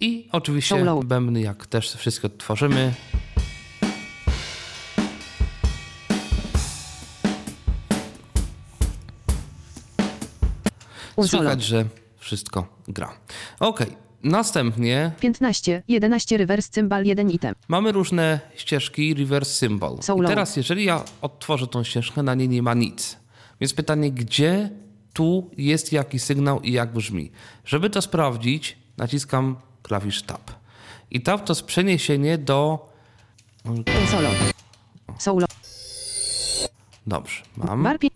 I 0.00 0.28
oczywiście 0.32 0.78
Solo. 0.78 1.00
bębny, 1.02 1.40
jak 1.40 1.66
też 1.66 1.92
wszystkie 1.92 2.26
odtworzymy, 2.26 2.94
słychać, 11.22 11.62
że 11.62 11.84
wszystko 12.18 12.66
gra. 12.88 13.12
Ok, 13.60 13.80
następnie 14.24 15.12
15 15.20 15.82
11 15.88 16.36
reverse 16.36 16.68
cymbal 16.70 17.04
1 17.04 17.30
item 17.30 17.54
mamy 17.68 17.92
różne 17.92 18.40
ścieżki 18.56 19.14
reverse 19.14 19.52
symbol. 19.52 19.96
I 19.98 20.02
Solo. 20.02 20.28
teraz, 20.28 20.56
jeżeli 20.56 20.84
ja 20.84 21.04
odtworzę 21.22 21.66
tą 21.66 21.84
ścieżkę, 21.84 22.22
na 22.22 22.34
niej 22.34 22.48
nie 22.48 22.62
ma 22.62 22.74
nic. 22.74 23.16
Więc 23.60 23.74
pytanie, 23.74 24.10
gdzie 24.12 24.70
tu 25.12 25.50
jest 25.56 25.92
jaki 25.92 26.18
sygnał 26.18 26.60
i 26.60 26.72
jak 26.72 26.92
brzmi? 26.92 27.30
Żeby 27.64 27.90
to 27.90 28.02
sprawdzić, 28.02 28.78
naciskam 28.96 29.56
klawisz 29.82 30.22
Tab. 30.22 30.50
I 31.10 31.20
Tab 31.20 31.44
to 31.44 31.50
jest 31.52 31.62
przeniesienie 31.62 32.38
do... 32.38 32.88
unsolot 33.64 34.34
solo 35.18 35.46
Dobrze, 37.06 37.42
mam. 37.56 37.82
bar 37.82 37.98
pi- 37.98 38.10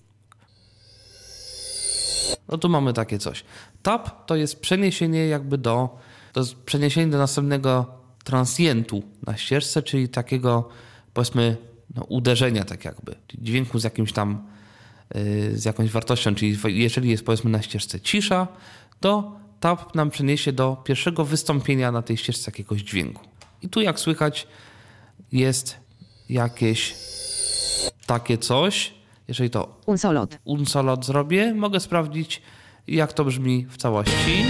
No 2.49 2.59
tu 2.59 2.69
mamy 2.69 2.93
takie 2.93 3.19
coś. 3.19 3.45
Tab 3.83 4.27
to 4.27 4.37
jest 4.37 4.61
przeniesienie 4.61 5.27
jakby 5.27 5.59
do, 5.59 5.99
to 6.33 6.41
jest 6.41 6.55
przeniesienie 6.55 7.13
do 7.13 7.19
następnego 7.19 7.87
transientu 8.25 9.03
na 9.27 9.37
ścieżce, 9.37 9.83
czyli 9.83 10.09
takiego 10.09 10.69
powiedzmy 11.15 11.57
no, 11.95 12.05
uderzenia 12.05 12.65
tak 12.65 12.85
jakby, 12.85 13.15
dźwięku 13.35 13.79
z 13.79 13.85
jakimś 13.85 14.13
tam, 14.13 14.47
yy, 15.15 15.59
z 15.59 15.65
jakąś 15.65 15.91
wartością, 15.91 16.35
czyli 16.35 16.59
jeżeli 16.65 17.11
jest 17.11 17.25
powiedzmy 17.25 17.51
na 17.51 17.63
ścieżce 17.63 18.01
cisza, 18.01 18.49
to 19.01 19.39
tab 19.61 19.95
nam 19.95 20.11
przeniesie 20.11 20.53
do 20.53 20.77
pierwszego 20.85 21.25
wystąpienia 21.25 21.93
na 21.93 22.03
tej 22.03 22.17
ścieżce 22.17 22.51
jakiegoś 22.51 22.81
dźwięku. 22.81 23.29
I 23.63 23.69
tu 23.69 23.81
jak 23.81 24.01
słychać 24.01 24.47
jest 25.33 25.77
jakieś 26.29 26.95
takie 28.07 28.39
coś. 28.39 28.98
Jeżeli 29.29 29.51
to 29.51 29.81
Unsolot. 29.87 30.39
unsolot 30.45 31.05
zrobię, 31.07 31.55
mogę 31.55 31.81
sprawdzić, 31.81 32.43
jak 32.89 33.13
to 33.13 33.25
brzmi 33.25 33.67
w 33.71 33.77
całości. 33.77 34.45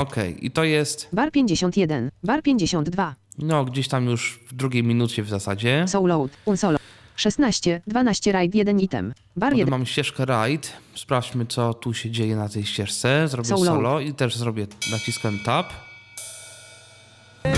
Okej, 0.00 0.46
i 0.46 0.50
to 0.50 0.64
jest, 0.64 1.08
Bar 1.12 1.30
51. 1.32 2.10
Bar 2.24 2.42
52. 2.42 3.14
no, 3.38 3.64
gdzieś 3.64 3.88
tam 3.88 4.06
już 4.06 4.40
w 4.48 4.54
drugiej 4.54 4.82
minucie 4.84 5.22
w 5.22 5.28
zasadzie. 5.28 5.84
Soul 5.88 6.08
load. 6.08 6.30
Unsolot. 6.44 6.82
16. 7.16 7.82
12 7.86 8.32
raid 8.32 8.54
1 8.54 8.80
item. 8.80 9.14
Bar 9.36 9.48
Potem 9.50 9.58
1. 9.58 9.70
mam 9.70 9.86
ścieżkę 9.86 10.24
ride. 10.24 10.68
Sprawdźmy, 10.94 11.46
co 11.46 11.74
tu 11.74 11.94
się 11.94 12.10
dzieje 12.10 12.36
na 12.36 12.48
tej 12.48 12.64
ścieżce. 12.64 13.28
Zrobię 13.28 13.48
Solo. 13.48 13.64
solo 13.64 14.00
i 14.00 14.14
też 14.14 14.36
zrobię, 14.36 14.66
naciskam 14.92 15.38
tab. 15.44 15.66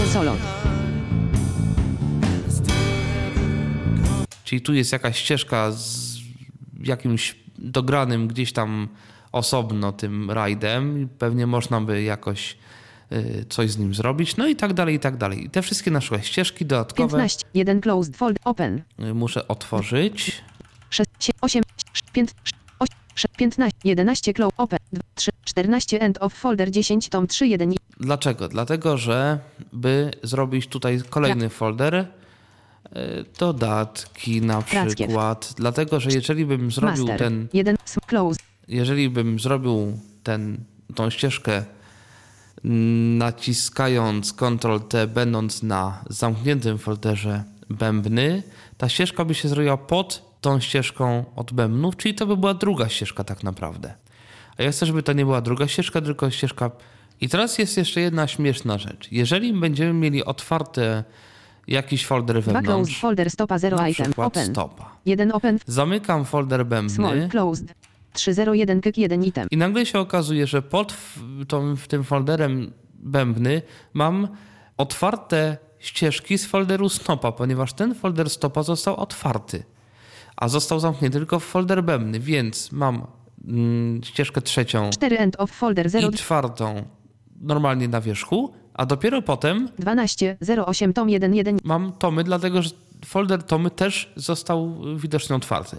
Unsolot. 0.05 0.39
Czyli 4.55 4.63
tu 4.63 4.75
jest 4.75 4.93
jakaś 4.93 5.19
ścieżka 5.19 5.73
z 5.73 6.17
jakimś 6.85 7.37
dogranym 7.59 8.29
gdzieś 8.29 8.53
tam 8.53 8.89
osobno 9.33 9.93
tym 9.93 10.31
rajdem. 10.31 11.03
i 11.03 11.07
Pewnie 11.07 11.47
można 11.47 11.81
by 11.81 12.03
jakoś 12.03 12.57
y, 13.13 13.45
coś 13.49 13.71
z 13.71 13.79
nim 13.79 13.95
zrobić. 13.95 14.37
No 14.37 14.47
i 14.47 14.57
tak 14.57 14.73
dalej, 14.73 14.95
i 14.95 14.99
tak 14.99 15.17
dalej. 15.17 15.45
I 15.45 15.51
te 15.51 15.63
wszystkie 15.63 15.91
na 15.91 16.01
przykład 16.01 16.27
ścieżki 16.27 16.67
dodatkowe 16.67 17.09
15. 17.09 17.47
1 17.55 17.81
closed 17.81 18.17
fold 18.17 18.39
open. 18.45 18.83
y, 19.01 19.15
muszę 19.15 19.49
otworzyć. 19.49 20.43
6, 20.91 21.11
8, 21.41 21.63
5, 22.13 22.31
8, 22.79 23.31
15, 23.37 23.79
11 23.85 24.33
close 24.35 24.57
open. 24.57 24.79
2, 24.93 25.03
3, 25.15 25.31
14 25.45 26.01
end 26.01 26.19
of 26.21 26.35
folder 26.35 26.71
10 26.71 27.09
tom 27.09 27.27
3 27.27 27.47
1 27.47 27.73
i 27.73 27.77
Dlaczego? 28.01 28.49
Dlatego, 28.49 28.99
że 28.99 29.39
by 29.73 30.11
zrobić 30.23 30.67
tutaj 30.67 31.01
kolejny 31.11 31.49
folder, 31.49 32.07
dodatki 33.39 34.41
na 34.41 34.63
przykład. 34.63 35.55
Dlatego, 35.57 36.01
że 36.01 36.11
jeżeli 36.11 36.47
bym 36.47 36.71
zrobił 36.71 37.07
master. 37.07 37.19
ten 37.19 37.49
1 37.53 37.77
sm- 37.85 38.01
close. 38.07 38.41
jeżeli 38.69 39.11
bym 39.11 39.41
zrobił 39.41 39.99
ten, 40.23 40.65
tą 40.95 41.11
ścieżkę 41.11 41.65
mm, 42.65 43.19
naciskając 43.19 44.33
Ctrl-T, 44.33 45.07
będąc 45.07 45.63
na 45.63 46.05
zamkniętym 46.11 46.79
folderze 46.79 47.45
bębny, 47.71 48.43
ta 48.79 48.89
ścieżka 48.89 49.25
by 49.25 49.35
się 49.35 49.49
zrobiła 49.49 49.77
pod 49.77 50.35
tą 50.41 50.61
ścieżką 50.61 51.25
od 51.37 51.53
bębnów, 51.53 51.97
czyli 51.97 52.15
to 52.15 52.27
by 52.27 52.37
była 52.37 52.55
druga 52.55 52.89
ścieżka 52.89 53.25
tak 53.25 53.43
naprawdę. 53.43 53.95
A 54.57 54.63
ja 54.63 54.73
chcę, 54.73 54.87
żeby 54.87 55.03
to 55.03 55.13
nie 55.13 55.25
była 55.25 55.41
druga 55.41 55.69
ścieżka, 55.69 56.01
tylko 56.01 56.31
ścieżka... 56.31 56.71
I 57.21 57.29
teraz 57.29 57.59
jest 57.59 57.77
jeszcze 57.77 58.01
jedna 58.01 58.27
śmieszna 58.27 58.79
rzecz. 58.79 59.09
Jeżeli 59.13 59.53
będziemy 59.53 59.93
mieli 59.93 60.25
otwarte 60.25 61.05
jakiś 61.69 62.07
folder 62.07 62.43
2 62.43 62.53
closed 62.53 62.67
wewnątrz, 62.67 63.01
folder 63.01 63.31
stopa 63.31 63.59
0 63.59 63.77
na 63.77 63.89
item 63.89 64.13
open. 64.17 64.47
stopa, 64.47 64.97
1 65.07 65.33
open 65.33 65.59
zamykam 65.67 66.25
folder 66.25 66.67
bębny, 66.67 66.95
small 66.95 67.29
closed. 67.29 67.75
301 68.13 68.81
kyk 68.81 68.99
1 68.99 69.25
item. 69.25 69.49
I 69.51 69.57
nagle 69.57 69.87
się 69.87 69.99
okazuje, 69.99 70.47
że 70.47 70.63
pod 70.63 70.97
tą, 71.49 71.75
tym 71.89 72.05
folderem 72.05 72.73
bębny 72.95 73.63
mam 73.95 74.29
otwarte 74.77 75.57
ścieżki 75.79 76.39
z 76.39 76.47
folderu 76.47 76.89
stopa, 76.89 77.33
ponieważ 77.33 77.73
ten 77.73 77.95
folder 77.95 78.31
stopa 78.31 78.63
został 78.63 78.97
otwarty, 78.97 79.65
a 80.37 80.49
został 80.49 80.81
zamknięty 80.81 81.19
tylko 81.19 81.41
w 81.41 81.45
folder 81.45 81.85
bębny, 81.85 82.21
więc 82.21 82.73
mam 82.73 83.07
mm, 83.45 84.05
ścieżkę 84.05 84.41
trzecią 84.41 84.91
4 84.91 85.19
end 85.19 85.37
of 85.41 85.51
folder 85.51 85.91
0 85.91 86.09
i 86.09 86.13
czwartą 86.13 86.85
normalnie 87.41 87.89
na 87.89 88.01
wierzchu, 88.01 88.55
a 88.75 88.87
dopiero 88.87 89.23
potem 89.23 89.69
12 89.79 90.37
08 90.67 90.93
tom 90.93 91.11
1 91.11 91.35
1 91.35 91.59
mam 91.65 91.93
tomy, 91.93 92.25
dlatego 92.25 92.63
że 92.63 92.71
folder 93.05 93.43
tomy 93.43 93.71
też 93.71 94.13
został 94.17 94.77
widocznie 94.97 95.37
otwarty. 95.37 95.77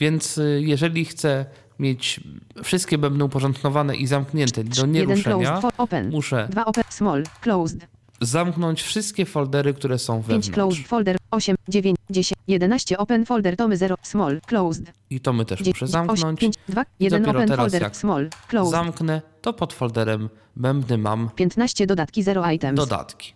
Więc 0.00 0.38
y, 0.38 0.62
jeżeli 0.64 1.04
chcę 1.04 1.46
mieć 1.78 2.20
wszystkie 2.62 2.98
bębny 2.98 3.24
uporządkowane 3.24 3.96
i 3.96 4.06
zamknięte 4.06 4.64
do 4.64 4.70
1 4.70 4.92
nieruszenia, 4.92 5.58
closed 5.60 5.80
open. 5.80 6.10
muszę 6.10 6.48
2 6.50 6.64
open 6.64 6.84
small 6.88 7.22
closed. 7.40 7.86
Zamknąć 8.26 8.82
wszystkie 8.82 9.26
foldery, 9.26 9.74
które 9.74 9.98
są 9.98 10.22
5 10.22 10.50
closed 10.50 10.54
wewnątrz. 10.56 10.88
folder 10.88 11.16
8 11.30 11.56
9 11.68 11.96
10 12.10 12.38
11 12.48 12.98
open 12.98 13.26
folder 13.26 13.56
tomy 13.56 13.76
0 13.76 13.96
small 14.02 14.40
closed. 14.46 14.92
I 15.10 15.20
tomy 15.20 15.44
też 15.44 15.60
muszę 15.60 15.84
8 15.84 15.88
zamknąć. 15.88 16.40
5 16.40 16.54
2 16.68 16.84
1 17.00 17.22
dopiero 17.22 17.38
open 17.44 17.56
folder 17.56 17.94
small 17.94 18.28
closed. 18.48 18.70
Zamknę, 18.70 19.22
to 19.42 19.52
pod 19.52 19.72
folderem 19.72 20.28
bębny 20.56 20.98
mam 20.98 21.30
15 21.36 21.86
dodatki 21.86 22.22
0 22.22 22.50
items. 22.50 22.76
dodatki. 22.76 23.32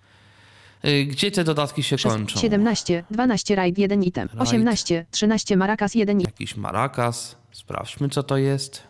Y, 0.85 1.05
Gdzie 1.05 1.31
te 1.31 1.45
dodatki 1.45 1.83
się 1.83 1.97
Szes- 1.97 2.13
kończą? 2.13 2.41
17 2.41 3.05
12 3.11 3.55
raid 3.55 3.79
1 3.79 4.03
item. 4.03 4.29
Raid. 4.29 4.41
18 4.43 5.07
13 5.11 5.57
maracas 5.57 5.95
1 5.95 6.21
item. 6.21 6.33
Jakiś 6.33 6.57
maracas. 6.57 7.37
Sprawdźmy, 7.53 8.09
co 8.09 8.23
to 8.23 8.37
jest. 8.37 8.83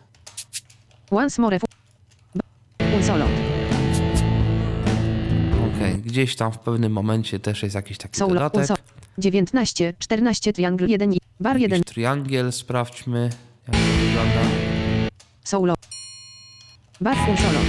Once 1.11 1.41
more 1.41 1.59
Unsolo. 2.97 3.25
Okej, 3.25 3.56
gdzieś 6.07 6.35
tam 6.35 6.51
w 6.51 6.59
pewnym 6.59 6.91
momencie 6.91 7.39
też 7.39 7.63
jest 7.63 7.75
jakiś 7.75 7.97
taki 7.97 8.17
Solo. 8.17 8.33
dodatek. 8.33 8.61
Unsolo. 8.61 8.79
19 9.17 9.93
14 9.99 10.53
triangle 10.53 10.87
1 10.87 11.13
i 11.13 11.17
bar 11.39 11.57
1 11.57 11.77
Jakiś 11.79 11.93
triangiel, 11.93 12.51
sprawdźmy, 12.51 13.29
jak 13.67 13.75
to 13.77 13.81
wygląda. 14.05 14.41
solo. 15.43 15.73
Bar 17.01 17.17
unsolo. 17.29 17.59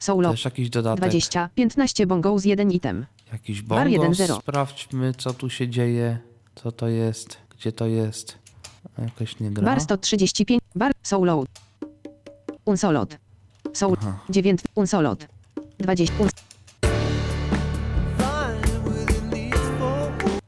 Solo. 0.00 0.30
Też 0.30 0.44
jakiś 0.44 0.70
dodatek. 0.70 1.00
20 1.00 1.50
15 1.54 2.06
bongos 2.06 2.44
1 2.44 2.72
item. 2.72 3.06
Jakiś 3.32 3.62
Bar 3.62 3.90
bongos. 3.90 4.18
1.0. 4.18 4.40
Sprawdźmy, 4.40 5.14
co 5.18 5.34
tu 5.34 5.50
się 5.50 5.68
dzieje. 5.68 6.18
Co 6.54 6.72
to 6.72 6.88
jest? 6.88 7.38
Gdzie 7.58 7.72
to 7.72 7.86
jest? 7.86 8.38
Jakoś 8.98 9.40
nie 9.40 9.50
gra. 9.50 9.64
Bar 9.64 9.80
135 9.80 10.60
bar 10.74 10.92
solo. 11.02 11.44
Unsolot. 12.64 13.16
Soul 13.72 13.96
Aha. 14.00 14.18
9 14.30 14.60
unsolot. 14.74 15.26
20 15.78 16.14
uns 16.18 16.32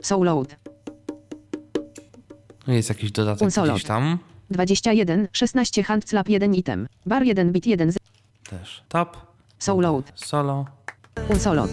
Soulload. 0.02 0.56
No 2.66 2.72
Jest 2.72 2.88
jakiś 2.88 3.12
dodatek 3.12 3.42
Unsolot. 3.42 3.70
gdzieś 3.70 3.84
tam. 3.84 4.18
21 4.50 5.28
16 5.32 5.82
hand 5.82 6.08
slap 6.08 6.28
1 6.28 6.54
item. 6.54 6.88
Bar 7.06 7.22
1 7.24 7.52
bit 7.52 7.66
1 7.66 7.92
z 7.92 7.96
Też. 8.50 8.82
Tab. 8.88 9.16
Soulload. 9.58 10.12
Solo. 10.14 10.64
Unsolot. 11.28 11.70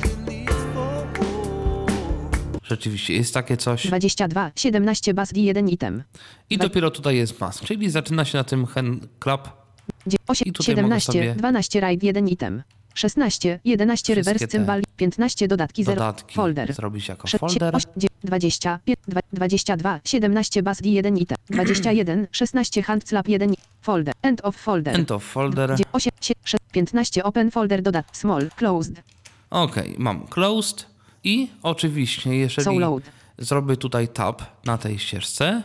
Rzeczywiście 2.64 3.14
jest 3.14 3.34
takie 3.34 3.58
coś. 3.58 3.88
22 3.88 4.52
17 4.56 5.14
bas 5.14 5.34
d 5.34 5.40
1 5.40 5.70
item. 5.70 6.04
I 6.50 6.58
dopiero 6.58 6.92
tutaj 6.92 7.16
jest 7.18 7.40
mask, 7.42 7.64
czyli 7.66 7.90
zaczyna 7.90 8.26
się 8.26 8.38
na 8.38 8.44
tym 8.44 8.66
hand 8.66 9.08
clap. 9.24 9.68
Dzie- 10.08 10.18
osiem- 10.28 10.48
I 10.48 10.52
tutaj 10.52 10.76
mogę 10.76 10.84
17 11.00 11.12
sobie- 11.14 11.36
12 11.36 11.80
raid 11.80 12.04
1 12.04 12.28
item. 12.30 12.64
16 13.02 13.60
11 13.66 14.14
Wszystkie 14.14 14.14
reverse 14.34 14.48
cymbal 14.48 14.82
15 14.98 15.48
dodatki 15.48 15.84
0 15.84 15.96
Dodatki 15.96 16.36
folder. 16.36 16.74
zrobić 16.74 17.08
jako 17.08 17.28
folder. 17.28 17.74
oś- 17.76 17.84
dzie- 17.98 18.08
20, 18.24 18.80
pie- 18.88 18.96
dwa- 19.10 19.22
22, 19.34 20.00
17 20.04 20.64
bas 20.64 20.82
d 20.82 20.90
1 20.90 21.18
item, 21.18 21.38
21, 21.50 22.28
16 22.32 22.82
hand 22.84 23.10
slap 23.10 23.28
1 23.30 23.54
folder, 23.82 24.14
end 24.22 24.42
of 24.46 24.56
folder, 24.56 24.96
End 24.96 25.12
of 25.12 25.24
folder. 25.24 25.76
Dzie- 25.76 25.86
osie- 25.94 26.10
sie- 26.22 26.34
sze- 26.46 26.58
15 26.72 27.24
open 27.24 27.52
folder 27.52 27.82
dodat, 27.82 28.18
small, 28.18 28.50
closed, 28.56 29.02
Ok, 29.50 29.76
mam 29.98 30.28
closed 30.28 30.86
i 31.24 31.48
oczywiście, 31.64 32.36
jeżeli 32.36 32.66
Soulload. 32.66 33.04
zrobię 33.38 33.78
tutaj 33.78 34.08
tab 34.08 34.42
na 34.66 34.78
tej 34.78 35.00
ścieżce, 35.00 35.62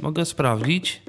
mogę 0.00 0.24
sprawdzić, 0.24 1.02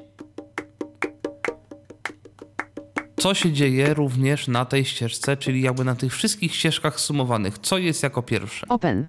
co 3.26 3.34
się 3.34 3.52
dzieje 3.52 3.94
również 3.94 4.48
na 4.48 4.66
tej 4.66 4.86
ścieżce, 4.86 5.38
czyli 5.38 5.62
jakby 5.62 5.84
na 5.84 5.96
tych 5.96 6.14
wszystkich 6.14 6.56
ścieżkach 6.56 7.00
sumowanych, 7.00 7.58
co 7.60 7.78
jest 7.78 8.04
jako 8.04 8.22
pierwsze. 8.22 8.68
open, 8.70 9.08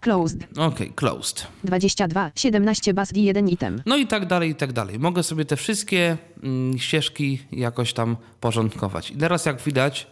closed, 0.00 0.58
Ok, 0.58 0.78
closed. 0.96 1.46
22, 1.64 2.30
17 2.36 2.94
bas 2.94 3.12
d 3.12 3.20
1 3.20 3.48
item, 3.48 3.82
No 3.86 3.96
i 3.96 4.06
tak 4.06 4.26
dalej, 4.26 4.50
i 4.50 4.54
tak 4.54 4.72
dalej. 4.72 4.98
Mogę 4.98 5.22
sobie 5.22 5.44
te 5.44 5.56
wszystkie 5.56 6.16
mm, 6.42 6.78
ścieżki 6.78 7.38
jakoś 7.52 7.92
tam 7.92 8.16
porządkować. 8.40 9.10
I 9.10 9.16
teraz 9.16 9.46
jak 9.46 9.60
widać, 9.62 10.06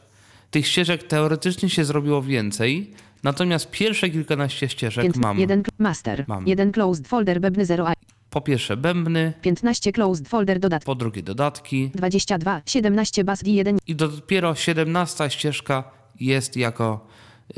tych 0.50 0.66
ścieżek 0.66 1.02
teoretycznie 1.02 1.68
się 1.70 1.84
zrobiło 1.84 2.22
więcej, 2.22 2.90
natomiast 3.22 3.70
pierwsze 3.70 4.10
kilkanaście 4.10 4.68
ścieżek 4.68 5.04
Pięt- 5.06 5.16
mam 5.20 5.38
1 5.38 5.62
master, 5.78 6.24
Mam. 6.28 6.46
1 6.48 6.72
closed 6.72 7.08
folder 7.08 7.40
bebny 7.40 7.64
0 7.66 7.86
i 7.92 7.94
po 8.30 8.40
pierwsze 8.40 8.76
bębny, 8.76 9.32
15 9.42 9.92
closed 9.92 10.28
folder 10.28 10.58
dodat, 10.58 10.84
po 10.84 10.94
drugie 10.94 11.22
dodatki. 11.22 11.90
22, 11.94 12.62
17 12.66 13.24
bas 13.24 13.42
d 13.42 13.50
1 13.50 13.78
i 13.86 13.94
dopiero 13.94 14.54
17 14.54 15.30
ścieżka 15.30 15.84
jest 16.20 16.56
jako, 16.56 17.06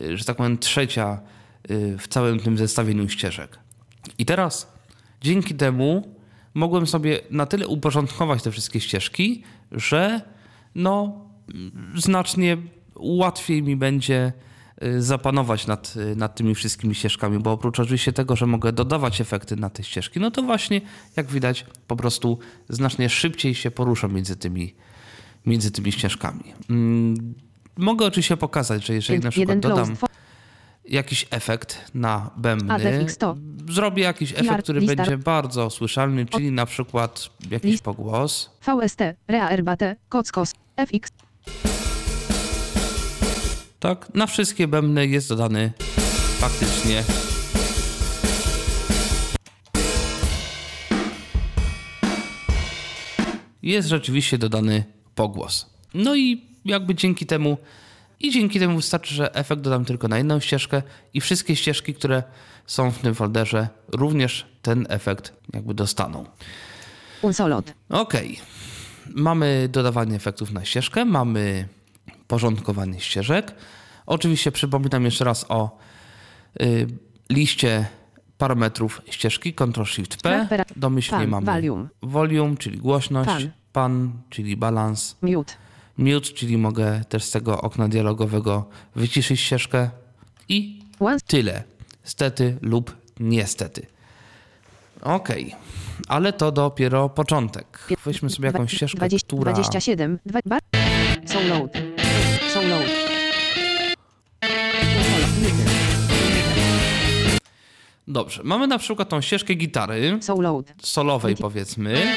y, 0.00 0.18
że 0.18 0.24
tak 0.24 0.36
powiem, 0.36 0.58
trzecia 0.58 1.20
y, 1.70 1.98
w 1.98 2.08
całym 2.08 2.40
tym 2.40 2.58
zestawieniu 2.58 3.08
ścieżek. 3.08 3.58
I 4.18 4.24
teraz 4.24 4.72
dzięki 5.20 5.54
temu 5.54 6.16
mogłem 6.54 6.86
sobie 6.86 7.20
na 7.30 7.46
tyle 7.46 7.68
uporządkować 7.68 8.42
te 8.42 8.50
wszystkie 8.50 8.80
ścieżki, 8.80 9.42
że 9.72 10.20
no 10.74 11.20
mm, 11.54 11.92
znacznie 11.96 12.56
łatwiej 12.94 13.62
mi 13.62 13.76
będzie 13.76 14.32
y, 14.48 14.51
zapanować 14.98 15.66
nad, 15.66 15.94
y, 15.96 16.16
nad 16.16 16.34
tymi 16.34 16.54
wszystkimi 16.54 16.94
ścieżkami, 16.94 17.38
bo 17.38 17.52
oprócz 17.52 17.80
oczywiście 17.80 18.12
tego, 18.12 18.36
że 18.36 18.46
mogę 18.46 18.72
dodawać 18.72 19.20
efekty 19.20 19.56
na 19.56 19.70
te 19.70 19.82
ścieżki, 19.82 20.20
no 20.20 20.30
to 20.30 20.42
właśnie, 20.42 20.80
jak 21.16 21.26
widać, 21.26 21.66
po 21.86 21.96
prostu 21.96 22.38
znacznie 22.68 23.08
szybciej 23.08 23.54
się 23.54 23.70
poruszam 23.70 24.14
między 24.14 24.36
tymi, 24.36 24.74
między 25.46 25.70
tymi 25.70 25.92
ścieżkami. 25.92 26.44
Mm, 26.70 27.34
Mogę 27.76 28.06
oczywiście 28.06 28.36
pokazać, 28.36 28.86
że 28.86 28.94
jeżeli 28.94 29.20
na 29.20 29.30
przykład 29.30 29.58
dodam 29.58 29.96
jakiś 30.84 31.26
efekt 31.30 31.90
na 31.94 32.30
bębny, 32.36 33.06
zrobię 33.68 34.02
jakiś 34.02 34.32
efekt, 34.32 34.62
który 34.62 34.80
będzie 34.80 35.18
bardzo 35.18 35.70
słyszalny, 35.70 36.26
czyli 36.26 36.52
na 36.52 36.66
przykład 36.66 37.30
jakiś 37.50 37.80
pogłos. 37.80 38.50
VST, 38.60 39.00
Rea 39.28 39.48
Kockos, 40.08 40.52
FX, 40.76 41.10
Tak, 43.82 44.14
na 44.14 44.26
wszystkie 44.26 44.68
bębny 44.68 45.06
jest 45.06 45.28
dodany 45.28 45.72
faktycznie 46.38 47.02
jest 53.62 53.88
rzeczywiście 53.88 54.38
dodany 54.38 54.84
pogłos. 55.14 55.70
No 55.94 56.16
i 56.16 56.46
jakby 56.64 56.94
dzięki 56.94 57.26
temu 57.26 57.58
i 58.20 58.30
dzięki 58.30 58.60
temu 58.60 58.76
wystarczy, 58.76 59.14
że 59.14 59.34
efekt 59.34 59.62
dodam 59.62 59.84
tylko 59.84 60.08
na 60.08 60.18
jedną 60.18 60.40
ścieżkę 60.40 60.82
i 61.14 61.20
wszystkie 61.20 61.56
ścieżki, 61.56 61.94
które 61.94 62.22
są 62.66 62.90
w 62.90 62.98
tym 62.98 63.14
folderze 63.14 63.68
również 63.88 64.46
ten 64.62 64.86
efekt 64.88 65.32
jakby 65.54 65.74
dostaną. 65.74 66.24
Unsolot, 67.22 67.74
Okej. 67.88 68.40
Mamy 69.14 69.68
dodawanie 69.72 70.16
efektów 70.16 70.52
na 70.52 70.64
ścieżkę, 70.64 71.04
mamy 71.04 71.68
porządkowanie 72.32 73.00
ścieżek. 73.00 73.54
Oczywiście 74.06 74.52
przypominam 74.52 75.04
jeszcze 75.04 75.24
raz 75.24 75.46
o 75.48 75.78
y, 76.62 76.86
liście 77.30 77.86
parametrów 78.38 79.02
ścieżki 79.10 79.54
Ctrl-Shift-P. 79.54 80.48
Domyślnie 80.76 81.20
pan, 81.20 81.30
mamy 81.30 81.46
volume. 81.46 81.88
volume, 82.02 82.56
czyli 82.56 82.78
głośność, 82.78 83.28
Pan. 83.28 83.50
pan, 83.72 84.12
czyli 84.30 84.56
balans, 84.56 85.16
Mute, 85.22 85.52
mute, 85.98 86.20
czyli 86.20 86.58
mogę 86.58 87.04
też 87.08 87.24
z 87.24 87.30
tego 87.30 87.60
okna 87.60 87.88
dialogowego 87.88 88.68
wyciszyć 88.96 89.40
ścieżkę 89.40 89.90
i 90.48 90.82
tyle. 91.26 91.62
Stety 92.04 92.58
lub 92.62 92.96
niestety. 93.20 93.86
Okej, 95.02 95.54
ale 96.08 96.32
to 96.32 96.52
dopiero 96.52 97.08
początek. 97.08 97.88
Weźmy 98.04 98.30
sobie 98.30 98.46
jakąś 98.46 98.72
ścieżkę, 98.72 98.98
20, 98.98 99.26
która... 99.26 99.52
27, 99.52 100.18
dwa, 100.26 100.40
bar, 100.46 100.60
so 101.26 101.40
load, 101.40 102.01
mute, 102.60 103.12
Dobrze, 108.08 108.42
mamy 108.44 108.66
na 108.66 108.78
przykład 108.78 109.08
tą 109.08 109.20
ścieżkę 109.20 109.54
gitary, 109.54 110.18
solowej 110.82 111.36
powiedzmy. 111.36 112.14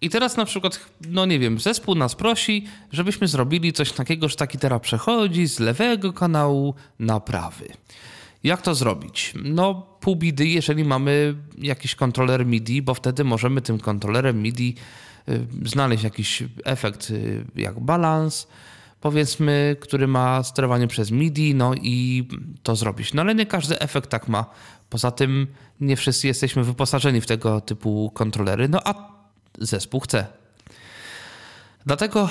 I 0.00 0.10
teraz 0.10 0.36
na 0.36 0.44
przykład, 0.44 0.80
no 1.08 1.26
nie 1.26 1.38
wiem, 1.38 1.60
zespół 1.60 1.94
nas 1.94 2.14
prosi, 2.14 2.66
żebyśmy 2.92 3.28
zrobili 3.28 3.72
coś 3.72 3.92
takiego, 3.92 4.28
że 4.28 4.36
ta 4.36 4.46
gitara 4.46 4.80
przechodzi 4.80 5.46
z 5.46 5.60
lewego 5.60 6.12
kanału 6.12 6.74
na 6.98 7.20
prawy. 7.20 7.68
Jak 8.44 8.62
to 8.62 8.74
zrobić? 8.74 9.34
No, 9.44 9.74
pół 10.00 10.16
bidy, 10.16 10.46
jeżeli 10.46 10.84
mamy 10.84 11.34
jakiś 11.58 11.94
kontroler 11.94 12.46
MIDI, 12.46 12.82
bo 12.82 12.94
wtedy 12.94 13.24
możemy 13.24 13.60
tym 13.62 13.78
kontrolerem 13.78 14.42
MIDI 14.42 14.74
y, 15.28 15.46
znaleźć 15.64 16.04
jakiś 16.04 16.42
efekt 16.64 17.10
y, 17.10 17.44
jak 17.56 17.80
balans, 17.80 18.46
powiedzmy, 19.00 19.76
który 19.80 20.06
ma 20.06 20.42
sterowanie 20.42 20.88
przez 20.88 21.10
MIDI, 21.10 21.54
no 21.54 21.74
i 21.74 22.28
to 22.62 22.76
zrobić. 22.76 23.14
No 23.14 23.22
ale 23.22 23.34
nie 23.34 23.46
każdy 23.46 23.78
efekt 23.78 24.10
tak 24.10 24.28
ma. 24.28 24.44
Poza 24.90 25.10
tym 25.10 25.46
nie 25.80 25.96
wszyscy 25.96 26.26
jesteśmy 26.26 26.64
wyposażeni 26.64 27.20
w 27.20 27.26
tego 27.26 27.60
typu 27.60 28.10
kontrolery, 28.14 28.68
no 28.68 28.80
a 28.84 29.12
zespół 29.58 30.00
chce. 30.00 30.26
Dlatego 31.86 32.28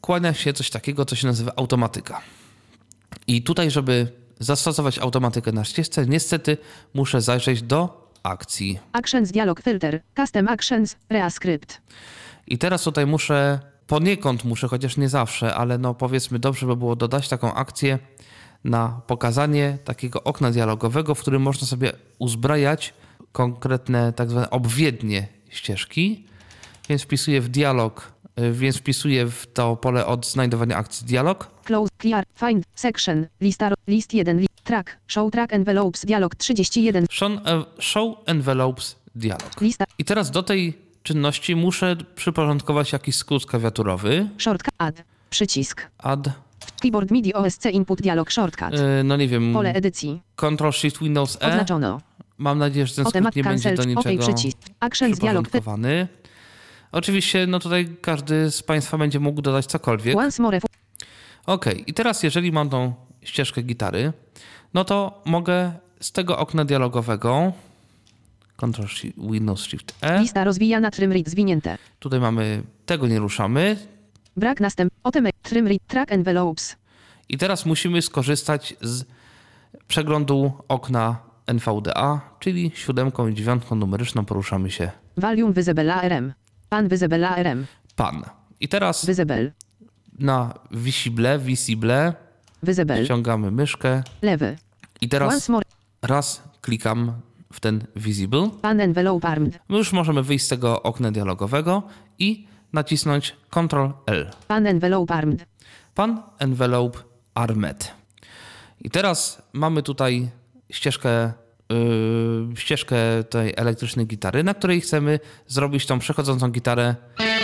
kłania 0.00 0.34
się 0.34 0.52
coś 0.52 0.70
takiego, 0.70 1.04
co 1.04 1.16
się 1.16 1.26
nazywa 1.26 1.52
automatyka. 1.56 2.20
I 3.26 3.42
tutaj, 3.42 3.70
żeby 3.70 4.23
zastosować 4.38 4.98
automatykę 4.98 5.52
na 5.52 5.64
ścieżce, 5.64 6.06
niestety 6.06 6.56
muszę 6.94 7.20
zajrzeć 7.20 7.62
do 7.62 8.10
akcji. 8.22 8.78
actions, 8.92 9.30
dialog 9.30 9.62
filter, 9.62 10.02
custom 10.16 10.48
actions, 10.48 10.96
Rea 11.10 11.30
script, 11.30 11.80
I 12.46 12.58
teraz 12.58 12.82
tutaj 12.82 13.06
muszę, 13.06 13.60
poniekąd 13.86 14.44
muszę, 14.44 14.68
chociaż 14.68 14.96
nie 14.96 15.08
zawsze, 15.08 15.54
ale 15.54 15.78
no 15.78 15.94
powiedzmy 15.94 16.38
dobrze 16.38 16.66
by 16.66 16.76
było 16.76 16.96
dodać 16.96 17.28
taką 17.28 17.54
akcję 17.54 17.98
na 18.64 19.00
pokazanie 19.06 19.78
takiego 19.84 20.24
okna 20.24 20.50
dialogowego, 20.50 21.14
w 21.14 21.20
którym 21.20 21.42
można 21.42 21.66
sobie 21.66 21.92
uzbrajać 22.18 22.94
konkretne 23.32 24.12
tak 24.12 24.30
zwane 24.30 24.50
obwiednie 24.50 25.28
ścieżki. 25.48 26.26
Więc 26.88 27.02
wpisuję 27.02 27.40
w 27.40 27.48
dialog, 27.48 28.12
więc 28.52 28.76
wpisuję 28.76 29.26
w 29.26 29.46
to 29.52 29.76
pole 29.76 30.06
od 30.06 30.26
znajdowania 30.26 30.76
akcji 30.76 31.06
dialog. 31.06 31.50
close, 31.64 31.90
clear, 32.02 32.24
find, 32.38 32.64
section, 32.74 33.26
lista, 33.40 33.70
list 33.88 34.14
1, 34.14 34.38
li, 34.40 34.46
track, 34.64 34.96
show 35.06 35.32
track 35.32 35.52
envelopes, 35.52 36.04
dialog 36.06 36.34
31, 36.34 37.06
Show, 37.10 37.32
e, 37.32 37.64
show 37.78 38.16
envelopes 38.26 38.96
dialog. 39.14 39.60
lista, 39.60 39.84
I 39.98 40.04
teraz 40.04 40.30
do 40.30 40.42
tej 40.42 40.78
czynności 41.02 41.56
muszę 41.56 41.96
przyporządkować 42.14 42.92
jakiś 42.92 43.16
skrót 43.16 43.46
klawiaturowy. 43.46 44.28
shortcut, 44.38 44.74
add, 44.78 45.02
przycisk, 45.30 45.86
Add, 45.98 46.30
keyboard 46.82 47.10
MIDI 47.10 47.34
OSC 47.34 47.66
input 47.66 48.02
dialog 48.02 48.30
shortcut, 48.30 48.74
y, 49.00 49.04
no 49.04 49.16
nie 49.16 49.28
wiem, 49.28 49.52
pole 49.52 49.72
edycji, 49.74 50.20
Ctrl 50.36 50.70
Shift 50.70 50.98
Windows 51.00 51.36
E. 51.40 51.48
oznaczono, 51.48 52.00
Mam 52.38 52.58
nadzieję, 52.58 52.86
że 52.86 52.94
ten 52.94 53.04
skrót 53.06 53.36
nie 53.36 53.44
będzie 53.44 53.74
do 53.74 53.84
niczego 53.84 54.22
przycisk, 54.22 54.58
actions, 54.80 55.18
dialog. 55.18 55.48
Oczywiście, 56.98 57.46
no 57.46 57.58
tutaj 57.58 57.96
każdy 58.00 58.50
z 58.50 58.62
Państwa 58.62 58.98
będzie 58.98 59.20
mógł 59.20 59.42
dodać 59.42 59.66
cokolwiek. 59.66 60.16
once 60.16 60.42
more, 60.42 60.60
Ok, 61.46 61.64
i 61.86 61.94
teraz 61.94 62.22
jeżeli 62.22 62.52
mam 62.52 62.70
tą 62.70 62.94
ścieżkę 63.22 63.62
gitary, 63.62 64.12
no 64.74 64.84
to 64.84 65.22
mogę 65.24 65.72
z 66.00 66.12
tego 66.12 66.38
okna 66.38 66.64
dialogowego 66.64 67.52
Ctrl 68.56 68.82
Shift- 68.86 69.32
Windows 69.32 69.60
Shift 69.60 69.94
E. 70.00 70.20
lista 70.20 70.44
rozwijana, 70.44 70.90
trim 70.90 71.12
read 71.12 71.28
zwinięte, 71.28 71.78
Tutaj 71.98 72.20
mamy, 72.20 72.62
tego 72.86 73.06
nie 73.06 73.18
ruszamy. 73.18 73.76
brak 74.36 74.60
następ, 74.60 74.92
otem, 75.04 75.26
trim 75.42 75.66
read, 75.66 75.80
track 75.86 76.12
envelopes, 76.12 76.76
I 77.28 77.38
teraz 77.38 77.66
musimy 77.66 78.02
skorzystać 78.02 78.74
z 78.80 79.04
przeglądu 79.88 80.52
okna 80.68 81.16
NVDA, 81.46 82.20
czyli 82.40 82.72
siódemką 82.74 83.28
i 83.28 83.34
dziewiątką 83.34 83.74
numeryczną 83.76 84.24
poruszamy 84.24 84.70
się 84.70 84.90
volume 85.16 85.52
visible 85.52 85.94
ARM, 85.94 86.32
pan 86.68 86.88
visible 86.88 87.28
ARM, 87.28 87.66
pan. 87.96 88.24
I 88.60 88.68
teraz 88.68 89.06
visible, 89.06 89.52
na 90.18 90.54
Visible, 90.70 91.38
Visible 91.38 92.14
visible, 92.62 93.04
ściągamy 93.04 93.50
myszkę. 93.50 94.02
Lewy, 94.22 94.56
i 95.00 95.08
teraz 95.08 95.34
once 95.34 95.52
more, 95.52 95.64
raz 96.02 96.42
klikam 96.60 97.12
w 97.52 97.60
ten 97.60 97.84
Visible. 97.96 98.50
pan 98.62 98.80
envelope 98.80 99.28
armed, 99.28 99.58
My 99.68 99.76
już 99.78 99.92
możemy 99.92 100.22
wyjść 100.22 100.44
z 100.44 100.48
tego 100.48 100.82
okna 100.82 101.10
dialogowego 101.12 101.82
i 102.18 102.46
nacisnąć 102.72 103.36
Ctrl 103.50 103.90
L. 104.06 104.30
pan 104.48 104.66
envelope 104.66 105.14
armed, 105.14 105.46
Pan 105.94 106.22
Envelope 106.38 106.98
Armed. 107.34 107.90
I 108.80 108.90
teraz 108.90 109.42
mamy 109.52 109.82
tutaj 109.82 110.30
ścieżkę, 110.70 111.32
ścieżkę 112.56 112.96
tej 113.30 113.52
elektrycznej 113.56 114.06
gitary, 114.06 114.44
na 114.44 114.54
której 114.54 114.80
chcemy 114.80 115.20
zrobić 115.46 115.86
tą 115.86 115.98
przechodzącą 115.98 116.48
gitarę 116.48 116.94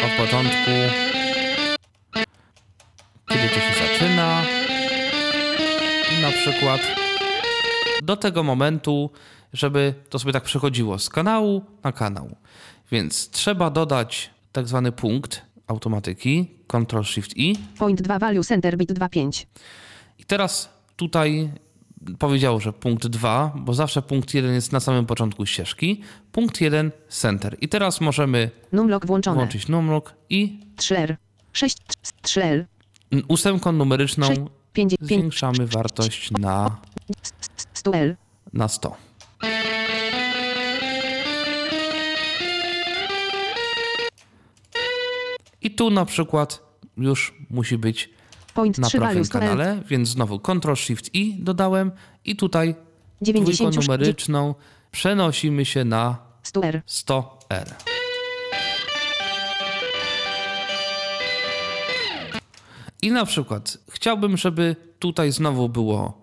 od 0.06 0.26
początku. 0.26 0.70
Kiedy 3.28 3.48
to 3.48 3.54
się 3.54 3.74
zaczyna. 3.88 4.42
Na 6.22 6.30
przykład 6.32 6.80
do 8.02 8.16
tego 8.16 8.42
momentu, 8.42 9.10
żeby 9.52 9.94
to 10.08 10.18
sobie 10.18 10.32
tak 10.32 10.42
przechodziło 10.42 10.98
z 10.98 11.08
kanału 11.08 11.64
na 11.84 11.92
kanał. 11.92 12.36
Więc 12.92 13.30
trzeba 13.30 13.70
dodać 13.70 14.30
tak 14.52 14.68
zwany 14.68 14.92
punkt 14.92 15.42
automatyki, 15.66 16.50
Ctrl 16.68 17.02
Shift 17.02 17.36
I. 17.36 17.56
point 17.78 18.02
2 18.02 18.18
value 18.18 18.44
center 18.44 18.76
bit 18.76 18.92
2.5, 18.92 19.46
I 20.18 20.24
teraz 20.24 20.68
tutaj 20.96 21.50
powiedział, 22.18 22.60
że 22.60 22.72
punkt 22.72 23.06
2, 23.06 23.52
bo 23.56 23.74
zawsze 23.74 24.02
punkt 24.02 24.34
1 24.34 24.54
jest 24.54 24.72
na 24.72 24.80
samym 24.80 25.06
początku 25.06 25.46
ścieżki. 25.46 26.02
Punkt 26.32 26.60
1 26.60 26.90
center. 27.08 27.56
I 27.60 27.68
teraz 27.68 28.00
możemy 28.00 28.50
numlock 28.72 29.06
włączone. 29.06 29.36
włączyć 29.36 29.68
numlock 29.68 30.14
i 30.30 30.60
3R 30.76 31.16
6 31.52 31.76
3L 32.22 32.64
ósemką 33.28 33.72
numeryczną 33.72 34.26
6, 34.26 34.40
5, 34.72 34.94
zwiększamy 35.00 35.58
5, 35.58 35.70
wartość 35.70 36.30
na 36.30 36.76
100L 37.74 38.14
na 38.52 38.68
100. 38.68 38.96
I 45.62 45.70
tu 45.70 45.90
na 45.90 46.04
przykład 46.04 46.62
już 46.96 47.34
musi 47.50 47.78
być 47.78 48.10
Point 48.54 48.78
na 48.78 48.88
3 48.88 48.98
prawym 48.98 49.26
kanale, 49.28 49.82
więc 49.88 50.08
znowu 50.08 50.38
Ctrl 50.40 50.74
Shift 50.74 51.14
I 51.14 51.34
dodałem 51.38 51.90
i 52.24 52.36
tutaj 52.36 52.74
90 53.22 53.70
dwójką 53.74 53.82
numeryczną 53.82 54.54
przenosimy 54.92 55.64
się 55.64 55.84
na 55.84 56.18
100 56.42 56.62
R. 56.64 56.82
100R. 56.88 57.64
I 63.02 63.10
na 63.12 63.26
przykład 63.26 63.78
chciałbym, 63.90 64.36
żeby 64.36 64.76
tutaj 64.98 65.32
znowu 65.32 65.68
było 65.68 66.20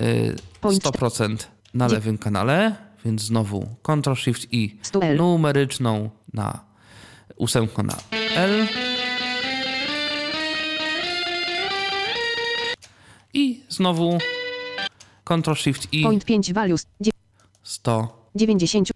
y, 0.00 0.36
Point 0.60 0.82
100% 0.84 1.36
na 1.74 1.88
Dzie- 1.88 1.94
lewym 1.94 2.18
kanale, 2.18 2.76
więc 3.04 3.22
znowu 3.22 3.66
Ctrl 3.82 4.14
Shift 4.14 4.52
I 4.52 4.78
100 4.82 5.00
L. 5.02 5.16
numeryczną 5.16 6.10
na 6.34 6.60
ósemkę 7.36 7.82
na 7.82 7.96
L. 8.36 8.66
I 13.34 13.60
znowu 13.68 14.18
Ctrl 15.24 15.54
Shift 15.54 15.88
I 15.92 16.02
Point 16.02 16.24
5 16.24 16.52
values. 16.52 16.86
Dzie- 17.00 17.10
100 17.62 18.26
90 18.34 18.88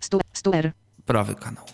100 0.00 0.18
100 0.32 0.54
R. 0.54 0.72
prawy 1.06 1.34
kanał. 1.34 1.64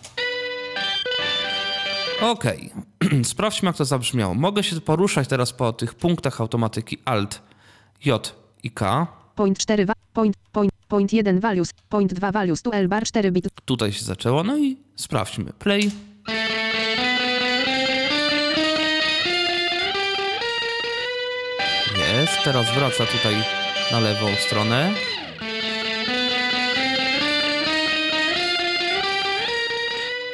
Okej, 2.21 2.71
sprawdźmy 3.23 3.67
jak 3.67 3.77
to 3.77 3.85
zabrzmiało. 3.85 4.33
Mogę 4.33 4.63
się 4.63 4.81
poruszać 4.81 5.27
teraz 5.27 5.53
po 5.53 5.73
tych 5.73 5.93
punktach 5.95 6.41
automatyki 6.41 6.97
Alt, 7.05 7.41
J 8.05 8.35
i 8.63 8.71
K. 8.71 9.07
Point 9.35 9.57
4 9.59 9.85
va- 9.85 9.93
point 10.13 10.35
point 10.51 10.71
point 10.87 11.13
1 11.13 11.39
values. 11.39 11.69
Point 11.89 12.13
2 12.13 12.31
values 12.31 12.61
to 12.61 12.73
L 12.73 12.87
bar 12.87 13.03
4 13.05 13.31
bit. 13.31 13.47
Tutaj 13.65 13.91
się 13.93 14.05
zaczęło, 14.05 14.43
no 14.43 14.57
i 14.57 14.77
sprawdźmy. 14.95 15.53
Play. 15.53 15.91
Jest, 22.21 22.43
teraz 22.43 22.75
wraca 22.75 23.05
tutaj 23.05 23.35
na 23.91 23.99
lewą 23.99 24.27
stronę. 24.35 24.93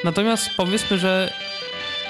Natomiast 0.04 0.50
powiedzmy, 0.58 0.98
że 0.98 1.34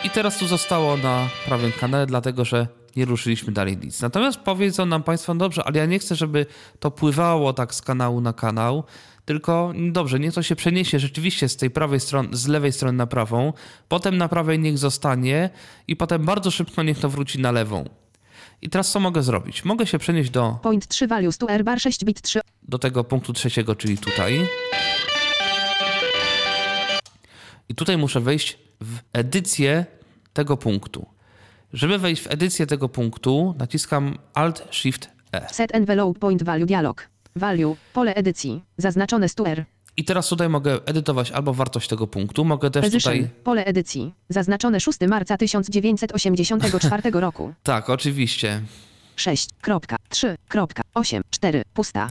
i 0.04 0.10
teraz 0.10 0.38
tu 0.38 0.48
zostało 0.48 0.98
na 0.98 1.30
prawym 1.46 1.72
kanale, 1.72 2.06
dlatego 2.06 2.46
że 2.46 2.68
nie 2.96 3.06
ruszyliśmy 3.06 3.54
dalej 3.54 3.78
nic. 3.78 4.02
Natomiast 4.02 4.40
powiedzą 4.40 4.86
nam 4.86 5.04
Państwo, 5.04 5.34
no 5.34 5.40
dobrze, 5.40 5.64
ale 5.64 5.80
ja 5.80 5.86
nie 5.86 6.00
chcę, 6.00 6.16
żeby 6.16 6.46
to 6.80 6.92
pływało 6.92 7.54
tak 7.54 7.76
z 7.76 7.82
kanału 7.82 8.22
na 8.22 8.34
kanał, 8.34 8.84
tylko 9.26 9.72
no 9.76 9.92
dobrze, 9.92 10.20
niech 10.20 10.34
to 10.34 10.44
się 10.44 10.56
przeniesie 10.56 11.00
rzeczywiście 11.00 11.50
z 11.50 11.58
tej 11.58 11.70
prawej 11.70 12.00
strony, 12.00 12.30
z 12.32 12.48
lewej 12.48 12.72
strony 12.72 12.98
na 12.98 13.08
prawą, 13.08 13.54
potem 13.88 14.18
na 14.18 14.28
prawej 14.28 14.60
niech 14.60 14.78
zostanie 14.78 15.50
i 15.88 15.96
potem 15.96 16.26
bardzo 16.26 16.52
szybko 16.52 16.84
niech 16.84 17.00
to 17.00 17.10
wróci 17.10 17.40
na 17.40 17.52
lewą. 17.52 18.03
I 18.64 18.70
teraz 18.70 18.92
co 18.92 19.00
mogę 19.00 19.24
zrobić? 19.24 19.66
Mogę 19.66 19.88
się 19.88 20.00
przenieść 20.00 20.30
do, 20.30 20.60
Point 20.62 20.88
3 20.88 21.08
values 21.08 21.38
to 21.38 21.50
R 21.50 21.64
bar 21.64 21.80
6 21.80 22.06
bit 22.06 22.22
3. 22.22 22.42
do 22.64 22.80
tego 22.80 23.04
punktu 23.04 23.34
trzeciego, 23.34 23.76
czyli 23.76 23.98
tutaj. 23.98 24.48
I 27.70 27.76
tutaj 27.76 27.98
muszę 27.98 28.22
wejść 28.22 28.58
w 28.82 28.98
edycję 29.14 29.86
tego 30.34 30.58
punktu. 30.58 31.06
Żeby 31.74 31.98
wejść 31.98 32.22
w 32.22 32.28
edycję 32.32 32.68
tego 32.68 32.90
punktu, 32.90 33.56
naciskam 33.60 34.18
Alt 34.34 34.68
Shift 34.72 35.10
E. 35.32 35.54
Set 35.54 35.76
envelope 35.76 36.20
point 36.20 36.44
value 36.44 36.66
dialog. 36.66 37.10
Value. 37.36 37.76
Pole 37.94 38.16
edycji. 38.16 38.64
Zaznaczone 38.78 39.30
100 39.30 39.48
R. 39.48 39.66
I 39.98 40.04
teraz 40.06 40.30
tutaj 40.30 40.50
mogę 40.50 40.80
edytować 40.86 41.32
albo 41.32 41.54
wartość 41.54 41.90
tego 41.90 42.08
punktu, 42.08 42.46
mogę 42.46 42.72
też 42.72 42.86
Position. 42.86 43.14
tutaj. 43.14 43.30
Pole 43.44 43.66
edycji. 43.66 44.14
Zaznaczone 44.30 44.80
6 44.80 45.00
marca 45.10 45.38
1984 45.38 47.12
roku. 47.12 47.54
Tak, 47.64 47.90
oczywiście. 47.90 48.62
6.3.8.4. 49.18 51.62
Pusta. 51.74 52.10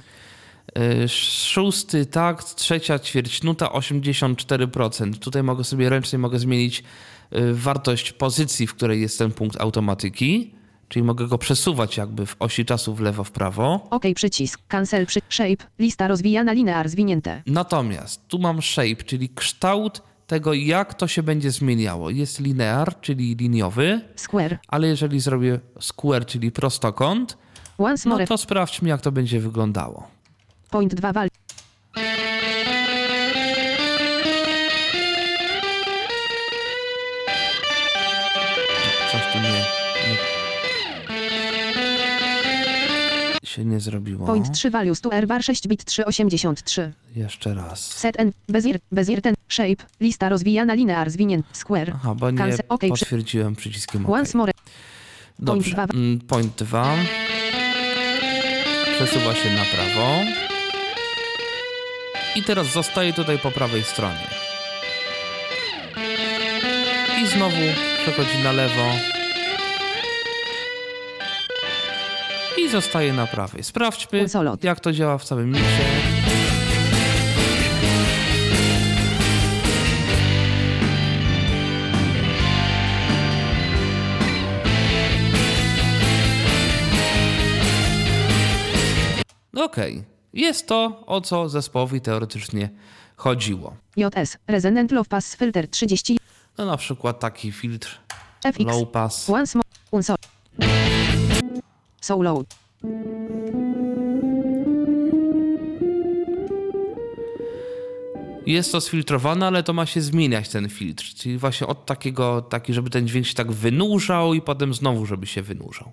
Yy, 0.76 1.09
Szósty 1.09 2.07
takt, 2.07 2.55
trzecia 2.55 2.99
ćwierćnuta, 2.99 3.66
84%. 3.66 5.18
Tutaj 5.18 5.43
mogę 5.43 5.64
sobie 5.64 5.89
ręcznie 5.91 6.18
mogę 6.18 6.39
zmienić 6.39 6.85
yy, 7.30 7.55
wartość 7.55 8.12
pozycji, 8.12 8.66
w 8.66 8.74
której 8.74 9.01
jest 9.01 9.18
ten 9.18 9.33
punkt 9.33 9.61
automatyki, 9.61 10.55
czyli 10.93 11.03
mogę 11.05 11.26
go 11.26 11.38
przesuwać 11.38 11.97
jakby 11.97 12.26
w 12.26 12.36
osi 12.38 12.64
czasu 12.64 12.95
w 12.95 13.01
lewo, 13.01 13.24
w 13.24 13.30
prawo. 13.30 13.86
OK 13.90 14.03
przycisk. 14.14 14.61
Cancel 14.68 15.07
przy 15.07 15.20
shape. 15.28 15.64
Lista 15.78 16.09
rozwijana 16.09 16.53
linear 16.53 16.88
zwinięte. 16.88 17.43
Natomiast 17.47 18.28
tu 18.28 18.38
mam 18.38 18.62
shape, 18.62 18.97
czyli 19.07 19.28
kształt 19.28 20.03
tego, 20.26 20.53
jak 20.55 20.95
to 20.95 21.09
się 21.09 21.22
będzie 21.22 21.51
zmieniało. 21.51 22.11
Jest 22.11 22.40
linear, 22.40 23.01
czyli 23.01 23.36
liniowy, 23.36 24.01
Square. 24.16 24.59
ale 24.68 24.88
jeżeli 24.88 25.20
zrobię 25.20 25.61
square, 25.80 26.26
czyli 26.26 26.53
prostokąt, 26.53 27.38
Once 27.78 28.09
no 28.09 28.14
more. 28.14 28.26
to 28.26 28.38
sprawdźmy, 28.38 28.88
jak 28.88 29.01
to 29.01 29.12
będzie 29.12 29.40
wyglądało. 29.40 30.09
Point 30.70 30.95
2 30.95 31.12
value. 31.12 31.30
Zrobiło. 43.83 44.26
Point 44.26 44.53
3 44.53 44.70
values 44.70 45.01
to 45.01 45.12
R 45.12 45.26
bar 45.26 45.45
6 45.45 45.68
bit 45.68 45.85
383. 45.85 46.93
Jeszcze 47.16 47.55
raz. 47.55 47.87
Set 47.93 48.20
en. 48.20 48.33
Bezir. 48.49 48.78
Bezir 48.93 49.22
ten. 49.22 49.35
Shape. 49.49 49.85
Lista 50.01 50.28
rozwijana 50.28 50.74
linear 50.74 51.11
zwinięte. 51.11 51.49
Square. 51.53 51.93
Aha, 51.95 52.14
bo 52.14 52.30
nie 52.30 52.39
Cancel. 52.39 52.64
OK 52.68 52.80
przy. 52.80 52.89
potwierdziłem 52.89 53.57
przyciskiem 53.57 54.07
OK. 54.07 54.12
Once 54.12 54.39
more. 54.39 54.53
Dobrze. 55.39 55.76
Mm, 55.95 56.20
Point 56.20 56.55
2. 56.57 56.95
Przesuwa 58.95 59.35
się 59.35 59.51
na 59.51 59.64
prawo. 59.64 60.09
I 62.37 62.43
teraz 62.43 62.72
zostaje 62.72 63.12
tutaj 63.12 63.39
po 63.39 63.51
prawej 63.51 63.85
stronie. 63.85 64.26
I 67.22 67.26
znowu 67.26 67.57
przechodzi 68.03 68.39
na 68.45 68.53
lewo. 68.53 68.93
I 72.59 72.68
zostaje 72.68 73.12
na 73.12 73.26
prawej. 73.26 73.62
Sprawdźmy, 73.64 74.18
Konsolot. 74.20 74.64
jak 74.64 74.80
to 74.80 74.92
działa 74.92 75.18
w 75.18 75.24
całym 75.24 75.50
miksie. 75.50 75.82
Okej. 89.57 90.05
Jest 90.32 90.66
to, 90.66 91.03
o 91.07 91.20
co 91.20 91.48
zespołowi 91.48 92.00
teoretycznie 92.00 92.68
chodziło. 93.16 93.76
JS. 93.96 94.36
Resonant 94.46 94.92
low 94.92 95.09
pass 95.09 95.36
filter 95.36 95.68
30. 95.68 96.18
No 96.59 96.66
na 96.66 96.76
przykład 96.76 97.20
taki 97.20 97.53
filtr 97.53 98.00
FX. 98.44 98.59
low 98.64 98.88
pass. 98.90 99.30
Once 99.30 99.59
more. 99.59 99.68
Unsol. 99.90 100.16
So 102.03 102.22
low. 102.22 102.44
Jest 108.46 108.72
to 108.72 108.80
sfiltrowane, 108.80 109.46
ale 109.46 109.62
to 109.62 109.72
ma 109.72 109.86
się 109.86 110.00
zmieniać 110.00 110.48
ten 110.48 110.68
filtr. 110.68 111.05
Czyli 111.05 111.38
właśnie 111.38 111.66
od 111.66 111.86
takiego, 111.86 112.42
taki, 112.42 112.74
żeby 112.74 112.90
ten 112.90 113.09
dźwięk 113.09 113.26
się 113.26 113.34
tak 113.34 113.53
wynurzał 113.53 114.34
i 114.34 114.40
potem 114.40 114.74
znowu, 114.74 115.07
żeby 115.07 115.26
się 115.26 115.42
wynurzał. 115.42 115.92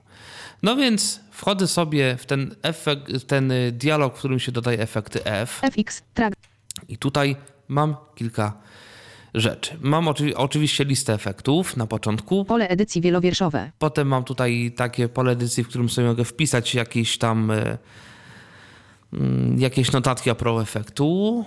No 0.64 0.76
więc 0.76 1.20
wchodzę 1.32 1.68
sobie 1.68 2.18
w 2.18 2.26
ten 2.26 2.56
efekt, 2.62 3.28
ten 3.28 3.54
dialog, 3.72 4.16
w 4.16 4.20
którym 4.20 4.40
się 4.40 4.52
dodaje 4.52 4.80
efekty 4.80 5.26
F. 5.26 5.62
FX. 5.72 6.02
Track. 6.14 6.36
I 6.88 6.98
tutaj 6.98 7.36
mam 7.68 7.96
kilka 8.16 8.54
rzeczy. 9.34 9.78
Mam 9.82 10.06
oczywi- 10.06 10.34
oczywiście 10.36 10.86
listę 10.86 11.14
efektów 11.14 11.78
na 11.78 11.88
początku. 11.88 12.46
Pole 12.46 12.68
edycji 12.68 13.02
wielowierszowe. 13.02 13.72
Potem 13.80 14.08
mam 14.08 14.24
tutaj 14.24 14.72
takie 14.76 15.10
pole 15.10 15.32
edycji, 15.32 15.64
w 15.64 15.68
którym 15.68 15.90
sobie 15.90 16.08
mogę 16.08 16.24
wpisać 16.26 16.76
jakieś 16.76 17.18
tam 17.18 17.52
e, 17.52 17.78
mm, 19.14 19.60
jakieś 19.60 19.92
notatki 19.92 20.30
a 20.30 20.36
pro 20.36 20.62
efektu. 20.62 21.46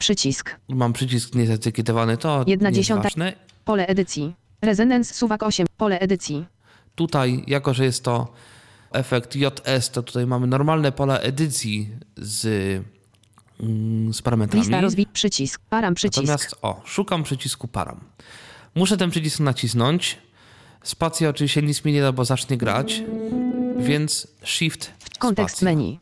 Przycisk. 0.00 0.56
Mam 0.68 0.92
przycisk 0.92 1.34
niezetykietowany, 1.34 2.16
to 2.16 2.44
Jedna 2.46 2.70
nie 2.70 2.74
dziesiąta. 2.76 3.02
ważne. 3.02 3.32
Pole 3.64 3.86
edycji. 3.86 4.34
Resonance 4.62 5.14
suwak 5.14 5.42
8. 5.42 5.66
Pole 5.76 5.98
edycji. 6.00 6.46
Tutaj, 6.94 7.44
jako 7.46 7.74
że 7.74 7.84
jest 7.84 8.04
to 8.04 8.32
efekt 8.92 9.36
JS, 9.36 9.90
to 9.90 10.02
tutaj 10.02 10.26
mamy 10.26 10.46
normalne 10.46 10.92
pola 10.92 11.18
edycji 11.18 11.88
z, 12.16 12.46
z 14.12 14.22
parametrami. 14.22 14.62
Lista 14.62 14.80
rozwij. 14.80 15.06
Przycisk. 15.12 15.60
Param 15.70 15.94
przycisk. 15.94 16.26
Natomiast, 16.26 16.56
o, 16.62 16.82
szukam 16.84 17.22
przycisku 17.22 17.68
param. 17.68 18.00
Muszę 18.74 18.96
ten 18.96 19.10
przycisk 19.10 19.40
nacisnąć. 19.40 20.18
Spacja 20.82 21.28
oczywiście 21.28 21.62
nic 21.62 21.84
mi 21.84 21.92
nie 21.92 22.02
da, 22.02 22.12
bo 22.12 22.24
zacznie 22.24 22.56
grać, 22.56 23.02
więc 23.78 24.26
shift 24.44 24.92
Kontekst 25.18 25.56
spacja. 25.56 25.64
menu. 25.76 26.00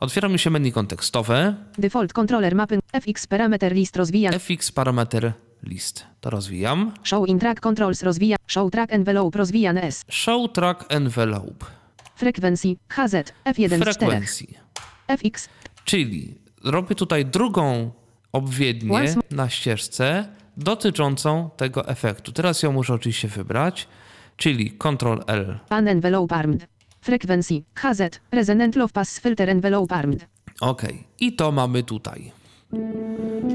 Otwiera 0.00 0.28
mi 0.28 0.38
się 0.38 0.50
menu 0.50 0.72
kontekstowe, 0.72 1.54
Default 1.78 2.12
controller 2.12 2.54
mapy. 2.54 2.78
FX 2.92 3.26
parameter 3.26 3.72
list 3.74 3.96
rozwijany. 3.96 4.38
fx 4.38 4.72
parametr 4.72 5.32
list. 5.62 6.06
To 6.20 6.30
rozwijam. 6.30 6.92
Show 7.02 7.28
in 7.28 7.38
track 7.38 7.60
controls 7.60 8.02
rozwija. 8.02 8.36
Show 8.46 8.70
track 8.72 8.92
envelope 8.92 9.38
rozwijane 9.38 9.82
S. 9.82 10.04
Show 10.08 10.52
track 10.52 10.84
envelope. 10.88 11.66
Frequency 12.16 12.76
HZ 12.88 13.14
F1 13.44 13.68
z 13.68 13.80
4. 13.80 13.94
Frequency. 13.94 14.46
FX 15.08 15.48
Czyli 15.84 16.34
robię 16.64 16.94
tutaj 16.94 17.26
drugą 17.26 17.90
obwiednię 18.32 19.14
na 19.30 19.48
ścieżce 19.48 20.28
dotyczącą 20.56 21.50
tego 21.56 21.88
efektu. 21.88 22.32
Teraz 22.32 22.62
ją 22.62 22.72
muszę 22.72 22.94
oczywiście 22.94 23.28
wybrać, 23.28 23.88
czyli 24.36 24.70
Ctrl 24.70 25.18
L. 25.26 25.58
pan 25.68 25.88
envelope 25.88 26.34
armed. 26.34 26.66
Frequency 27.00 27.62
HZ 27.74 28.20
resonant 28.32 28.76
low 28.76 28.92
pass 28.92 29.20
filter 29.20 29.50
envelope 29.50 29.94
armed. 29.94 30.26
OK. 30.60 30.82
I 31.20 31.32
to 31.32 31.52
mamy 31.52 31.82
tutaj. 31.82 32.32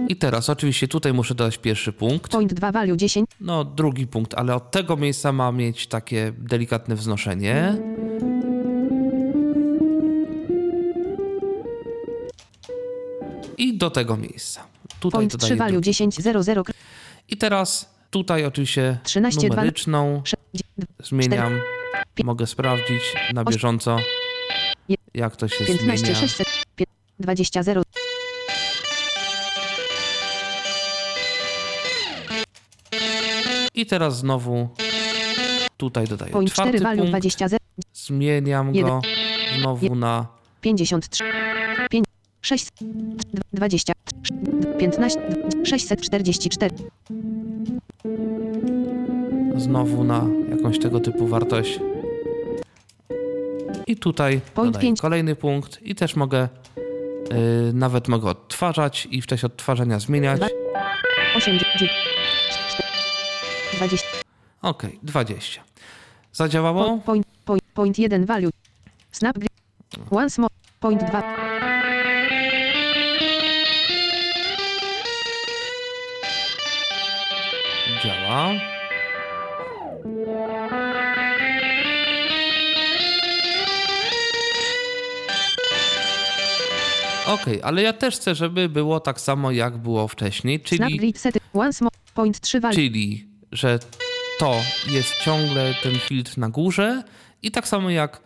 I 0.08 0.16
teraz 0.16 0.50
oczywiście 0.50 0.88
tutaj 0.88 1.14
muszę 1.14 1.36
dodać 1.36 1.58
pierwszy 1.58 1.94
punkt. 1.94 2.32
Point 2.32 2.54
2 2.54 2.72
value 2.72 2.96
10. 2.96 3.30
No, 3.42 3.66
drugi 3.66 4.08
punkt, 4.08 4.34
ale 4.34 4.56
od 4.56 4.72
tego 4.72 4.98
miejsca 4.98 5.32
ma 5.32 5.52
mieć 5.52 5.88
takie 5.88 6.34
delikatne 6.38 6.96
wznoszenie. 6.96 7.78
I 13.58 13.78
do 13.78 13.90
tego 13.90 14.18
miejsca. 14.18 14.68
Tutaj 15.00 15.12
Point 15.20 15.32
3 15.32 15.38
dodaję 15.38 15.56
value 15.60 15.72
drugi. 15.72 15.86
10 15.86 16.16
00 16.16 16.64
I 17.30 17.38
teraz 17.38 17.90
tutaj 18.10 18.46
oczywiście 18.46 18.98
13, 19.04 19.42
dwa- 19.42 19.48
numeryczną 19.50 20.22
zmieniam. 21.04 21.60
pi- 22.16 22.24
Mogę 22.26 22.48
sprawdzić 22.48 23.02
na 23.34 23.44
bieżąco, 23.44 23.98
jak 25.14 25.36
to 25.36 25.48
się 25.48 25.66
15 25.66 26.06
zmienia. 26.06 26.20
600 26.20 26.48
pie- 26.76 26.86
20 27.20 27.64
0 27.64 27.82
I 33.76 33.86
teraz 33.86 34.18
znowu 34.18 34.70
tutaj 35.78 36.08
dodaję 36.08 36.32
Point 36.32 36.52
4 36.52 36.70
czwarty 36.80 36.84
value 36.84 36.98
punkt. 36.98 37.12
20 37.12 37.48
0 37.48 37.60
Zmieniam 37.94 38.76
Jeden. 38.76 38.92
go 38.92 39.02
znowu 39.60 39.96
na 39.96 40.28
53 40.62 41.24
5 41.90 42.05
6 42.46 42.68
20 43.54 43.94
15 44.80 45.20
644 45.66 46.76
znowu 49.58 50.04
na 50.04 50.24
jakąś 50.50 50.80
tego 50.80 51.00
typu 51.00 51.28
wartość. 51.28 51.80
I 53.88 53.96
tutaj 53.98 54.42
kolejny 55.02 55.36
punkt 55.36 55.82
i 55.82 55.96
też 55.96 56.16
mogę, 56.16 56.48
yy, 57.32 57.74
nawet 57.74 58.08
mogę 58.08 58.30
odtwarzać 58.30 59.08
i 59.12 59.22
w 59.22 59.28
czasie 59.28 59.48
odtwarzania 59.48 60.00
zmieniać. 60.00 60.40
Dwa- 60.40 60.48
8 61.36 61.60
9 61.60 61.92
20 63.78 64.08
Ok, 64.62 64.84
20. 65.04 65.64
Zadziałało? 66.34 66.84
Po- 66.86 66.98
Point, 67.06 67.26
point, 67.46 67.64
point 67.74 68.00
1 68.00 68.26
value. 68.26 68.50
Snap. 69.12 69.38
Once 70.12 70.42
more. 70.42 70.54
Point 70.80 71.04
2. 71.04 71.45
Działa. 78.06 78.52
Ok, 87.28 87.46
ale 87.64 87.82
ja 87.82 87.94
też 87.94 88.16
chcę, 88.16 88.36
żeby 88.36 88.70
było 88.70 89.00
tak 89.00 89.22
samo 89.22 89.52
jak 89.52 89.78
było 89.78 90.08
wcześniej, 90.08 90.60
czyli, 90.60 90.98
grid 90.98 91.18
sety. 91.18 91.40
Once 91.54 91.84
more. 91.86 91.96
Point 92.14 92.40
3 92.40 92.60
value. 92.60 92.76
czyli 92.76 93.28
że 93.52 93.80
to 94.40 94.56
jest 94.88 95.14
ciągle 95.24 95.74
ten 95.84 95.96
filtr 96.00 96.38
na 96.38 96.50
górze 96.50 97.04
i 97.42 97.52
tak 97.52 97.68
samo 97.68 97.90
jak 97.90 98.22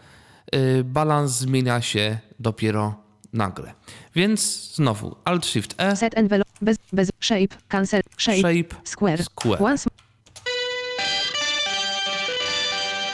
y, 0.56 0.84
balans 0.84 1.32
zmienia 1.32 1.82
się 1.82 2.18
dopiero 2.40 3.09
nagle. 3.34 3.74
Więc 4.16 4.72
znowu 4.76 5.16
Alt 5.26 5.46
Shift 5.46 5.76
E, 5.78 5.96
Set 5.96 6.18
envelope. 6.18 6.50
Bez, 6.62 6.78
bez 6.94 7.10
shape. 7.20 7.48
Cancel. 7.68 8.02
Shape. 8.18 8.38
Shape, 8.38 8.76
Square. 8.84 9.24
Square. 9.24 9.64
Once. 9.64 9.90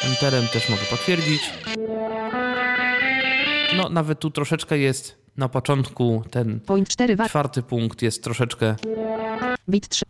Enterem 0.03 0.47
też 0.53 0.70
mogę 0.70 0.82
potwierdzić. 0.89 1.41
No, 3.78 3.89
nawet 3.89 4.20
tu 4.20 4.32
troszeczkę 4.32 4.78
jest 4.78 5.18
na 5.38 5.49
początku 5.49 6.24
ten 6.32 6.59
Point 6.59 6.89
4 6.89 7.16
value. 7.16 7.30
czwarty 7.30 7.61
punkt 7.63 8.01
jest 8.01 8.24
troszeczkę, 8.24 8.76
Bit 9.70 9.89
3. 9.89 10.05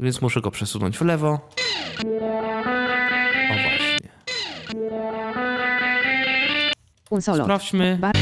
więc 0.00 0.20
muszę 0.20 0.40
go 0.40 0.50
przesunąć 0.50 0.98
w 0.98 1.02
lewo. 1.02 1.48
Sprawdźmy. 7.20 7.98
Bar. 8.00 8.14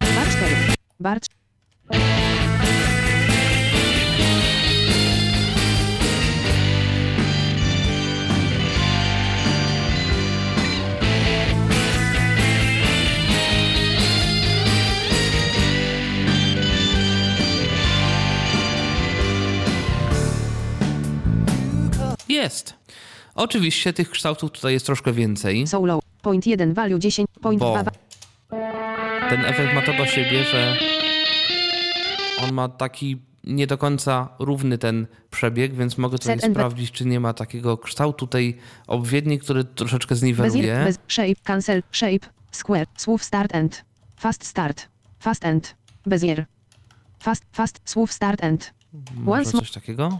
Bar 0.00 0.28
4. 0.30 0.56
Bar 1.00 1.20
3. 1.20 1.28
Jest. 22.28 22.74
Oczywiście 23.34 23.92
tych 23.92 24.10
kształtów 24.10 24.50
tutaj 24.50 24.72
jest 24.72 24.86
troszkę 24.86 25.12
więcej. 25.12 25.64
Point 26.24 26.46
1 26.46 26.74
value 26.74 26.98
10. 26.98 27.26
Point 27.42 27.60
bo 27.60 27.72
2 27.72 27.82
va- 27.84 27.92
ten 29.30 29.44
efekt 29.44 29.74
ma 29.74 29.82
to 29.82 29.92
do 29.92 30.06
siebie, 30.06 30.44
że 30.44 30.76
on 32.44 32.52
ma 32.52 32.68
taki 32.68 33.16
nie 33.44 33.66
do 33.66 33.78
końca 33.78 34.28
równy 34.38 34.78
ten 34.78 35.06
przebieg, 35.30 35.74
więc 35.74 35.98
mogę 35.98 36.18
and- 36.32 36.42
sprawdzić, 36.44 36.90
czy 36.90 37.04
nie 37.06 37.20
ma 37.20 37.32
takiego 37.34 37.78
kształtu 37.78 38.26
tej 38.26 38.58
obwiedni, 38.86 39.38
który 39.38 39.64
troszeczkę 39.64 40.14
zniweluje. 40.14 40.82
bez 40.84 40.98
shape. 41.08 41.34
Cancel. 41.44 41.82
Shape. 41.92 42.26
Square. 42.50 42.86
Słów 42.96 43.24
start 43.24 43.54
end. 43.54 43.84
Fast 44.16 44.44
start. 44.46 44.88
Fast 45.18 45.44
end. 45.44 45.74
Bezier. 46.06 46.46
Fast, 47.18 47.44
fast. 47.52 47.80
Słów 47.84 48.12
start 48.12 48.44
end. 48.44 48.74
Może 49.14 49.40
Once 49.40 49.58
coś 49.58 49.70
takiego? 49.70 50.18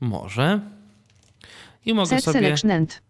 Może. 0.00 0.60
I 1.86 1.94
mogę 1.94 2.08
Set 2.08 2.24
sobie. 2.24 2.54
end. 2.64 3.02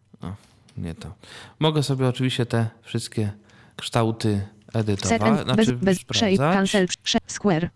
Nie 0.76 0.94
to. 0.94 1.12
Mogę 1.58 1.82
sobie 1.82 2.08
oczywiście 2.08 2.46
te 2.46 2.68
wszystkie 2.82 3.32
kształty 3.76 4.46
Set 4.66 4.74
edytować. 4.74 5.20
Bez, 5.20 5.44
znaczy 5.44 5.72
bez 5.76 5.98
shape. 5.98 6.34
sprawdzać. 6.36 6.54
Cancel. 6.56 6.86
Square. 7.26 7.70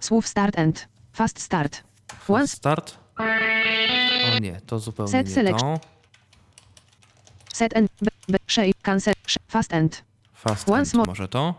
Słów 0.00 0.26
start 0.28 0.58
end. 0.58 0.88
Fast 1.12 1.40
start. 1.40 1.82
Once. 2.28 2.56
Start. 2.56 2.98
O 4.36 4.38
nie, 4.38 4.60
to 4.66 4.78
zupełnie 4.78 5.12
Set 5.12 5.36
nie 5.36 5.54
to. 5.54 5.80
Set 7.52 7.76
end. 7.76 7.90
Be, 8.28 8.38
shape. 8.46 8.72
Cancel. 8.82 9.14
Fast 9.48 9.72
end. 9.74 10.04
Fast 10.34 10.68
Once 10.68 10.78
end, 10.90 10.94
more. 10.94 11.08
może 11.10 11.28
to? 11.28 11.54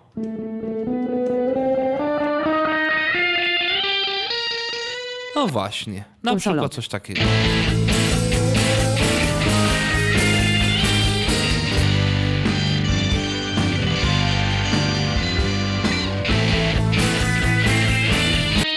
No 5.38 5.48
właśnie, 5.48 6.04
na 6.24 6.36
przykład 6.36 6.74
coś 6.74 6.88
takiego. 6.88 7.22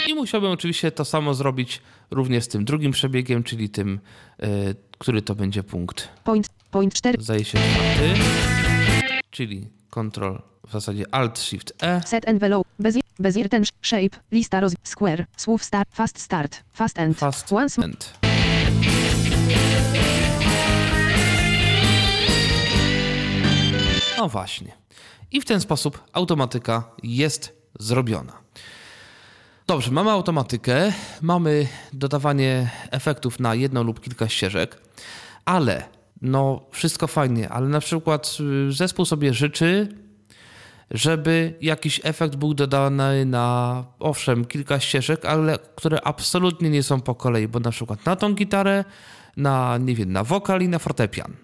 I 0.09 0.15
musiałbym 0.15 0.51
oczywiście 0.51 0.91
to 0.91 1.05
samo 1.05 1.35
zrobić 1.35 1.83
również 2.11 2.45
z 2.45 2.49
tym 2.49 2.65
drugim 2.65 2.93
przebiegiem, 2.93 3.43
czyli 3.43 3.71
tym, 3.71 4.01
y, 4.43 4.75
który 4.99 5.23
to 5.23 5.35
będzie 5.35 5.63
punkt 5.63 6.09
Point. 6.25 6.49
Point 6.71 6.95
4. 6.95 7.23
zdaje 7.23 7.45
się 7.45 7.59
czwarty, 7.59 8.21
czyli 9.31 9.80
Ctrl, 9.91 10.43
w 10.69 10.73
zasadzie 10.73 11.05
Alt 11.15 11.39
Shift 11.39 11.73
E. 11.83 12.03
Set 12.07 12.29
envelope. 12.29 12.71
Bez, 12.79 12.99
bez 13.19 13.37
ten 13.51 13.65
shape. 13.83 14.19
Lista 14.33 14.61
roz. 14.61 14.75
Square. 14.83 15.27
Słów 15.37 15.65
start. 15.65 15.89
Fast 15.93 16.21
start. 16.21 16.63
Fast 16.73 16.99
end. 16.99 17.19
Fast 17.19 17.53
Once. 17.53 17.83
End. 17.83 18.19
No 24.19 24.29
właśnie. 24.29 24.73
I 25.33 25.41
w 25.41 25.45
ten 25.45 25.61
sposób 25.61 26.05
automatyka 26.13 26.85
jest 27.03 27.57
zrobiona. 27.79 28.33
Dobrze, 29.67 29.91
mamy 29.91 30.11
automatykę, 30.11 30.93
mamy 31.23 31.69
dodawanie 31.93 32.71
efektów 32.91 33.41
na 33.41 33.55
jedną 33.55 33.83
lub 33.83 34.01
kilka 34.01 34.29
ścieżek, 34.29 34.79
ale 35.45 35.89
no 36.23 36.67
wszystko 36.71 37.07
fajnie, 37.07 37.49
ale 37.49 37.69
na 37.69 37.81
przykład 37.81 38.37
y, 38.69 38.73
zespół 38.73 39.05
sobie 39.05 39.35
życzy, 39.35 39.89
żeby 40.91 41.55
jakiś 41.61 42.01
efekt 42.05 42.37
był 42.37 42.55
dodany 42.55 43.27
na, 43.27 43.85
owszem, 43.99 44.45
kilka 44.45 44.81
ścieżek, 44.81 45.25
ale 45.25 45.59
które 45.77 46.01
absolutnie 46.05 46.71
nie 46.71 46.83
są 46.83 47.01
po 47.01 47.15
kolei, 47.15 47.49
bo 47.49 47.61
na 47.61 47.71
przykład 47.71 48.07
na 48.07 48.17
tą 48.17 48.35
gitarę, 48.35 48.85
na, 49.37 49.79
nie 49.79 49.95
wiem, 49.95 50.13
na 50.13 50.25
wokal 50.25 50.63
i 50.63 50.69
na 50.69 50.79
fortepian. 50.79 51.37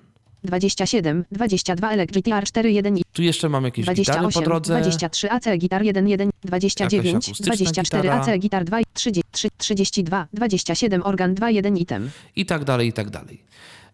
27, 0.44 1.24
22 1.32 1.90
Electric 1.90 2.24
GTR 2.24 2.44
41 2.44 2.98
i 2.98 3.02
Tu 3.12 3.22
jeszcze 3.22 3.48
mam 3.48 3.64
jakieś 3.64 3.86
gitary 3.86 4.18
po 4.18 4.20
28, 4.20 4.44
drodze. 4.44 4.72
23 4.72 5.30
AC 5.30 5.44
Gitar 5.58 5.82
1, 5.82 6.08
1, 6.08 6.30
29, 6.44 7.14
akustyczna 7.14 7.46
24 7.46 8.02
gitara. 8.02 8.20
AC 8.20 8.38
Gitar 8.38 8.64
2, 8.64 8.78
30, 8.92 9.22
3, 9.32 9.48
32, 9.56 10.26
27 10.32 11.02
Organ 11.02 11.34
2, 11.34 11.50
1 11.50 11.76
item. 11.76 12.10
i 12.36 12.46
tak 12.46 12.64
dalej, 12.64 12.88
i 12.88 12.92
tak 12.92 13.10
dalej. 13.10 13.42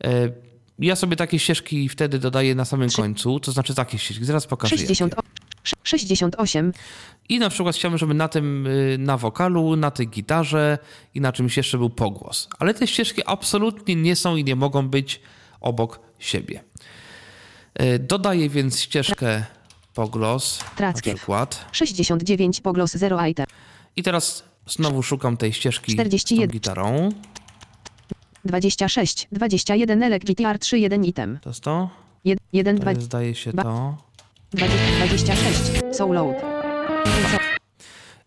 E, 0.04 0.51
Ja 0.78 0.96
sobie 0.96 1.16
takie 1.16 1.38
ścieżki 1.38 1.88
wtedy 1.88 2.18
dodaję 2.18 2.54
na 2.54 2.64
samym 2.64 2.88
Trzy- 2.88 2.96
końcu, 3.02 3.40
to 3.40 3.52
znaczy 3.52 3.74
takie 3.74 3.98
ścieżki, 3.98 4.24
zaraz 4.24 4.46
pokażę 4.46 4.76
60, 4.76 5.12
jakie. 5.16 5.28
sz- 5.64 5.80
68, 5.84 6.72
I 7.28 7.38
na 7.38 7.50
przykład 7.50 7.76
chciałbym, 7.76 7.98
żeby 7.98 8.14
na 8.14 8.28
tym, 8.28 8.66
y, 8.66 8.96
na 8.98 9.16
wokalu, 9.16 9.76
na 9.76 9.90
tej 9.90 10.08
gitarze 10.08 10.78
i 11.14 11.20
na 11.20 11.32
czymś 11.32 11.56
jeszcze 11.56 11.78
był 11.78 11.90
pogłos. 11.90 12.48
Ale 12.58 12.74
te 12.74 12.86
ścieżki 12.86 13.22
absolutnie 13.26 13.96
nie 13.96 14.16
są 14.16 14.36
i 14.36 14.44
nie 14.44 14.56
mogą 14.56 14.88
być 14.88 15.20
obok 15.60 16.00
siebie. 16.18 16.64
E, 17.74 17.98
Dodaję 17.98 18.48
więc 18.48 18.80
ścieżkę 18.80 19.44
poglos, 19.94 20.60
na 20.64 20.70
Trackie. 20.76 21.14
przykład. 21.14 21.64
69 21.72 22.60
Poglos 22.60 22.92
0 22.92 23.26
item, 23.26 23.46
I 23.96 24.02
teraz 24.02 24.44
znowu 24.66 25.02
szukam 25.02 25.36
tej 25.36 25.52
ścieżki 25.52 25.92
z 25.92 25.94
41. 25.94 26.48
tą 26.48 26.52
gitarą. 26.52 27.08
26, 28.44 29.28
21 29.32 30.02
Electric 30.02 30.36
GTR 30.38 30.58
3, 30.58 30.78
1 30.78 31.04
item, 31.04 31.38
To 31.42 31.50
jest 31.50 31.60
to? 31.60 31.90
1, 32.52 32.76
To 32.76 32.82
2, 32.82 32.90
jest, 32.90 33.02
zdaje 33.02 33.34
się 33.34 33.52
Ba- 33.52 33.62
to. 33.62 33.96
26, 34.54 35.96
Soul 35.96 36.14
Load, 36.14 36.36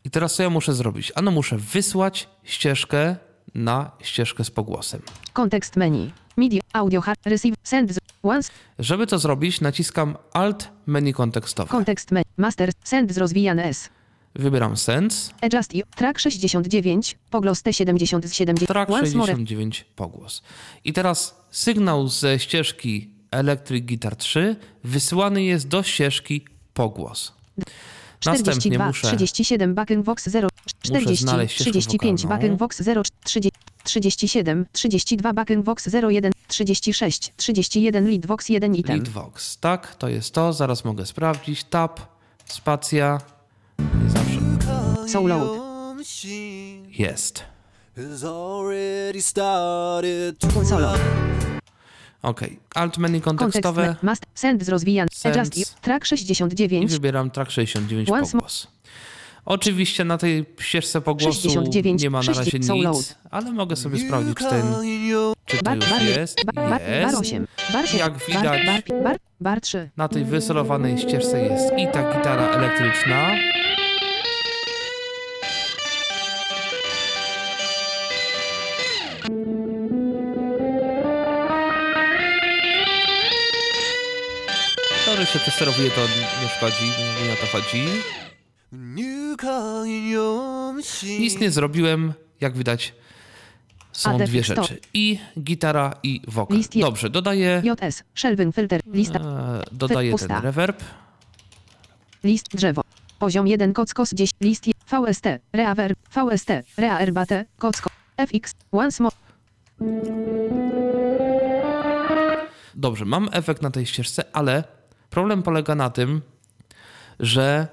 I 0.06 0.10
teraz 0.10 0.36
co 0.36 0.44
ja 0.44 0.50
muszę 0.50 0.74
zrobić? 0.74 1.12
Ano 1.16 1.32
muszę 1.32 1.58
wysłać 1.58 2.30
ścieżkę 2.44 3.16
na 3.56 3.92
ścieżkę 4.02 4.44
z 4.44 4.52
pogłosem. 4.52 5.02
kontekst 5.34 5.76
menu, 5.76 6.12
media, 6.38 6.62
audio, 6.74 7.02
hard, 7.02 7.20
receive, 7.26 7.56
send, 7.64 7.94
once, 8.24 8.52
Żeby 8.80 9.08
to 9.08 9.20
zrobić, 9.20 9.62
naciskam 9.62 10.16
Alt 10.34 10.70
menu 10.88 11.14
kontekstowe. 11.14 11.70
kontekst 11.70 12.12
menu, 12.12 12.26
master, 12.38 12.72
send 12.84 13.12
z 13.12 13.18
rozwijane 13.18 13.64
S. 13.66 13.90
Wybieram 14.36 14.78
Sends, 14.78 15.34
Adjust 15.42 15.76
i 15.76 15.84
track 15.96 16.20
69, 16.20 17.18
poglos 17.30 17.62
T70 17.64 18.28
z 18.28 18.34
70, 18.34 18.68
track 18.68 18.92
once 18.92 19.18
more, 19.18 19.32
69, 19.32 19.86
pogłos. 19.96 20.42
I 20.84 20.94
teraz 20.94 21.36
sygnał 21.52 22.08
ze 22.08 22.40
ścieżki 22.40 23.10
Electric 23.32 23.86
Guitar 23.86 24.16
3 24.16 24.56
wysyłany 24.84 25.44
jest 25.44 25.68
do 25.68 25.84
ścieżki 25.84 26.46
pogłos. 26.74 27.34
Następnie 28.26 28.52
42, 28.52 28.88
muszę 28.88 29.08
37 29.08 29.76
backing 29.76 30.06
vox 30.06 30.30
0, 30.30 30.50
40, 30.82 31.24
znaleźć 31.24 31.56
ścieżkę 31.56 31.72
35 31.72 32.22
wokalną. 32.22 32.42
backing 32.42 32.60
vox 32.60 32.82
0, 32.82 33.02
30, 33.24 33.60
37, 33.84 34.66
32 34.72 35.34
backing 35.34 35.66
vox 35.66 35.88
01, 35.88 36.32
36, 36.48 37.34
31 37.38 38.08
lead 38.08 38.26
vox 38.26 38.50
1 38.50 38.76
item. 38.76 38.96
Leadvox. 38.96 39.58
Tak, 39.58 39.96
to 39.96 40.10
jest 40.10 40.34
to. 40.34 40.54
Zaraz 40.54 40.86
mogę 40.86 41.06
sprawdzić. 41.06 41.64
Tab, 41.64 42.00
spacja. 42.46 43.20
I. 45.08 45.12
Your 45.56 45.96
machine 45.96 46.86
jest. 46.98 47.44
solo. 50.70 50.94
Ok. 52.22 52.42
Alt 52.76 52.98
menu 52.98 53.22
Kontekst 53.22 53.40
kontekstowe 53.54 53.96
me- 54.02 54.10
must 54.12 54.24
send 54.36 54.64
z 54.64 54.70
rozwijane. 54.70 55.08
Send. 55.14 55.38
Adjust 55.38 55.58
i 55.58 55.66
track 55.82 56.06
i 56.06 56.08
69, 56.08 56.92
wybieram 56.92 57.32
track 57.32 57.52
69 57.52 58.10
Once 58.10 58.32
pogłos. 58.32 58.68
Oczywiście 59.46 60.06
na 60.06 60.18
tej 60.18 60.46
ścieżce 60.60 61.02
pogłosu 61.02 61.42
69, 61.42 62.02
nie 62.04 62.10
ma 62.10 62.20
na 62.22 62.28
razie 62.28 62.52
60 62.52 62.66
soul 62.66 62.78
nic, 62.78 62.86
load. 62.86 63.16
ale 63.32 63.52
mogę 63.52 63.76
sobie 63.76 64.00
sprawdzić, 64.00 64.38
czy, 64.38 64.46
ten, 64.50 64.62
czy 65.46 65.58
to 65.58 65.64
bar, 65.64 65.76
już 65.76 65.90
bar, 65.90 66.04
jest. 66.04 66.46
bar, 66.46 66.56
bar, 66.56 66.70
bar 66.70 66.90
Jest. 66.90 67.18
8, 67.18 67.48
bar 67.74 67.88
7, 67.88 68.00
Jak 68.00 68.26
widać- 68.28 68.66
bar, 68.66 69.04
bar, 69.04 69.18
bar 69.42 69.62
3. 69.62 69.90
Na 69.98 70.08
tej 70.08 70.26
wysolowanej 70.26 70.98
ścieżce 70.98 71.42
jest 71.42 71.66
i 71.78 71.88
ta 71.88 72.14
gitara 72.18 72.48
elektryczna. 72.48 73.32
Się 85.36 85.42
przesterowuje, 85.42 85.92
to 85.92 86.02
nie 86.42 86.50
szkodzi, 86.50 86.86
nie 87.26 87.34
o 87.34 87.36
to 87.36 87.48
chodzi. 87.48 87.86
Nic 91.20 91.40
nie 91.40 91.52
zrobiłem, 91.52 92.14
jak 92.42 92.58
widać. 92.58 92.94
Są 93.92 94.18
dwie 94.18 94.44
rzeczy. 94.44 94.80
I 94.94 95.20
gitara, 95.40 95.94
i 96.04 96.22
wokal. 96.28 96.58
Dobrze, 96.76 97.10
dodaję, 97.10 97.62
JS, 97.64 98.04
shelving 98.16 98.56
filter, 98.56 98.82
lista, 98.94 99.20
dodaję 99.72 100.16
ten 100.16 100.42
reverb. 100.42 100.84
list 102.24 102.56
drzewo. 102.56 102.82
Poziom 103.20 103.48
1 103.48 103.74
kockos 103.74 104.14
10, 104.14 104.32
list 104.42 104.66
VST, 104.88 105.26
reaver, 105.54 105.96
VST, 106.16 106.50
rea 106.78 107.00
erbate, 107.00 107.46
kocko, 107.58 107.90
FX, 108.28 108.54
once 108.72 109.04
more. 109.04 109.16
Dobrze, 112.76 113.06
mam 113.06 113.30
efekt 113.32 113.62
na 113.62 113.72
tej 113.72 113.86
ścieżce, 113.86 114.24
ale 114.34 114.64
problem 115.16 115.44
polega 115.44 115.76
na 115.76 115.90
tym, 115.90 116.22
że 117.20 117.68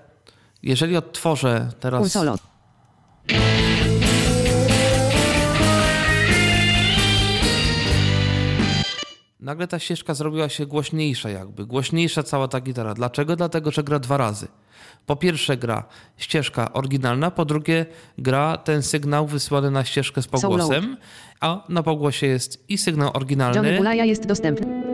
jeżeli 0.62 0.97
odtworzę 0.97 1.68
teraz. 1.80 2.12
solo. 2.12 2.36
Nagle 9.40 9.66
ta 9.66 9.78
ścieżka 9.78 10.14
zrobiła 10.14 10.49
się 10.49 10.66
głośniejsza, 10.66 11.30
jakby. 11.30 11.66
Głośniejsza 11.66 12.22
cała 12.22 12.49
ta 12.49 12.61
gitara. 12.61 12.95
Dlaczego? 12.95 13.36
Dlatego, 13.36 13.70
że 13.70 13.82
gra 13.82 13.99
dwa 13.99 14.16
razy. 14.16 14.49
Po 15.07 15.16
pierwsze 15.16 15.57
gra 15.57 15.84
ścieżka 16.16 16.72
oryginalna, 16.72 17.30
po 17.30 17.45
drugie 17.45 17.86
gra 18.18 18.57
ten 18.57 18.82
sygnał 18.82 19.26
wysłany 19.26 19.70
na 19.70 19.84
ścieżkę 19.84 20.22
z 20.22 20.26
pogłosem, 20.26 20.97
a 21.40 21.64
na 21.68 21.82
pogłosie 21.82 22.26
jest 22.26 22.70
i 22.70 22.78
sygnał 22.78 23.07
Johnny 23.07 23.16
oryginalny, 23.16 23.76
Bulaja 23.76 24.05
jest 24.05 24.26
dostępny. 24.26 24.91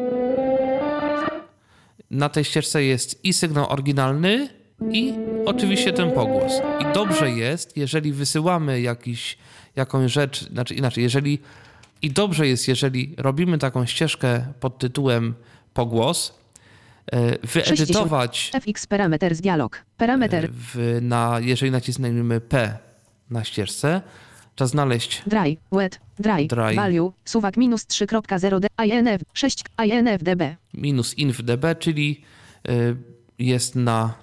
Na 2.10 2.28
tej 2.28 2.44
ścieżce 2.44 2.84
jest 2.84 3.24
i 3.24 3.32
sygnał 3.32 3.72
oryginalny, 3.72 4.48
i 4.90 5.14
oczywiście 5.46 5.92
ten 5.92 6.10
pogłos. 6.10 6.52
I 6.80 6.94
dobrze 6.94 7.30
jest, 7.30 7.76
jeżeli 7.76 8.12
wysyłamy 8.12 8.80
jakiś, 8.80 9.38
jakąś 9.76 10.12
rzecz, 10.12 10.50
znaczy 10.50 10.74
inaczej, 10.74 11.04
jeżeli 11.04 11.38
i 12.02 12.10
dobrze 12.10 12.48
jest, 12.48 12.68
jeżeli 12.68 13.14
robimy 13.16 13.58
taką 13.58 13.86
ścieżkę 13.86 14.52
pod 14.60 14.78
tytułem 14.78 15.34
pogłos, 15.74 16.38
e, 17.12 17.46
wyedytować 17.46 18.50
FX 18.54 18.86
parameter 18.86 19.34
z 19.34 19.40
dialog. 19.40 19.84
Parameter 19.96 20.50
w, 20.52 20.98
na, 21.02 21.38
jeżeli 21.40 21.72
nacisniemy 21.72 22.40
P 22.40 22.78
na 23.30 23.44
ścieżce, 23.44 24.02
znaleźć 24.66 25.22
dry, 25.26 25.56
wet, 25.72 26.00
dry, 26.18 26.46
Dry. 26.46 26.74
value, 26.74 27.12
suwak 27.24 27.56
minus 27.56 27.84
3.0 27.86 28.60
d, 28.60 28.68
INF 28.86 29.22
6, 29.34 29.64
INF 29.86 30.22
dB. 30.22 30.56
minus 30.74 31.14
inf 31.18 31.42
dB, 31.42 31.64
czyli 31.78 32.20
y, 32.68 32.96
jest 33.38 33.74
na 33.76 34.14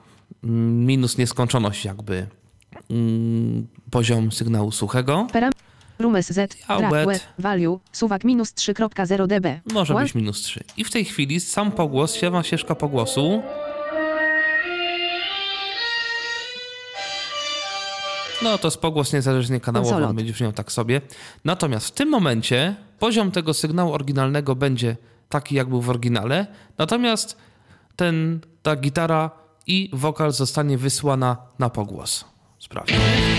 mm, 0.43 0.85
minus 0.85 1.17
nieskończoność 1.17 1.85
jakby 1.85 2.27
mm, 2.89 3.67
poziom 3.91 4.31
sygnału 4.31 4.71
suchego. 4.71 5.27
Param 5.33 5.51
Rumes 5.99 6.27
Z, 6.31 6.55
dry, 6.67 7.05
wet. 7.05 7.27
value, 7.39 7.79
suwak 7.91 8.23
minus 8.23 8.53
3.0 8.53 9.27
dB. 9.27 9.61
Może 9.73 9.93
być 9.93 10.15
minus 10.15 10.41
3. 10.41 10.63
I 10.77 10.83
w 10.83 10.91
tej 10.91 11.05
chwili 11.05 11.39
sam 11.39 11.71
pogłos, 11.71 12.19
sama 12.19 12.43
ścieżka 12.43 12.75
pogłosu 12.75 13.43
No 18.43 18.57
to 18.57 18.67
jest 18.67 18.77
pogłos 18.77 19.13
niezależnie 19.13 19.59
kanałowy, 19.59 19.89
Konsolot. 19.89 20.09
on 20.09 20.15
będzie 20.15 20.33
brzmiał 20.33 20.51
tak 20.51 20.71
sobie. 20.71 21.01
Natomiast 21.45 21.87
w 21.87 21.91
tym 21.91 22.09
momencie 22.09 22.75
poziom 22.99 23.31
tego 23.31 23.53
sygnału 23.53 23.93
oryginalnego 23.93 24.55
będzie 24.55 24.97
taki, 25.29 25.55
jak 25.55 25.69
był 25.69 25.81
w 25.81 25.89
oryginale, 25.89 26.47
natomiast 26.77 27.37
ten, 27.95 28.39
ta 28.63 28.75
gitara 28.75 29.29
i 29.67 29.89
wokal 29.93 30.31
zostanie 30.31 30.77
wysłana 30.77 31.37
na 31.59 31.69
pogłos. 31.69 32.25
Sprawdźmy. 32.59 33.34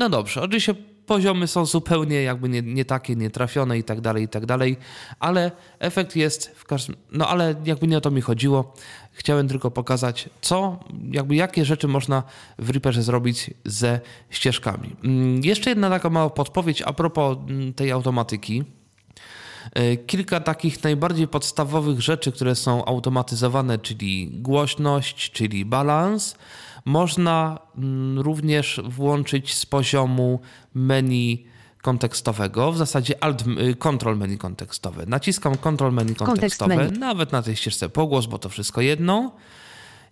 No 0.00 0.08
dobrze, 0.08 0.42
oczywiście 0.42 0.74
poziomy 1.06 1.46
są 1.46 1.66
zupełnie 1.66 2.22
jakby 2.22 2.48
nie, 2.48 2.62
nie 2.62 2.84
takie, 2.84 3.16
nietrafione 3.16 3.78
i 3.78 3.84
tak 3.84 4.00
dalej, 4.00 4.24
i 4.24 4.28
tak 4.28 4.46
dalej, 4.46 4.76
ale 5.18 5.50
efekt 5.78 6.16
jest 6.16 6.54
w 6.56 6.64
każdym... 6.64 6.96
No 7.12 7.28
ale 7.28 7.54
jakby 7.64 7.86
nie 7.86 7.98
o 7.98 8.00
to 8.00 8.10
mi 8.10 8.20
chodziło. 8.20 8.74
Chciałem 9.12 9.48
tylko 9.48 9.70
pokazać, 9.70 10.28
co, 10.40 10.80
jakby 11.10 11.34
jakie 11.34 11.64
rzeczy 11.64 11.88
można 11.88 12.22
w 12.58 12.70
Reaperze 12.70 13.02
zrobić 13.02 13.50
ze 13.64 14.00
ścieżkami. 14.30 14.96
Mm, 15.04 15.40
Jeszcze 15.44 15.70
jedna 15.70 15.90
taka 15.90 16.10
mała 16.10 16.30
podpowiedź 16.30 16.82
a 16.82 16.92
propos 16.92 17.38
mm, 17.48 17.74
tej 17.74 17.90
automatyki. 17.90 18.64
E, 19.74 19.96
Kilka 19.96 20.40
takich 20.40 20.82
najbardziej 20.84 21.28
podstawowych 21.28 22.00
rzeczy, 22.00 22.32
które 22.32 22.54
są 22.54 22.84
automatyzowane, 22.84 23.78
czyli 23.78 24.30
głośność, 24.32 25.30
czyli 25.30 25.64
balans, 25.64 26.34
można 26.84 27.58
mm, 27.78 28.18
również 28.18 28.80
włączyć 28.84 29.54
z 29.54 29.66
poziomu 29.66 30.40
menu 30.74 31.46
kontekstowego, 31.82 32.72
w 32.72 32.76
zasadzie 32.76 33.24
alt, 33.24 33.44
y, 33.70 33.74
control 33.74 34.16
menu 34.18 34.38
kontekstowe. 34.38 35.06
Naciskam 35.06 35.56
control 35.56 35.92
menu 35.92 36.14
kontekstowe, 36.14 36.76
menu. 36.76 36.98
nawet 36.98 37.32
na 37.32 37.42
tej 37.42 37.56
ścieżce 37.56 37.88
pogłos, 37.88 38.26
bo 38.26 38.38
to 38.38 38.48
wszystko 38.48 38.80
jedno 38.80 39.32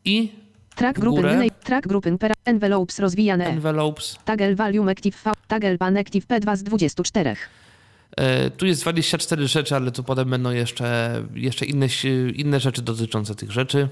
i 0.05 0.33
Track 0.75 1.01
grupy 1.01 1.49
track 1.65 1.87
grupy 1.87 2.19
per 2.19 2.33
envelopes 2.45 2.99
rozwijane. 2.99 3.47
envelopes. 3.47 4.19
Toggle 4.25 4.55
volume 4.55 4.93
active 4.93 5.23
V, 5.25 5.33
toggle 5.49 5.79
pan 5.79 5.97
active 5.97 6.27
P2 6.27 6.57
z 6.57 6.63
24. 6.63 7.37
E, 8.17 8.51
Tu 8.51 8.67
jest 8.67 8.81
24 8.81 9.49
rzeczy, 9.49 9.77
ale 9.77 9.91
tu 9.91 10.03
potem 10.03 10.31
będą 10.31 10.51
jeszcze, 10.51 11.13
jeszcze 11.35 11.65
inne, 11.67 11.87
inne 12.35 12.61
rzeczy 12.61 12.83
dotyczące 12.83 13.35
tych 13.35 13.51
rzeczy. 13.51 13.89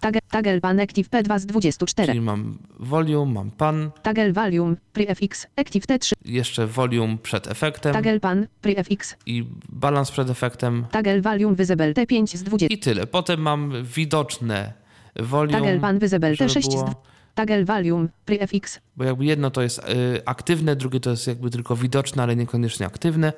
Toggle, 0.00 0.20
toggle 0.30 0.60
pan 0.60 0.80
active 0.80 1.08
P2 1.10 1.38
z 1.38 1.46
24. 1.46 2.06
Czyli 2.06 2.20
mam 2.20 2.58
volume, 2.78 3.32
mam 3.32 3.50
pan, 3.50 3.90
Toggle 4.02 4.32
volume, 4.32 4.76
prefix, 4.92 5.46
active 5.56 5.86
T3. 5.86 6.12
jeszcze 6.24 6.66
volume 6.66 7.18
przed 7.18 7.46
efektem 7.48 7.92
Toggle 7.94 8.20
pan, 8.20 8.46
prefix, 8.60 9.16
i 9.26 9.44
balans 9.68 10.10
przed 10.10 10.30
efektem 10.30 10.84
toggle 10.90 11.20
volume 11.20 11.54
visible 11.56 11.92
T5 11.92 12.36
z 12.36 12.42
20. 12.42 12.74
i 12.74 12.78
tyle. 12.78 13.06
Potem 13.06 13.40
mam 13.40 13.72
widoczne 13.84 14.72
volume, 15.16 15.58
Toggle 15.58 15.80
pan 15.80 15.98
visible 15.98 16.34
żeby 16.34 16.50
T6 16.50 16.62
z 16.62 16.68
było- 16.68 16.82
2. 16.84 16.94
Toggle 17.34 17.64
volume, 17.64 18.08
prefix, 18.24 18.80
bo 18.96 19.04
jakby 19.04 19.24
jedno 19.24 19.50
to 19.50 19.62
jest 19.62 19.78
y, 19.78 19.82
aktywne, 20.24 20.76
drugie 20.76 21.00
to 21.00 21.10
jest 21.10 21.26
jakby 21.26 21.50
tylko 21.50 21.76
widoczne, 21.76 22.22
ale 22.22 22.36
niekoniecznie 22.36 22.86
aktywne. 22.86 23.32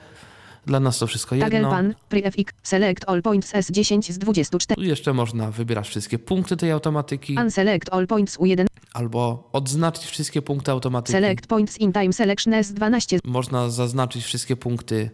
Dla 0.66 0.80
nas 0.80 0.98
to 0.98 1.06
wszystko 1.06 1.36
toggle 1.36 1.54
jedno. 1.54 1.70
pan, 1.70 1.94
prefix, 2.08 2.52
select 2.62 3.08
all 3.08 3.22
points 3.22 3.52
S10 3.52 4.12
z 4.12 4.18
24. 4.18 4.76
Tu 4.76 4.82
jeszcze 4.82 5.12
można 5.12 5.50
wybierać 5.50 5.88
wszystkie 5.88 6.18
punkty 6.18 6.56
tej 6.56 6.70
automatyki 6.70 7.36
Unselect 7.38 7.92
all 7.92 8.06
points 8.06 8.38
U1. 8.38 8.66
albo 8.92 9.48
odznaczyć 9.52 10.04
wszystkie 10.04 10.42
punkty 10.42 10.70
automatyki. 10.70 11.12
Select 11.12 11.46
points 11.46 11.78
in 11.78 11.92
time 11.92 12.12
selection 12.12 12.52
S12. 12.54 13.18
Można 13.24 13.70
zaznaczyć 13.70 14.24
wszystkie 14.24 14.56
punkty 14.56 14.94
y, 14.96 15.10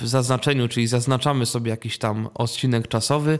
w 0.00 0.06
zaznaczeniu, 0.06 0.68
czyli 0.68 0.86
zaznaczamy 0.86 1.46
sobie 1.46 1.70
jakiś 1.70 1.98
tam 1.98 2.28
odcinek 2.34 2.88
czasowy, 2.88 3.38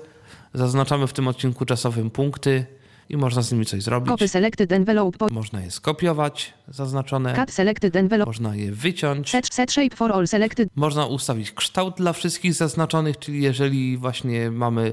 zaznaczamy 0.54 1.06
w 1.06 1.12
tym 1.12 1.28
odcinku 1.28 1.64
czasowym 1.64 2.10
punkty 2.10 2.66
i 3.08 3.16
można 3.16 3.42
z 3.42 3.52
nimi 3.52 3.66
coś 3.66 3.82
zrobić. 3.82 4.08
Copy 4.08 4.28
selected 4.28 4.72
envelope. 4.72 5.18
Po, 5.18 5.28
Można 5.28 5.60
je 5.60 5.70
skopiować, 5.70 6.54
zaznaczone, 6.68 7.34
cut 7.34 7.50
selected 7.50 7.96
envelope. 7.96 8.28
można 8.28 8.56
je 8.56 8.72
wyciąć. 8.72 9.30
Set, 9.30 9.54
set 9.54 9.72
shape 9.72 9.96
for 9.96 10.12
all 10.12 10.26
selected. 10.26 10.68
Można 10.74 11.06
ustawić 11.06 11.52
kształt 11.52 11.94
dla 11.96 12.12
wszystkich 12.12 12.54
zaznaczonych, 12.54 13.18
czyli 13.18 13.42
jeżeli 13.42 13.96
właśnie 13.96 14.50
mamy 14.50 14.92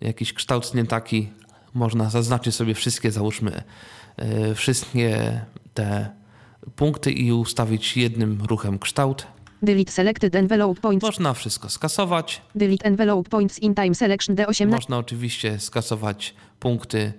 jakiś 0.00 0.32
kształt 0.32 0.74
nie 0.74 0.84
taki, 0.84 1.28
można 1.74 2.10
zaznaczyć 2.10 2.54
sobie 2.54 2.74
wszystkie, 2.74 3.10
załóżmy, 3.10 3.62
e, 4.16 4.54
wszystkie 4.54 5.40
te 5.74 6.10
punkty 6.76 7.12
i 7.12 7.32
ustawić 7.32 7.96
jednym 7.96 8.42
ruchem 8.42 8.78
kształt. 8.78 9.26
Delete 9.62 9.92
selected 9.92 10.34
envelope 10.34 10.80
points. 10.80 11.02
Można 11.02 11.34
wszystko 11.34 11.70
skasować. 11.70 12.42
Delete 12.54 12.84
envelope 12.84 13.30
points 13.30 13.58
in 13.58 13.74
time 13.74 13.94
selection 13.94 14.36
D18. 14.36 14.66
Można 14.66 14.98
oczywiście 14.98 15.58
skasować 15.60 16.34
punkty 16.60 17.12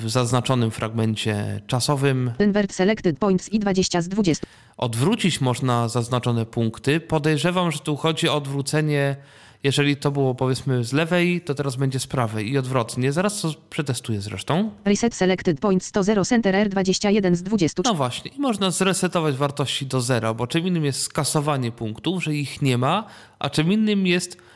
w 0.00 0.10
zaznaczonym 0.10 0.70
fragmencie 0.70 1.60
czasowym. 1.66 2.32
Invert 2.40 2.72
selected 2.72 3.18
points 3.18 3.48
i 3.48 3.58
20 3.58 4.02
z 4.02 4.08
20. 4.08 4.46
Odwrócić 4.76 5.40
można 5.40 5.88
zaznaczone 5.88 6.46
punkty. 6.46 7.00
Podejrzewam, 7.00 7.72
że 7.72 7.78
tu 7.78 7.96
chodzi 7.96 8.28
o 8.28 8.36
odwrócenie, 8.36 9.16
jeżeli 9.62 9.96
to 9.96 10.10
było 10.10 10.34
powiedzmy 10.34 10.84
z 10.84 10.92
lewej, 10.92 11.40
to 11.40 11.54
teraz 11.54 11.76
będzie 11.76 12.00
z 12.00 12.06
prawej 12.06 12.50
i 12.50 12.58
odwrotnie. 12.58 13.12
Zaraz 13.12 13.40
to 13.40 13.54
przetestuję 13.70 14.20
zresztą. 14.20 14.70
Reset 14.84 15.14
selected 15.14 15.60
points 15.60 15.86
100 15.86 16.24
center 16.24 16.54
R21 16.54 17.34
z 17.34 17.42
20. 17.42 17.82
No 17.84 17.94
właśnie, 17.94 18.30
i 18.30 18.40
można 18.40 18.70
zresetować 18.70 19.36
wartości 19.36 19.86
do 19.86 20.00
zera, 20.00 20.34
bo 20.34 20.46
czym 20.46 20.66
innym 20.66 20.84
jest 20.84 21.02
skasowanie 21.02 21.72
punktów, 21.72 22.24
że 22.24 22.34
ich 22.34 22.62
nie 22.62 22.78
ma, 22.78 23.04
a 23.38 23.50
czym 23.50 23.72
innym 23.72 24.06
jest 24.06 24.47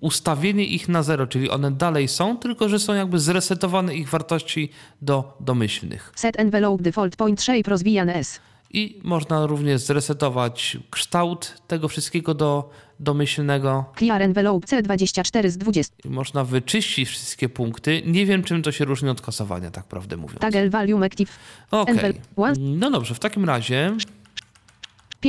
ustawienie 0.00 0.64
ich 0.64 0.88
na 0.88 1.02
zero, 1.02 1.26
czyli 1.26 1.50
one 1.50 1.70
dalej 1.70 2.08
są, 2.08 2.36
tylko 2.36 2.68
że 2.68 2.78
są 2.78 2.94
jakby 2.94 3.18
zresetowane 3.18 3.94
ich 3.94 4.08
wartości 4.08 4.70
do 5.02 5.36
domyślnych. 5.40 6.12
Set 6.16 6.40
envelope 6.40 6.82
default 6.82 7.16
point 7.16 7.42
shape 7.42 7.70
rozwijane 7.70 8.14
S. 8.14 8.40
I 8.70 9.00
można 9.02 9.46
również 9.46 9.80
zresetować 9.80 10.78
kształt 10.90 11.62
tego 11.68 11.88
wszystkiego 11.88 12.34
do 12.34 12.70
domyślnego. 13.00 13.84
Clear 13.98 14.22
envelope 14.22 14.66
C24 14.66 15.48
z 15.50 15.58
20. 15.58 15.94
I 16.04 16.08
można 16.10 16.44
wyczyścić 16.44 17.08
wszystkie 17.08 17.48
punkty. 17.48 18.02
Nie 18.06 18.26
wiem, 18.26 18.42
czym 18.42 18.62
to 18.62 18.72
się 18.72 18.84
różni 18.84 19.08
od 19.08 19.20
kasowania, 19.20 19.70
tak 19.70 19.84
prawdę 19.84 20.16
mówiąc. 20.16 20.40
Toggle 20.40 20.70
volume 20.70 21.06
active. 21.06 21.38
Okej. 21.70 22.14
one- 22.36 22.54
No 22.58 22.90
dobrze, 22.90 23.14
w 23.14 23.18
takim 23.18 23.44
razie 23.44 23.96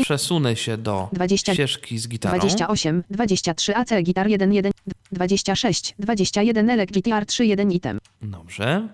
przesunę 0.04 0.56
się 0.56 0.78
do 0.78 1.10
20 1.14 1.54
ścieżki 1.54 1.98
z 2.00 2.08
gitarą. 2.08 2.39
28, 2.39 3.04
23 3.10 3.76
AC 3.76 3.89
gitar 4.04 4.28
1 4.28 4.54
1, 4.54 4.72
26, 5.12 5.96
21 6.00 6.70
elek 6.70 6.91
GTR 6.91 7.26
3 7.26 7.46
1 7.46 7.72
item. 7.72 8.00
Dobrze. 8.22 8.88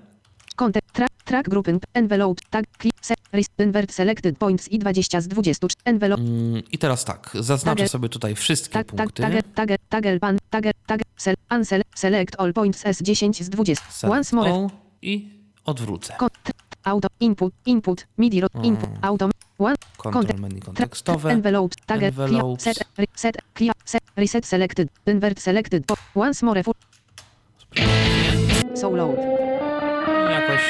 Content, 0.56 0.86
track, 0.94 1.24
track 1.24 1.50
grouping, 1.50 1.84
envelope, 1.94 2.42
tag, 2.50 2.66
list, 3.34 3.52
invert 3.60 3.94
selected 3.94 4.38
points 4.38 4.68
i 4.72 4.80
20 4.80 5.22
z 5.22 5.28
20, 5.28 5.68
envelope, 5.86 6.22
Mm, 6.24 6.64
I 6.72 6.78
teraz 6.78 7.06
tak, 7.06 7.32
zaznaczę 7.40 7.88
sobie 7.88 8.10
tutaj 8.10 8.36
wszystkie 8.36 8.74
tag, 8.74 8.88
tag, 8.88 8.98
punkty. 8.98 9.22
tagger, 9.24 9.44
tagger, 9.44 9.78
tagger, 9.90 10.20
pan, 10.20 10.38
tagger, 10.50 10.74
tagger, 10.86 11.06
sel, 11.18 11.36
unsel, 11.52 11.82
select 11.96 12.36
all 12.40 12.54
points 12.54 12.84
S10 12.86 13.44
z 13.44 13.50
20. 13.50 13.86
Select 13.92 14.18
Once 14.18 14.36
more, 14.36 14.52
all 14.52 14.70
I 15.02 15.30
odwrócę. 15.66 16.14
auto, 16.84 17.08
input, 17.20 17.54
input, 17.66 18.08
MIDI, 18.18 18.42
input, 18.64 18.90
auto, 19.02 19.30
one, 19.62 19.76
Control 19.98 20.40
menu 20.40 20.60
kontekstowe. 20.60 21.32
envelope, 21.32 21.76
clear, 21.88 22.04
envelopes. 22.04 22.64
set, 22.64 22.78
re, 22.98 23.06
set, 23.16 23.38
clear, 23.58 23.76
set, 23.86 24.04
reset 24.16 24.46
selected, 24.46 24.90
invert 25.08 25.40
selected, 25.42 25.84
once 26.16 26.46
more, 26.46 26.64
full, 26.64 26.74
so 28.76 28.90
load. 28.90 29.18
Jakoś, 30.32 30.62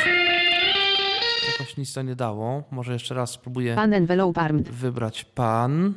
jakoś 1.51 1.77
nic 1.77 1.93
to 1.93 2.01
nie 2.01 2.15
dało. 2.15 2.63
Może 2.71 2.93
jeszcze 2.93 3.15
raz 3.15 3.31
spróbuję 3.31 3.75
Pan 3.75 3.93
envelope 3.93 4.41
armed. 4.41 4.69
wybrać 4.69 5.23
pan. 5.25 5.93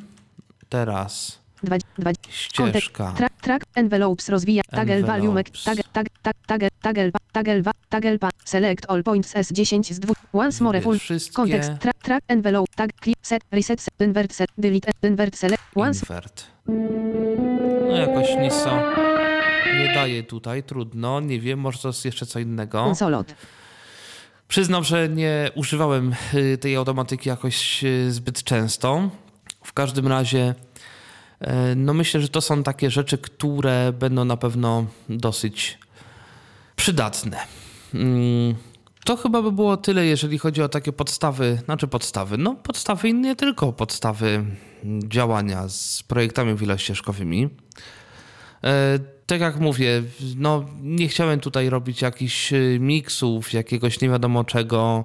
Teraz 0.68 1.38
Dwa, 1.64 1.76
dwa, 1.98 2.10
ścieżka. 2.30 3.12
Track, 3.16 3.40
track, 3.40 3.64
envelopes 3.74 4.28
rozwija, 4.28 4.62
taggle 4.70 5.02
volume, 5.02 5.44
tag, 5.64 5.78
tag, 5.92 6.06
tag, 6.46 6.60
taggle, 6.82 7.10
va- 7.62 7.70
taggle, 7.88 8.18
pa- 8.18 8.30
select 8.44 8.90
all 8.90 9.02
points 9.02 9.34
S10 9.34 9.92
z 9.94 9.98
2, 10.00 10.14
once 10.32 10.64
more 10.64 10.80
full, 10.80 10.98
wszystkie. 10.98 11.34
context, 11.36 11.70
track, 11.80 11.98
track, 12.02 12.22
envelope, 12.28 12.72
tag, 12.76 12.90
click, 13.02 13.18
set, 13.22 13.42
reset, 13.52 13.80
set, 13.80 13.94
invert, 14.00 14.34
set, 14.34 14.50
delete, 14.58 14.90
invert, 15.02 15.36
select, 15.36 15.62
once, 15.74 16.00
Invert. 16.02 16.46
No 17.88 17.96
jakoś 17.96 18.28
nic 18.40 18.62
to 18.64 18.76
nie 19.78 19.94
daje 19.94 20.22
tutaj, 20.22 20.62
trudno, 20.62 21.20
nie 21.20 21.40
wiem, 21.40 21.58
może 21.58 21.78
to 21.78 21.88
jest 21.88 22.04
jeszcze 22.04 22.26
co 22.26 22.38
innego. 22.38 22.84
consolot, 22.84 23.34
Przyznam, 24.48 24.84
że 24.84 25.08
nie 25.08 25.50
używałem 25.54 26.14
y, 26.34 26.58
tej 26.58 26.76
automatyki 26.76 27.28
jakoś 27.28 27.84
y, 27.84 28.12
zbyt 28.12 28.42
często. 28.42 29.10
W 29.64 29.72
każdym 29.72 30.06
razie, 30.08 30.54
no 31.76 31.94
myślę, 31.94 32.20
że 32.20 32.28
to 32.28 32.40
są 32.40 32.62
takie 32.62 32.90
rzeczy, 32.90 33.18
które 33.18 33.92
będą 33.92 34.24
na 34.24 34.36
pewno 34.36 34.86
dosyć 35.08 35.78
przydatne. 36.76 37.36
Mm, 37.94 38.54
To 39.04 39.16
chyba 39.16 39.42
by 39.42 39.52
było 39.52 39.76
tyle, 39.76 40.06
jeżeli 40.06 40.38
chodzi 40.38 40.62
o 40.62 40.68
takie 40.68 40.92
podstawy, 40.92 41.58
znaczy 41.64 41.88
podstawy, 41.88 42.38
no 42.38 42.54
podstawy 42.54 43.08
i 43.08 43.14
nie 43.14 43.36
tylko 43.36 43.72
podstawy 43.72 44.44
działania 45.08 45.68
z 45.68 46.02
projektami 46.02 46.54
wielościeżkowymi. 46.54 47.48
E, 48.64 48.98
Tak 49.26 49.40
jak 49.40 49.60
mówię, 49.60 50.02
no 50.36 50.64
nie 50.82 51.08
chciałem 51.08 51.40
tutaj 51.40 51.70
robić 51.70 52.02
jakichś 52.02 52.52
miksów, 52.80 53.52
jakiegoś 53.52 54.00
nie 54.00 54.08
wiadomo 54.08 54.44
czego, 54.44 55.04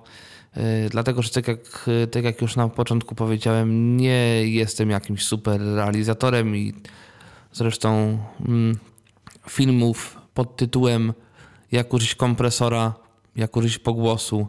dlatego 0.89 1.21
że 1.21 1.29
tak 1.29 1.47
jak, 1.47 1.87
y, 1.87 2.07
tak 2.07 2.23
jak 2.23 2.41
już 2.41 2.55
na 2.55 2.69
początku 2.69 3.15
powiedziałem, 3.15 3.97
nie 3.97 4.49
jestem 4.49 4.89
jakimś 4.89 5.25
super 5.25 5.61
realizatorem 5.61 6.55
i 6.55 6.73
zresztą 7.53 8.17
mm, 8.47 8.77
filmów 9.49 10.17
pod 10.33 10.57
tytułem 10.57 11.13
jak 11.71 11.93
użyć 11.93 12.15
kompresora, 12.15 12.93
jak 13.35 13.57
użyć 13.57 13.77
pogłosu, 13.77 14.47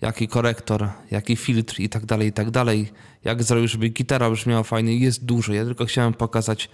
jaki 0.00 0.28
korektor, 0.28 0.88
jaki 1.10 1.36
filtr 1.36 1.80
i 1.80 1.88
tak 1.88 2.06
dalej, 2.06 2.28
i 2.28 2.32
tak 2.32 2.50
dalej. 2.50 2.92
Jak 3.24 3.42
zrobić, 3.42 3.70
żeby 3.70 3.88
gitara 3.88 4.30
brzmiała 4.30 4.62
fajnie, 4.62 4.96
jest 4.96 5.24
dużo. 5.24 5.52
Ja 5.52 5.64
tylko 5.64 5.84
chciałem 5.84 6.14
pokazać, 6.14 6.70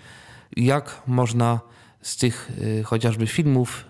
jak 0.56 1.02
można 1.06 1.60
z 2.02 2.16
tych 2.16 2.50
y, 2.62 2.82
chociażby 2.84 3.26
filmów 3.26 3.84
y, 3.84 3.89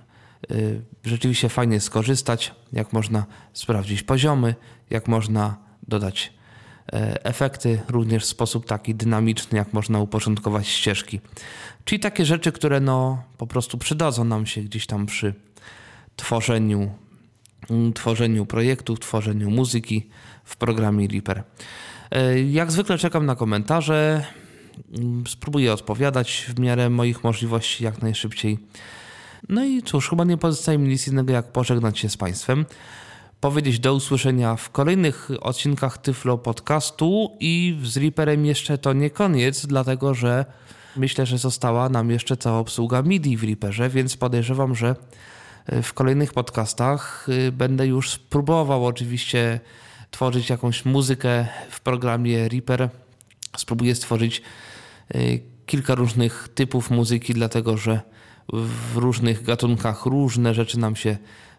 rzeczywiście 1.05 1.49
fajnie 1.49 1.81
skorzystać, 1.81 2.55
jak 2.73 2.93
można 2.93 3.27
sprawdzić 3.53 4.03
poziomy, 4.03 4.55
jak 4.91 5.09
można 5.09 5.57
dodać 5.89 6.33
e, 6.93 7.25
efekty, 7.25 7.81
również 7.89 8.25
w 8.25 8.27
sposób 8.27 8.67
taki 8.67 8.95
dynamiczny, 8.95 9.59
jak 9.59 9.73
można 9.73 10.01
uporządkować 10.01 10.69
ścieżki. 10.69 11.21
Czyli 11.85 12.01
takie 12.01 12.25
rzeczy, 12.25 12.53
które 12.53 12.81
no 12.81 13.23
po 13.39 13.47
prostu 13.47 13.79
przydadzą 13.79 14.25
nam 14.25 14.47
się 14.47 14.61
gdzieś 14.61 14.87
tam 14.87 15.07
przy 15.07 15.35
tworzeniu, 16.17 16.91
mm, 17.71 17.93
tworzeniu 17.93 18.47
projektów, 18.47 19.01
tworzeniu 19.01 19.51
muzyki 19.51 20.09
w 20.45 20.57
programie 20.57 21.09
Reaper. 21.09 21.43
E, 22.11 22.41
Jak 22.43 22.73
zwykle 22.73 22.99
czekam 22.99 23.27
na 23.27 23.37
komentarze. 23.37 24.25
Mm, 24.99 25.27
Spróbuję 25.27 25.73
odpowiadać 25.73 26.47
w 26.49 26.61
miarę 26.61 26.91
moich 26.91 27.25
możliwości 27.25 27.85
jak 27.85 28.03
najszybciej. 28.03 28.59
No 29.49 29.65
i 29.65 29.83
cóż, 29.83 30.11
chyba 30.11 30.25
nie 30.25 30.37
pozostaje 30.37 30.79
mi 30.79 30.89
nic 30.89 31.09
innego 31.09 31.33
jak 31.33 31.53
pożegnać 31.53 31.99
się 31.99 32.09
z 32.09 32.17
Państwem. 32.17 32.67
Powiedzieć 33.41 33.79
do 33.79 33.95
usłyszenia 33.95 34.57
w 34.57 34.71
kolejnych 34.71 35.29
odcinkach 35.41 35.99
Tyflo 35.99 36.39
Podcastu 36.39 37.37
i 37.41 37.79
z 37.83 37.97
Reaperem 37.97 38.47
jeszcze 38.47 38.79
to 38.79 38.93
nie 38.93 39.11
koniec, 39.11 39.67
dlatego 39.67 40.15
że 40.15 40.45
myślę, 40.97 41.27
że 41.27 41.39
została 41.39 41.89
nam 41.89 42.11
jeszcze 42.11 42.37
cała 42.37 42.59
obsługa 42.59 43.03
MIDI 43.03 43.37
w 43.37 43.45
Reaperze, 43.45 43.89
więc 43.89 44.17
podejrzewam, 44.17 44.75
że 44.75 44.97
e, 45.67 45.83
w 45.83 45.95
kolejnych 45.95 46.33
podcastach 46.33 47.27
y, 47.29 47.53
będę 47.53 47.87
już 47.87 48.11
spróbował 48.11 48.87
oczywiście 48.87 49.61
tworzyć 50.11 50.51
jakąś 50.51 50.85
muzykę 50.85 51.47
w 51.71 51.81
programie 51.81 52.49
Reaper. 52.49 52.89
Spróbuję 53.57 53.95
stworzyć 53.95 54.43
y, 55.15 55.41
kilka 55.67 55.95
różnych 55.95 56.49
typów 56.55 56.91
muzyki, 56.91 57.35
dlatego 57.35 57.77
że 57.77 58.01
w 58.53 58.97
różnych 58.97 59.43
gatunkach 59.43 60.07
różne 60.07 60.55
rzeczy 60.55 60.79
nam 60.79 60.97
się 60.97 61.17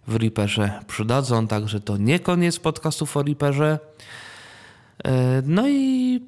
w 0.07 0.15
Reaperze 0.15 0.79
przydadzą, 0.87 1.47
także 1.47 1.79
to 1.79 1.97
nie 1.97 2.19
koniec 2.19 2.59
podcastów 2.59 3.17
o 3.17 3.23
Reaperze. 3.23 3.79
E, 5.03 5.41
No 5.45 5.69
i 5.69 6.19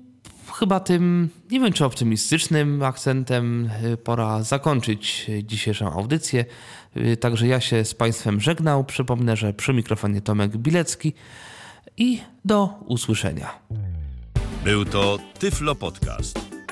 chyba 0.54 0.80
tym, 0.80 1.30
nie 1.52 1.60
wiem 1.60 1.74
czy 1.74 1.86
optymistycznym 1.86 2.84
akcentem 2.84 3.70
y, 3.86 3.98
pora 3.98 4.44
zakończyć 4.44 5.32
dzisiejszą 5.44 5.94
audycję. 5.94 6.46
Y, 6.98 7.18
Także 7.18 7.48
ja 7.48 7.60
się 7.62 7.86
z 7.86 7.94
Państwem 7.94 8.42
żegnał. 8.42 8.84
Przypomnę, 8.84 9.36
że 9.38 9.54
przy 9.54 9.74
mikrofonie 9.74 10.22
Tomek 10.22 10.58
Bilecki 10.58 11.14
i 11.98 12.22
do 12.46 12.70
usłyszenia. 12.86 13.60
Był 14.64 14.86
to 14.86 15.18
Tyflo 15.40 15.76
Podcast. 15.76 16.63